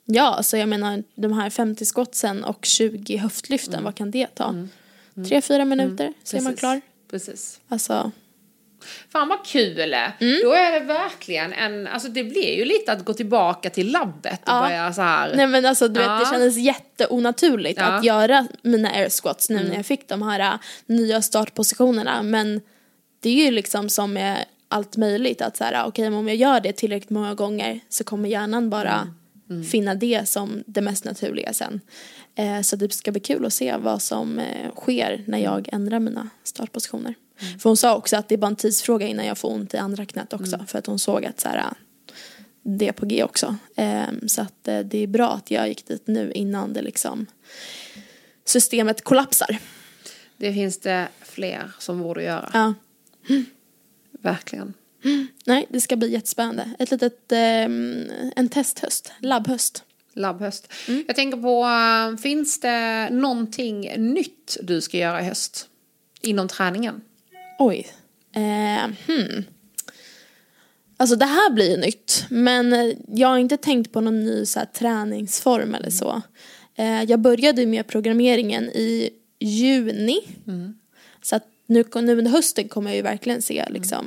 Ja, 0.09 0.43
så 0.43 0.57
jag 0.57 0.69
menar 0.69 1.03
de 1.15 1.33
här 1.33 1.51
50 1.51 1.85
skottsen 1.85 2.45
och 2.45 2.65
20 2.65 3.17
höftlyften, 3.17 3.85
vad 3.85 3.95
kan 3.95 4.11
det 4.11 4.27
ta? 4.35 4.55
Tre, 5.29 5.41
fyra 5.41 5.65
minuter 5.65 6.13
så 6.25 6.37
är 6.37 6.41
man 6.41 6.57
klar. 6.57 6.81
Precis. 7.11 7.61
Alltså, 7.69 8.13
Fan 9.12 9.28
vad 9.28 9.45
kul! 9.47 9.78
Mm. 9.95 10.41
Då 10.43 10.53
är 10.53 10.72
det 10.80 10.87
verkligen 10.87 11.53
en, 11.53 11.87
alltså 11.87 12.09
det 12.09 12.24
blir 12.24 12.57
ju 12.57 12.64
lite 12.64 12.93
att 12.93 13.05
gå 13.05 13.12
tillbaka 13.14 13.70
till 13.70 13.93
labbet 13.93 14.41
och 14.43 14.49
Ja. 14.49 14.61
börja 14.62 14.93
så 14.93 15.03
här. 15.03 15.32
nej 15.37 15.47
men 15.47 15.66
alltså 15.66 15.89
du 15.89 16.01
vet 16.01 16.09
det 16.09 16.22
Ja. 16.24 16.30
kändes 16.32 16.57
jätteonaturligt 16.57 17.78
Ja. 17.80 17.84
att 17.87 18.05
göra 18.05 18.47
mina 18.62 18.91
air 18.91 19.09
squats 19.09 19.51
Mm. 19.51 19.62
nu 19.62 19.68
när 19.68 19.76
jag 19.76 19.87
fick 19.87 20.09
de 20.09 20.22
här 20.22 20.41
äh, 20.41 20.55
nya 20.87 21.22
startpositionerna. 21.22 22.22
Men 22.22 22.61
det 23.20 23.28
är 23.30 23.45
ju 23.45 23.51
liksom 23.51 23.89
som 23.89 24.12
med 24.12 24.45
allt 24.68 24.97
möjligt 24.97 25.43
att 25.43 25.57
så 25.57 25.64
här, 25.64 25.84
okej 25.87 26.11
men 26.11 26.18
om 26.18 26.28
jag 26.28 26.37
gör 26.37 26.61
det 26.61 26.72
tillräckligt 26.72 27.11
många 27.11 27.34
gånger 27.34 27.80
så 27.89 28.05
kommer 28.05 28.28
hjärnan 28.28 28.70
bara 28.70 29.09
Mm. 29.51 29.64
finna 29.64 29.95
det 29.95 30.28
som 30.28 30.62
det 30.66 30.80
mest 30.80 31.05
naturliga 31.05 31.53
sen. 31.53 31.80
Eh, 32.34 32.61
så 32.61 32.76
det 32.76 32.93
ska 32.93 33.11
bli 33.12 33.20
kul 33.20 33.47
att 33.47 33.53
se 33.53 33.76
vad 33.76 34.03
som 34.03 34.39
eh, 34.39 34.70
sker 34.76 35.24
när 35.26 35.39
jag 35.39 35.68
ändrar 35.72 35.99
mina 35.99 36.28
startpositioner. 36.45 37.14
Mm. 37.41 37.59
För 37.59 37.70
hon 37.70 37.76
sa 37.76 37.97
också 37.97 38.16
att 38.16 38.28
det 38.28 38.34
är 38.34 38.39
bara 38.39 38.47
en 38.47 38.57
tidsfråga 38.57 39.07
innan 39.07 39.26
jag 39.26 39.39
får 39.39 39.53
ont 39.53 39.74
i 39.74 39.76
andra 39.76 40.07
knät 40.07 40.32
också. 40.32 40.55
Mm. 40.55 40.66
För 40.66 40.78
att 40.78 40.87
hon 40.87 40.99
såg 40.99 41.24
att 41.24 41.41
så 41.41 41.49
här, 41.49 41.64
det 42.62 42.89
är 42.89 42.93
på 42.93 43.07
G 43.07 43.24
också. 43.24 43.57
Eh, 43.76 44.03
så 44.26 44.43
att 44.43 44.68
eh, 44.68 44.78
det 44.78 44.99
är 44.99 45.07
bra 45.07 45.32
att 45.32 45.51
jag 45.51 45.68
gick 45.68 45.87
dit 45.87 46.07
nu 46.07 46.32
innan 46.32 46.72
det 46.72 46.82
liksom 46.82 47.26
systemet 48.45 49.05
kollapsar. 49.05 49.59
Det 50.37 50.53
finns 50.53 50.78
det 50.78 51.09
fler 51.22 51.70
som 51.78 52.03
borde 52.03 52.22
göra. 52.22 52.51
Ja. 52.53 52.74
Verkligen. 54.11 54.74
Nej, 55.45 55.66
det 55.70 55.80
ska 55.80 55.97
bli 55.97 56.12
jättespännande. 56.12 56.70
Ett 56.78 56.91
litet, 56.91 57.32
eh, 57.32 57.64
en 58.37 58.49
testhöst, 58.49 59.12
labbhöst. 59.20 59.84
Labbhöst. 60.12 60.72
Mm. 60.89 61.05
Jag 61.07 61.16
tänker 61.16 61.39
på, 61.39 61.64
äh, 62.14 62.22
finns 62.22 62.61
det 62.61 63.09
någonting 63.11 63.93
nytt 63.97 64.57
du 64.62 64.80
ska 64.80 64.99
göra 64.99 65.20
i 65.20 65.24
höst? 65.24 65.68
Inom 66.20 66.49
träningen? 66.49 67.01
Oj. 67.59 67.87
Eh, 68.33 68.91
hmm. 69.07 69.45
Alltså 70.97 71.17
det 71.17 71.25
här 71.25 71.51
blir 71.51 71.71
ju 71.71 71.77
nytt. 71.77 72.27
Men 72.29 72.95
jag 73.09 73.29
har 73.29 73.39
inte 73.39 73.57
tänkt 73.57 73.93
på 73.93 74.01
någon 74.01 74.25
ny 74.25 74.47
så 74.47 74.59
här, 74.59 74.67
träningsform 74.67 75.75
eller 75.75 75.91
så. 75.91 76.23
Eh, 76.75 77.03
jag 77.03 77.21
började 77.21 77.67
med 77.67 77.87
programmeringen 77.87 78.65
i 78.65 79.11
juni. 79.39 80.21
Så 81.23 81.37
att 81.37 81.45
nu, 81.67 81.85
nu 81.95 82.13
under 82.13 82.31
hösten 82.31 82.69
kommer 82.69 82.91
jag 82.91 82.97
ju 82.97 83.03
verkligen 83.03 83.43
se 83.43 83.65
liksom, 83.69 84.07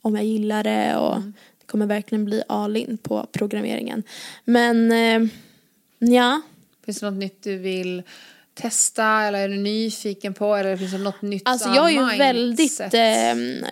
om 0.00 0.16
jag 0.16 0.24
gillar 0.24 0.64
det 0.64 0.96
och 0.96 1.20
det 1.60 1.66
kommer 1.66 1.86
verkligen 1.86 2.24
bli 2.24 2.42
all 2.48 2.76
in 2.76 2.98
på 3.02 3.26
programmeringen. 3.32 4.02
Men 4.44 4.92
eh, 4.92 5.30
ja, 5.98 6.40
Finns 6.84 7.00
det 7.00 7.10
något 7.10 7.18
nytt 7.18 7.42
du 7.42 7.56
vill 7.56 8.02
testa 8.58 9.04
eller 9.04 9.38
är 9.38 9.48
du 9.48 9.56
nyfiken 9.56 10.34
på 10.34 10.54
eller 10.54 10.76
finns 10.76 10.92
det 10.92 10.98
något 10.98 11.22
nytt 11.22 11.42
Alltså 11.44 11.68
jag 11.68 11.86
är 11.86 11.90
ju 11.90 12.00
mindset? 12.00 12.94
väldigt 12.94 12.94
eh, 12.94 13.70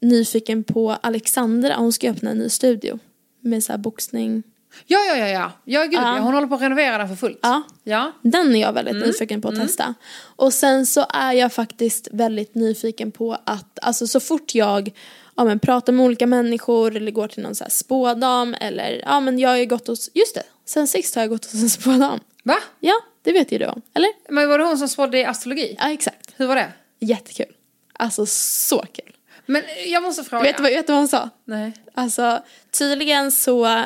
nyfiken 0.00 0.64
på 0.64 0.92
Alexandra. 0.92 1.74
Hon 1.76 1.92
ska 1.92 2.10
öppna 2.10 2.30
en 2.30 2.38
ny 2.38 2.48
studio. 2.48 2.98
Med 3.40 3.64
så 3.64 3.72
här 3.72 3.78
boxning. 3.78 4.42
Ja, 4.86 4.98
ja, 5.08 5.16
ja, 5.16 5.28
ja. 5.28 5.52
Ja, 5.64 5.82
gud, 5.84 5.94
Ja. 5.94 6.18
Hon 6.18 6.34
håller 6.34 6.46
på 6.46 6.54
att 6.54 6.62
renovera 6.62 6.98
den 6.98 7.08
för 7.08 7.16
fullt. 7.16 7.38
Ja. 7.42 7.62
Ja. 7.84 8.12
Den 8.22 8.54
är 8.56 8.60
jag 8.60 8.72
väldigt 8.72 9.06
nyfiken 9.06 9.40
på 9.42 9.48
att 9.48 9.56
testa. 9.56 9.94
Och 10.36 10.52
sen 10.52 10.86
så 10.86 11.06
är 11.08 11.32
jag 11.32 11.52
faktiskt 11.52 12.08
väldigt 12.12 12.54
nyfiken 12.54 13.10
på 13.12 13.38
att, 13.44 13.78
alltså 13.82 14.06
så 14.06 14.20
fort 14.20 14.54
jag 14.54 14.92
ja, 15.36 15.44
men, 15.44 15.58
pratar 15.58 15.92
med 15.92 16.04
olika 16.06 16.26
människor 16.26 16.96
eller 16.96 17.10
går 17.10 17.28
till 17.28 17.42
någon 17.42 17.54
så 17.54 17.64
här 17.64 17.70
spådam 17.70 18.54
eller, 18.60 19.02
ja 19.06 19.20
men 19.20 19.38
jag 19.38 19.48
har 19.48 19.56
ju 19.56 19.66
gått 19.66 19.86
hos, 19.86 20.10
just 20.14 20.34
det, 20.34 20.42
sen 20.66 20.88
sist 20.88 21.14
har 21.14 21.22
jag 21.22 21.30
gått 21.30 21.44
hos 21.44 21.62
en 21.62 21.70
spådam. 21.70 22.20
Va? 22.42 22.56
Ja, 22.80 22.94
det 23.24 23.32
vet 23.32 23.52
ju 23.52 23.58
du 23.58 23.66
om, 23.66 23.82
eller? 23.94 24.10
Men 24.28 24.48
var 24.48 24.58
det 24.58 24.64
hon 24.64 24.78
som 24.78 24.88
spådde 24.88 25.18
i 25.18 25.24
astrologi? 25.24 25.76
Ja, 25.78 25.92
exakt. 25.92 26.34
Hur 26.36 26.46
var 26.46 26.56
det? 26.56 26.72
Jättekul. 27.00 27.54
Alltså 27.92 28.26
så 28.26 28.84
kul. 28.92 29.16
Men 29.46 29.62
jag 29.86 30.02
måste 30.02 30.24
fråga. 30.24 30.42
Vet 30.42 30.56
du 30.56 30.62
vad, 30.62 30.72
vet 30.72 30.86
du 30.86 30.92
vad 30.92 31.00
hon 31.00 31.08
sa? 31.08 31.30
Nej. 31.44 31.72
Alltså 31.94 32.42
tydligen 32.70 33.32
så, 33.32 33.84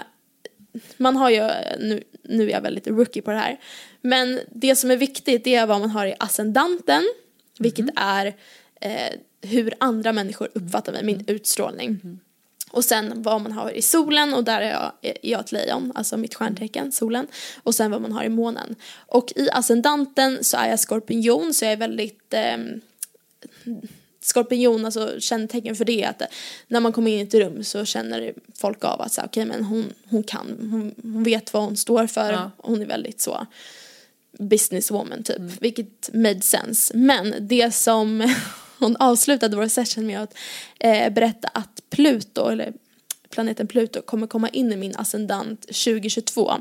man 0.97 1.17
har 1.17 1.31
ju, 1.31 1.51
nu, 1.79 2.03
nu 2.23 2.49
är 2.49 2.53
jag 2.53 2.61
väldigt 2.61 2.87
rookie 2.87 3.23
på 3.23 3.31
det 3.31 3.37
här, 3.39 3.61
men 4.01 4.41
det 4.51 4.77
som 4.77 4.91
är 4.91 4.97
viktigt 4.97 5.45
det 5.45 5.55
är 5.55 5.67
vad 5.67 5.81
man 5.81 5.91
har 5.91 6.07
i 6.07 6.15
ascendanten, 6.19 7.03
vilket 7.59 7.87
är 7.97 8.27
eh, 8.81 9.13
hur 9.43 9.75
andra 9.81 10.13
människor 10.13 10.49
uppfattar 10.55 10.93
mig, 10.93 11.05
min 11.05 11.25
utstrålning. 11.27 12.21
Och 12.71 12.85
sen 12.85 13.23
vad 13.23 13.41
man 13.41 13.53
har 13.53 13.71
i 13.71 13.83
solen 13.83 14.35
och 14.35 14.45
där 14.45 14.61
är 14.61 14.71
jag, 14.71 14.93
är 15.03 15.17
jag 15.23 15.41
ett 15.41 15.53
lejon, 15.53 15.93
alltså 15.95 16.17
mitt 16.17 16.35
stjärntecken, 16.35 16.93
solen. 16.93 17.27
Och 17.63 17.75
sen 17.75 17.91
vad 17.91 18.01
man 18.03 18.13
har 18.13 18.25
i 18.25 18.29
månen. 18.29 18.77
Och 19.07 19.33
i 19.37 19.49
ascendanten 19.51 20.45
så 20.45 20.57
är 20.57 20.69
jag 20.69 20.81
skorpion 20.81 21.55
så 21.55 21.65
jag 21.65 21.73
är 21.73 21.77
väldigt 21.77 22.35
ehm, 22.35 22.81
skorpion, 24.21 24.85
alltså 24.85 25.21
kännetecken 25.21 25.77
för 25.77 25.85
det 25.85 26.03
är 26.03 26.09
att 26.09 26.23
när 26.69 26.81
man 26.81 26.93
kommer 26.93 27.11
in 27.11 27.19
i 27.19 27.23
ett 27.23 27.35
rum 27.35 27.65
så 27.65 27.85
känner 27.85 28.33
folk 28.55 28.85
av 28.85 29.01
att 29.01 29.13
så, 29.13 29.23
okej 29.25 29.45
men 29.45 29.65
hon, 29.65 29.93
hon 30.11 30.23
kan, 30.23 30.47
hon, 30.71 30.95
hon 31.03 31.25
vet 31.25 31.53
vad 31.53 31.63
hon 31.63 31.77
står 31.77 32.07
för, 32.07 32.33
Ja. 32.33 32.51
hon 32.57 32.83
är 32.83 32.87
väldigt 32.87 33.21
så 33.21 33.47
businesswoman 34.39 35.23
typ, 35.23 35.43
vilket 35.61 36.11
made 36.15 36.41
sense. 36.41 36.97
Men 36.97 37.35
det 37.41 37.75
som 37.75 38.35
hon 38.79 38.97
avslutade 38.97 39.57
vår 39.57 39.69
session 39.69 40.07
med 40.07 40.23
att 40.23 40.35
eh, 40.81 41.13
berätta 41.13 41.49
att 41.49 41.81
Pluto, 41.91 42.49
eller 42.49 42.73
planeten 43.31 43.67
Pluto, 43.67 44.03
kommer 44.03 44.27
komma 44.27 44.49
in 44.49 44.73
i 44.73 44.77
min 44.77 44.97
ascendant 44.97 45.61
2022. 45.61 46.53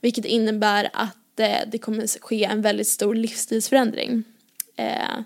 Vilket 0.00 0.24
innebär 0.24 0.90
att 0.92 1.40
eh, 1.40 1.58
det 1.66 1.78
kommer 1.78 2.20
ske 2.20 2.44
en 2.44 2.62
väldigt 2.62 2.88
stor 2.88 3.14
livsstilsförändring. 3.14 4.24
Eh, 4.76 5.20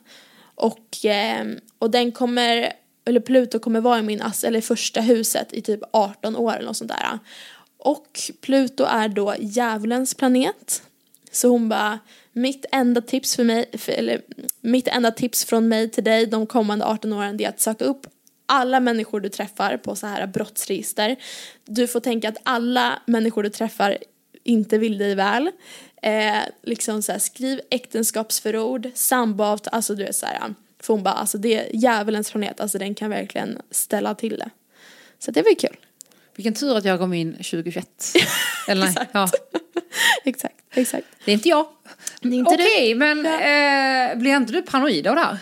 och, 0.54 1.04
eh, 1.04 1.46
och 1.78 1.90
den 1.90 2.12
kommer, 2.12 2.72
eller 3.04 3.20
Pluto 3.20 3.58
kommer 3.58 3.80
vara 3.80 3.98
i 3.98 4.02
min 4.02 4.22
eller 4.44 4.60
första 4.60 5.00
huset 5.00 5.52
i 5.52 5.62
typ 5.62 5.80
18 5.90 6.36
år 6.36 6.52
eller 6.52 6.66
något 6.66 6.76
sånt 6.76 6.90
där. 6.90 7.18
Och 7.78 8.20
Pluto 8.40 8.84
är 8.84 9.08
då 9.08 9.34
djävulens 9.38 10.14
planet. 10.14 10.82
Så 11.32 11.48
hon 11.48 11.68
bara, 11.68 11.98
mitt 12.32 12.66
enda 12.72 13.00
tips 13.00 13.36
för 13.36 13.44
mig, 13.44 13.66
för, 13.78 13.92
eller 13.92 14.22
mitt 14.60 14.88
enda 14.88 15.10
tips 15.10 15.44
från 15.44 15.68
mig 15.68 15.90
till 15.90 16.04
dig 16.04 16.26
de 16.26 16.46
kommande 16.46 16.84
18 16.84 17.12
åren 17.12 17.40
är 17.40 17.48
att 17.48 17.60
söka 17.60 17.84
upp 17.84 18.06
alla 18.46 18.80
människor 18.80 19.20
du 19.20 19.28
träffar 19.28 19.76
på 19.76 19.96
så 19.96 20.06
här 20.06 20.26
brottsregister. 20.26 21.16
Du 21.64 21.86
får 21.86 22.00
tänka 22.00 22.28
att 22.28 22.36
alla 22.42 23.02
människor 23.06 23.42
du 23.42 23.48
träffar 23.48 23.98
inte 24.44 24.78
vill 24.78 24.98
dig 24.98 25.14
väl. 25.14 25.50
Eh, 26.02 26.42
liksom 26.62 27.02
så 27.02 27.12
här, 27.12 27.18
skriv 27.18 27.60
äktenskapsförord, 27.70 28.90
samboavtal, 28.94 29.74
alltså 29.74 29.94
du 29.94 30.04
är 30.04 30.12
så 30.12 30.26
här, 30.26 30.54
för 30.80 30.94
hon 30.94 31.02
bara, 31.02 31.14
alltså 31.14 31.38
det 31.38 31.54
är 31.54 31.76
djävulens 31.76 32.30
planet, 32.30 32.60
alltså 32.60 32.78
den 32.78 32.94
kan 32.94 33.10
verkligen 33.10 33.58
ställa 33.70 34.14
till 34.14 34.38
det. 34.38 34.50
Så 35.18 35.30
det 35.30 35.42
var 35.42 35.54
kul. 35.54 35.76
Vilken 36.34 36.54
tur 36.54 36.76
att 36.76 36.84
jag 36.84 36.98
kom 36.98 37.12
in 37.12 37.32
2021. 37.32 37.88
Eller 38.68 38.80
nej, 38.80 38.90
Exakt. 38.90 39.10
ja. 39.14 39.28
exakt, 40.24 40.54
exakt. 40.74 41.06
Det 41.24 41.30
är 41.30 41.34
inte 41.34 41.48
jag. 41.48 41.66
Okej, 42.54 42.94
men 42.94 43.24
Ja. 43.24 43.40
eh, 43.40 44.18
blir 44.18 44.36
inte 44.36 44.52
du 44.52 44.62
paranoid 44.62 45.06
av 45.06 45.14
det 45.14 45.20
här? 45.22 45.38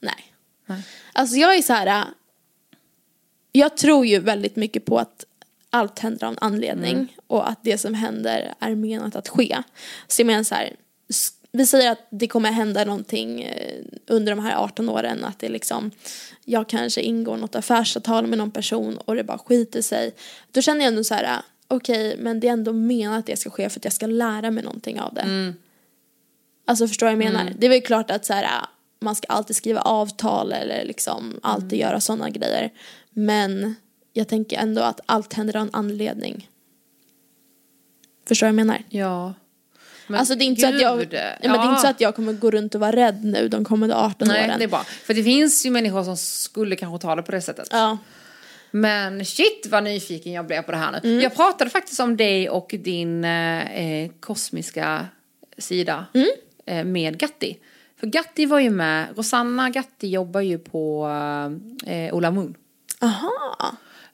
Nej. 0.00 0.32
Nej. 0.66 0.82
Alltså 1.12 1.36
jag 1.36 1.54
är 1.56 1.62
så 1.62 1.72
här. 1.72 1.86
äh, 1.86 2.04
Jag 3.52 3.76
tror 3.76 4.06
ju 4.06 4.18
väldigt 4.18 4.56
mycket 4.56 4.84
på 4.84 4.98
att 4.98 5.24
allt 5.70 5.98
händer 5.98 6.26
av 6.26 6.32
en 6.32 6.38
anledning 6.40 7.16
och 7.26 7.48
att 7.48 7.58
det 7.64 7.78
som 7.78 7.94
händer 7.94 8.54
är 8.60 8.74
menat 8.74 9.16
att 9.16 9.28
ske. 9.28 9.62
Så 10.08 10.20
jag 10.22 10.26
menar 10.26 10.42
så 10.44 10.54
här. 10.54 10.76
Vi 11.52 11.66
säger 11.66 11.90
att 11.92 12.06
det 12.10 12.26
kommer 12.28 12.50
hända 12.50 12.84
någonting 12.84 13.42
eh, 13.42 13.80
under 14.06 14.32
de 14.36 14.44
här 14.44 14.56
18 14.56 14.88
åren. 14.88 15.24
Att 15.24 15.38
det 15.38 15.48
liksom, 15.48 15.90
jag 16.44 16.68
kanske 16.68 17.00
ingår 17.00 17.36
något 17.36 17.54
affärsavtal 17.54 18.26
med 18.26 18.38
någon 18.38 18.50
person 18.50 18.96
och 18.98 19.14
det 19.14 19.24
bara 19.24 19.38
skiter 19.38 19.82
sig. 19.82 20.14
Då 20.52 20.62
känner 20.62 20.80
jag 20.80 20.88
ändå 20.88 21.04
så 21.04 21.14
här, 21.14 21.24
äh, 21.24 21.40
okej 21.68 22.16
men 22.18 22.40
det 22.40 22.48
är 22.48 22.52
ändå 22.52 22.72
menat 22.72 23.18
att 23.18 23.26
det 23.26 23.36
ska 23.36 23.50
ske 23.50 23.68
för 23.68 23.80
att 23.80 23.84
jag 23.84 23.92
ska 23.92 24.06
lära 24.06 24.50
mig 24.50 24.64
någonting 24.64 25.00
av 25.00 25.14
det. 25.14 25.54
Alltså 26.64 26.88
förstår 26.88 27.06
vad 27.06 27.12
jag 27.12 27.18
menar? 27.18 27.52
Det 27.58 27.66
är 27.66 27.70
väl 27.70 27.80
klart 27.82 28.10
att 28.10 28.26
så 28.26 28.32
här, 28.32 28.66
man 29.00 29.14
ska 29.14 29.26
alltid 29.26 29.56
skriva 29.56 29.80
avtal 29.80 30.52
eller 30.52 30.84
liksom 30.84 31.40
alltid 31.42 31.78
göra 31.78 32.00
sådana 32.00 32.30
grejer. 32.30 32.72
Men 33.10 33.74
jag 34.12 34.28
tänker 34.28 34.58
ändå 34.58 34.82
att 34.82 35.00
allt 35.06 35.32
händer 35.32 35.56
av 35.56 35.62
en 35.62 35.70
anledning. 35.72 36.48
Förstår 38.28 38.46
vad 38.46 38.48
jag 38.48 38.54
menar? 38.54 38.82
Ja. 38.88 39.34
Men 40.06 40.20
alltså 40.20 40.34
det 40.34 40.44
är, 40.44 40.46
inte 40.46 40.60
så 40.60 40.66
att 40.66 40.80
jag, 40.80 40.96
nej, 40.96 41.36
men 41.40 41.52
det 41.52 41.58
är 41.58 41.68
inte 41.68 41.80
så 41.80 41.86
att 41.86 42.00
jag 42.00 42.14
kommer 42.14 42.32
gå 42.32 42.50
runt 42.50 42.74
och 42.74 42.80
vara 42.80 42.92
rädd 42.92 43.24
nu 43.24 43.48
de 43.48 43.64
kommande 43.64 43.96
18 43.96 44.28
Nej, 44.28 44.44
åren. 44.44 44.58
det 44.58 44.64
är 44.64 44.68
bra. 44.68 44.84
För 44.84 45.14
det 45.14 45.22
finns 45.22 45.66
ju 45.66 45.70
människor 45.70 46.04
som 46.04 46.16
skulle 46.16 46.76
kanske 46.76 47.06
ta 47.06 47.14
det 47.16 47.22
på 47.22 47.32
det 47.32 47.40
sättet. 47.40 47.68
Ja. 47.70 47.98
Men 48.70 49.24
shit 49.24 49.66
vad 49.70 49.84
nyfiken 49.84 50.32
jag 50.32 50.46
blev 50.46 50.62
på 50.62 50.72
det 50.72 50.78
här 50.78 50.92
nu. 50.92 50.98
Mm. 51.08 51.20
Jag 51.20 51.34
pratade 51.34 51.70
faktiskt 51.70 52.00
om 52.00 52.16
dig 52.16 52.48
och 52.48 52.74
din 52.78 53.24
eh, 53.24 54.10
kosmiska 54.20 55.06
sida 55.58 56.06
Mm. 56.14 56.28
Eh, 56.66 56.84
med 56.84 57.18
Gatti. 57.18 57.58
För 57.96 58.06
Gatti 58.06 58.46
var 58.46 58.58
ju 58.58 58.70
med, 58.70 59.06
Rosanna 59.16 59.70
Gatti 59.70 60.08
jobbar 60.08 60.40
ju 60.40 60.58
på 60.58 61.06
eh, 61.86 62.14
Ola 62.14 62.30
Moon. 62.30 62.54
Aha. 63.00 63.30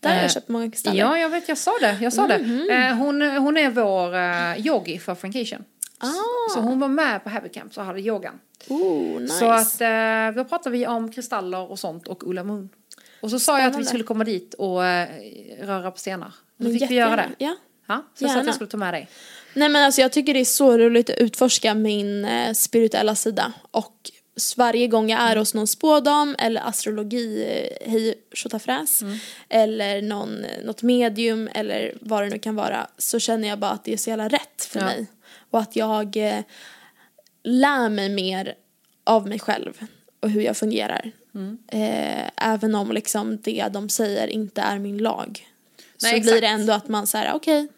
Där 0.01 0.11
har 0.11 0.17
Eh, 0.17 0.23
jag 0.23 0.31
köpt 0.33 0.49
många 0.49 0.71
kristaller. 0.71 0.99
Ja, 0.99 1.19
jag 1.19 1.29
vet, 1.29 1.49
jag 1.49 1.59
sa 1.59 1.73
det. 1.81 1.99
Jag 2.03 2.13
sa 2.13 2.23
Mhm. 2.27 2.67
det. 2.69 2.75
Eh, 2.75 2.95
hon, 2.95 3.23
hon 3.23 3.57
är 3.57 3.71
vår 3.71 4.15
eh, 4.15 4.67
yogi 4.67 4.99
för 4.99 5.15
Frankation. 5.15 5.65
Ah. 5.99 6.07
Så 6.55 6.61
hon 6.61 6.81
var 6.81 6.89
med 6.89 7.25
på 7.25 7.31
Happy 7.31 7.49
Camp 7.49 7.75
så 7.75 7.83
hade 7.83 8.01
yogan. 8.01 8.39
Oh, 8.69 9.21
nice. 9.21 9.35
Så 9.39 9.51
att 9.51 9.81
eh, 9.81 10.37
då 10.43 10.49
pratade 10.49 10.71
vi 10.79 10.87
om 10.87 11.13
kristaller 11.13 11.71
och 11.71 11.79
sånt 11.79 12.09
och 12.09 12.29
Ulla 12.29 12.45
Moon. 12.45 12.69
Och 13.21 13.31
så 13.31 13.39
sa 13.39 13.53
jag 13.53 13.61
att 13.61 13.67
vi 13.67 13.71
Spännande. 13.73 13.89
skulle 13.89 14.05
komma 14.05 14.25
dit 14.25 14.55
och 14.55 14.85
eh, 14.85 15.09
röra 15.63 15.91
på 15.91 15.99
stenar. 15.99 16.33
Och 16.59 16.65
då 16.65 16.71
fick 16.71 16.91
vi 16.91 16.95
göra 16.95 17.17
det. 17.17 17.29
Ja. 17.39 17.57
Ja, 17.87 18.03
så 18.15 18.25
jag 18.25 18.31
sa 18.33 18.41
att 18.41 18.47
jag 18.47 18.55
skulle 18.55 18.71
ta 18.71 18.77
med 18.77 18.95
dig. 18.95 19.09
Nej 19.55 19.69
men 19.69 19.85
alltså 19.85 20.01
jag 20.01 20.13
tycker 20.13 20.35
det 20.35 20.41
är 20.41 20.45
så 20.45 20.79
roligt 20.79 21.11
att 21.11 21.19
utforska 21.19 21.75
min 21.75 22.25
eh, 22.25 22.53
spirituella 22.53 23.15
sida 23.15 23.53
och 23.71 24.11
varje 24.57 24.87
gång 24.87 25.11
jag 25.11 25.21
är 25.21 25.37
hos 25.37 25.55
någon 25.55 25.67
spådam 25.67 26.37
eller 26.39 26.69
astrologi, 26.69 27.45
eh, 27.45 27.91
hej 27.91 28.15
tjotafräs 28.33 29.01
eller 29.49 30.03
någon, 30.03 30.45
eh, 30.45 30.65
något 30.65 30.83
medium 30.83 31.49
eller 31.55 31.95
vad 32.01 32.23
det 32.23 32.29
nu 32.29 32.39
kan 32.39 32.55
vara 32.57 32.87
så 32.99 33.19
känner 33.19 33.49
jag 33.49 33.59
bara 33.59 33.71
att 33.71 33.85
det 33.85 33.93
är 33.93 33.97
så 33.97 34.11
jävla 34.11 34.29
rätt 34.29 34.65
för 34.69 34.81
Ja. 34.81 34.87
mig 34.87 35.07
och 35.51 35.61
att 35.61 35.77
jag 35.77 36.17
eh, 36.17 36.41
lär 37.45 37.89
mig 37.89 38.09
mer 38.09 38.55
av 39.05 39.29
mig 39.29 39.39
själv 39.39 39.79
och 40.21 40.31
hur 40.31 40.41
jag 40.43 40.57
fungerar. 40.57 41.13
Eh, 41.73 42.31
även 42.37 42.75
om 42.75 42.93
liksom 42.93 43.39
det 43.43 43.67
de 43.73 43.89
säger 43.89 44.27
inte 44.27 44.61
är 44.61 44.79
min 44.79 44.99
lag. 44.99 45.49
Nej, 46.03 46.11
så 46.13 46.17
exakt. 46.17 46.33
blir 46.33 46.41
det 46.41 46.47
ändå 46.47 46.73
att 46.73 46.89
man 46.89 47.07
säger 47.07 47.33
okej. 47.35 47.69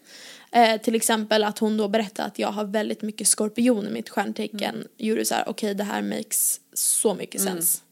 Eh, 0.52 0.80
till 0.80 0.94
exempel 0.94 1.44
att 1.44 1.58
hon 1.58 1.76
då 1.76 1.88
berättade 1.88 2.28
att 2.28 2.38
jag 2.38 2.48
har 2.48 2.64
väldigt 2.64 3.02
mycket 3.02 3.28
skorpion 3.28 3.86
i 3.86 3.90
mitt 3.90 4.08
stjärntecken. 4.08 4.74
Mm. 4.74 4.88
Gjorde 4.96 5.24
så 5.24 5.34
här, 5.34 5.48
okej 5.48 5.74
det 5.74 5.84
här 5.84 6.02
makes 6.02 6.60
så 6.72 7.14
mycket 7.14 7.40
sens. 7.40 7.82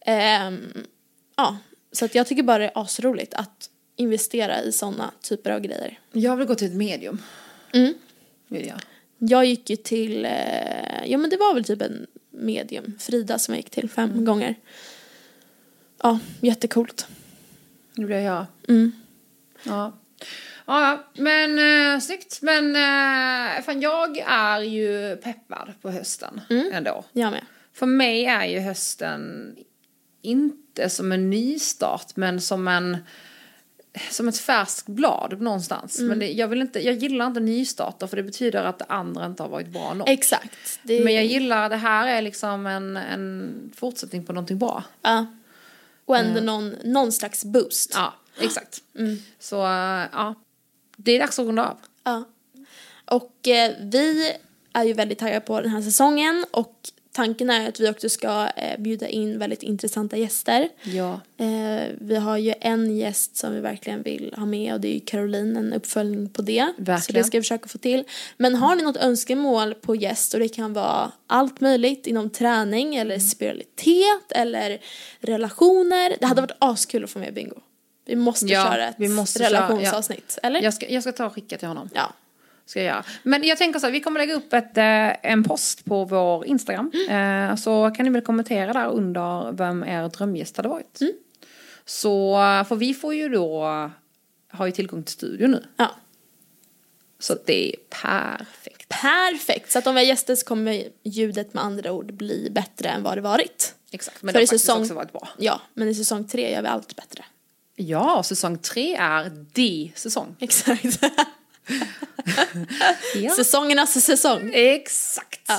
Ehm, 0.00 0.66
ja, 1.36 1.58
så 1.92 2.04
att 2.04 2.14
jag 2.14 2.26
tycker 2.26 2.42
bara 2.42 2.58
det 2.58 2.64
är 2.64 2.82
asroligt 2.82 3.34
att 3.34 3.70
investera 3.96 4.62
i 4.62 4.72
sådana 4.72 5.10
typer 5.22 5.50
av 5.50 5.60
grejer. 5.60 5.98
Jag 6.12 6.36
vill 6.36 6.46
gå 6.46 6.54
till 6.54 6.66
ett 6.66 6.74
medium. 6.76 7.22
Mm. 7.72 7.94
Vill 8.48 8.66
jag. 8.66 8.80
Jag 9.18 9.44
gick 9.46 9.70
ju 9.70 9.76
till, 9.76 10.24
eh, 10.24 10.30
ja 11.06 11.18
men 11.18 11.30
det 11.30 11.36
var 11.36 11.54
väl 11.54 11.64
typ 11.64 11.82
en 11.82 12.06
medium, 12.30 12.98
Frida 12.98 13.38
som 13.38 13.54
jag 13.54 13.58
gick 13.58 13.70
till 13.70 13.90
fem 13.90 14.10
Mm. 14.10 14.24
gånger. 14.24 14.54
Ja, 16.02 16.18
jättecoolt. 16.40 17.06
Det 17.94 18.04
vill 18.04 18.22
jag. 18.22 18.46
Mm. 18.68 18.92
Ja. 19.62 19.92
Ja, 20.66 21.04
men 21.14 21.58
eh, 21.94 22.00
snyggt. 22.00 22.38
Men 22.42 22.76
eh, 22.76 23.62
fan, 23.62 23.80
jag 23.80 24.18
är 24.26 24.60
ju 24.60 25.16
peppad 25.16 25.72
på 25.82 25.90
hösten 25.90 26.40
ändå. 26.72 27.04
Jag 27.12 27.30
med. 27.30 27.44
För 27.72 27.86
mig 27.86 28.24
är 28.24 28.44
ju 28.44 28.58
hösten 28.60 29.54
inte 30.22 30.90
som 30.90 31.12
en 31.12 31.30
nystart 31.30 32.16
men 32.16 32.40
som 32.40 32.68
en 32.68 32.96
som 34.10 34.28
ett 34.28 34.38
färskt 34.38 34.86
blad 34.86 35.40
någonstans. 35.40 36.00
Men 36.00 36.18
det, 36.18 36.32
jag, 36.32 36.48
vill 36.48 36.60
inte, 36.60 36.80
jag 36.80 36.94
gillar 36.94 37.26
inte 37.26 37.40
nystarter 37.40 38.06
för 38.06 38.16
det 38.16 38.22
betyder 38.22 38.64
att 38.64 38.78
det 38.78 38.84
andra 38.88 39.26
inte 39.26 39.42
har 39.42 39.50
varit 39.50 39.68
bra 39.68 39.94
nog. 39.94 40.08
Exakt. 40.08 40.80
Det, 40.82 41.04
Men 41.04 41.14
jag 41.14 41.24
gillar, 41.24 41.68
det 41.68 41.76
här 41.76 42.08
är 42.08 42.22
liksom 42.22 42.66
en, 42.66 42.96
en 42.96 43.72
fortsättning 43.76 44.24
på 44.24 44.32
någonting 44.32 44.58
bra. 44.58 44.84
ja. 45.02 45.26
Och 46.04 46.16
ändå 46.16 46.40
någon, 46.40 46.74
någon 46.84 47.12
slags 47.12 47.44
boost. 47.44 47.92
Ja, 47.94 48.14
exakt. 48.40 48.82
Så 49.38 49.62
eh, 49.66 50.04
ja, 50.12 50.34
det 50.96 51.12
är 51.12 51.18
dags 51.20 51.38
att 51.38 51.46
runda 51.46 51.68
av. 51.68 51.76
Ja. 52.04 52.24
Och 53.04 53.48
eh, 53.48 53.72
vi 53.80 54.32
är 54.72 54.84
ju 54.84 54.92
väldigt 54.92 55.18
taggade 55.18 55.40
på 55.40 55.60
den 55.60 55.70
här 55.70 55.82
säsongen 55.82 56.44
och 56.50 56.74
tanken 57.12 57.50
är 57.50 57.68
att 57.68 57.80
vi 57.80 57.90
också 57.90 58.08
ska 58.08 58.48
eh, 58.56 58.80
bjuda 58.80 59.08
in 59.08 59.38
väldigt 59.38 59.62
intressanta 59.62 60.16
gäster. 60.16 60.68
Ja. 60.82 61.20
Eh, 61.36 61.84
vi 62.00 62.16
har 62.16 62.36
ju 62.36 62.54
en 62.60 62.96
gäst 62.96 63.36
som 63.36 63.54
vi 63.54 63.60
verkligen 63.60 64.02
vill 64.02 64.34
ha 64.36 64.46
med 64.46 64.74
och 64.74 64.80
det 64.80 64.88
är 64.88 64.94
ju 64.94 65.00
Caroline, 65.00 65.56
en 65.56 65.72
uppföljning 65.72 66.28
på 66.28 66.42
det. 66.42 66.72
Så 66.76 66.82
Verkligen. 66.82 67.22
det 67.22 67.26
ska 67.26 67.38
vi 67.38 67.42
försöka 67.42 67.68
få 67.68 67.78
till. 67.78 68.04
Men 68.36 68.54
har 68.54 68.76
ni 68.76 68.82
något 68.82 68.96
önskemål 68.96 69.74
på 69.74 69.96
gäst 69.96 70.34
och 70.34 70.40
det 70.40 70.48
kan 70.48 70.72
vara 70.72 71.12
allt 71.26 71.60
möjligt 71.60 72.06
inom 72.06 72.30
träning 72.30 72.96
eller 72.96 73.14
Mm. 73.14 73.26
spiritualitet 73.28 74.32
eller 74.32 74.78
relationer. 75.20 76.16
Det 76.20 76.26
hade 76.26 76.40
varit 76.40 76.56
askul 76.58 77.04
att 77.04 77.10
få 77.10 77.18
med 77.18 77.34
Bingo. 77.34 77.60
Vi 78.06 78.16
måste 78.16 78.46
Ja, 78.46 78.64
köra 78.64 78.88
ett 78.88 78.94
vi 78.98 79.08
måste 79.08 79.38
köra, 79.38 79.48
ja. 79.50 79.54
relationsavsnitt, 79.60 80.38
eller? 80.42 80.62
Jag 80.62 80.74
ska, 80.74 80.88
jag 80.88 81.02
ska 81.02 81.12
ta 81.12 81.26
och 81.26 81.34
skicka 81.34 81.58
till 81.58 81.68
honom. 81.68 81.90
Ja. 81.94 82.12
Ska 82.66 82.78
jag 82.80 82.86
göra. 82.86 83.04
Men 83.22 83.44
jag 83.44 83.58
tänker 83.58 83.80
så 83.80 83.86
här, 83.86 83.92
vi 83.92 84.00
kommer 84.00 84.20
lägga 84.20 84.34
upp 84.34 84.52
ett, 84.52 84.76
eh, 84.78 85.30
en 85.32 85.44
post 85.44 85.84
på 85.84 86.04
vår 86.04 86.46
Instagram. 86.46 86.92
Eh, 87.10 87.56
så 87.56 87.90
kan 87.96 88.04
ni 88.06 88.10
väl 88.10 88.22
kommentera 88.22 88.72
där 88.72 88.88
under 88.88 89.52
vem 89.52 89.84
er 89.84 90.08
drömgäst 90.08 90.56
hade 90.56 90.68
varit. 90.68 91.00
Så, 91.84 92.34
för 92.68 92.76
vi 92.76 92.94
får 92.94 93.14
ju 93.14 93.28
då, 93.28 93.64
har 94.48 94.66
ju 94.66 94.72
tillgång 94.72 95.02
till 95.02 95.12
studion 95.14 95.50
nu. 95.50 95.64
ja. 95.76 95.90
Så 97.18 97.36
det 97.46 97.68
är 97.68 97.76
perfekt. 98.02 98.88
Perfekt, 98.88 99.70
så 99.72 99.78
att 99.78 99.86
om 99.86 99.94
vi 99.94 100.00
har 100.00 100.06
gäster 100.06 100.34
så 100.34 100.46
kommer 100.46 100.84
ljudet 101.02 101.54
med 101.54 101.64
andra 101.64 101.92
ord 101.92 102.12
bli 102.14 102.48
bättre 102.50 102.88
än 102.88 103.02
vad 103.02 103.16
det 103.16 103.20
varit. 103.20 103.74
Exakt, 103.90 104.22
men 104.22 104.32
För 104.32 104.32
det 104.32 104.38
har 104.38 104.42
i 104.42 104.46
faktiskt 104.46 104.64
säsong- 104.64 104.80
också 104.82 104.94
varit 104.94 105.12
bra. 105.12 105.28
Ja, 105.38 105.60
men 105.74 105.88
i 105.88 105.94
säsong 105.94 106.24
tre 106.24 106.52
gör 106.52 106.62
vi 106.62 106.68
allt 106.68 106.96
bättre. 106.96 107.24
Ja, 107.76 108.22
säsong 108.22 108.58
tre 108.58 108.94
är 108.96 109.32
de 109.52 109.92
säsong. 109.96 110.36
Exakt. 110.40 110.84
Ja. 113.14 113.30
Säsongernas 113.30 114.04
säsong. 114.04 114.50
Exakt. 114.54 115.50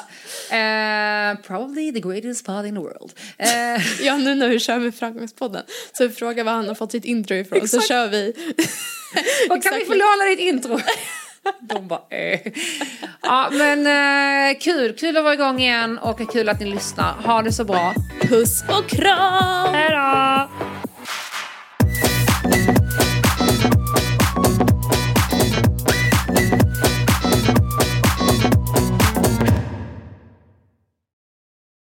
Eh, 0.51 1.41
probably 1.47 1.93
the 1.93 1.99
greatest 1.99 2.45
pod 2.45 2.65
in 2.65 2.75
the 2.75 2.79
world. 2.81 3.13
Eh, 3.37 3.81
Ja, 4.05 4.17
nu 4.17 4.35
när 4.35 4.49
vi 4.49 4.59
kör 4.59 4.79
med 4.79 4.95
Framgångspodden 4.95 5.63
så 5.97 6.07
vi 6.07 6.13
frågar 6.13 6.43
var 6.43 6.51
han 6.51 6.67
har 6.67 6.75
fått 6.75 6.91
sitt 6.91 7.05
intro 7.05 7.35
ifrån 7.35 7.59
så 7.59 7.65
Exakt. 7.77 7.87
kör 7.87 8.07
vi. 8.07 8.33
Och 9.49 9.63
kan 9.63 9.75
vi 9.75 9.85
få 9.85 9.93
låna 9.93 10.25
ditt 10.29 10.39
intro? 10.39 10.79
De 11.61 11.87
bara 11.87 12.01
eh. 12.17 12.39
Ja 13.21 13.49
men 13.51 13.87
eh, 14.51 14.59
kul, 14.59 14.93
kul 14.93 15.17
att 15.17 15.23
vara 15.23 15.33
igång 15.33 15.59
igen 15.59 15.97
och 15.97 16.31
kul 16.31 16.49
att 16.49 16.59
ni 16.59 16.65
lyssnar. 16.65 17.13
Ha 17.13 17.41
det 17.41 17.51
så 17.53 17.63
bra. 17.63 17.93
Puss 18.21 18.63
och 18.69 18.89
kram! 18.89 19.73
Hejdå! 19.73 20.49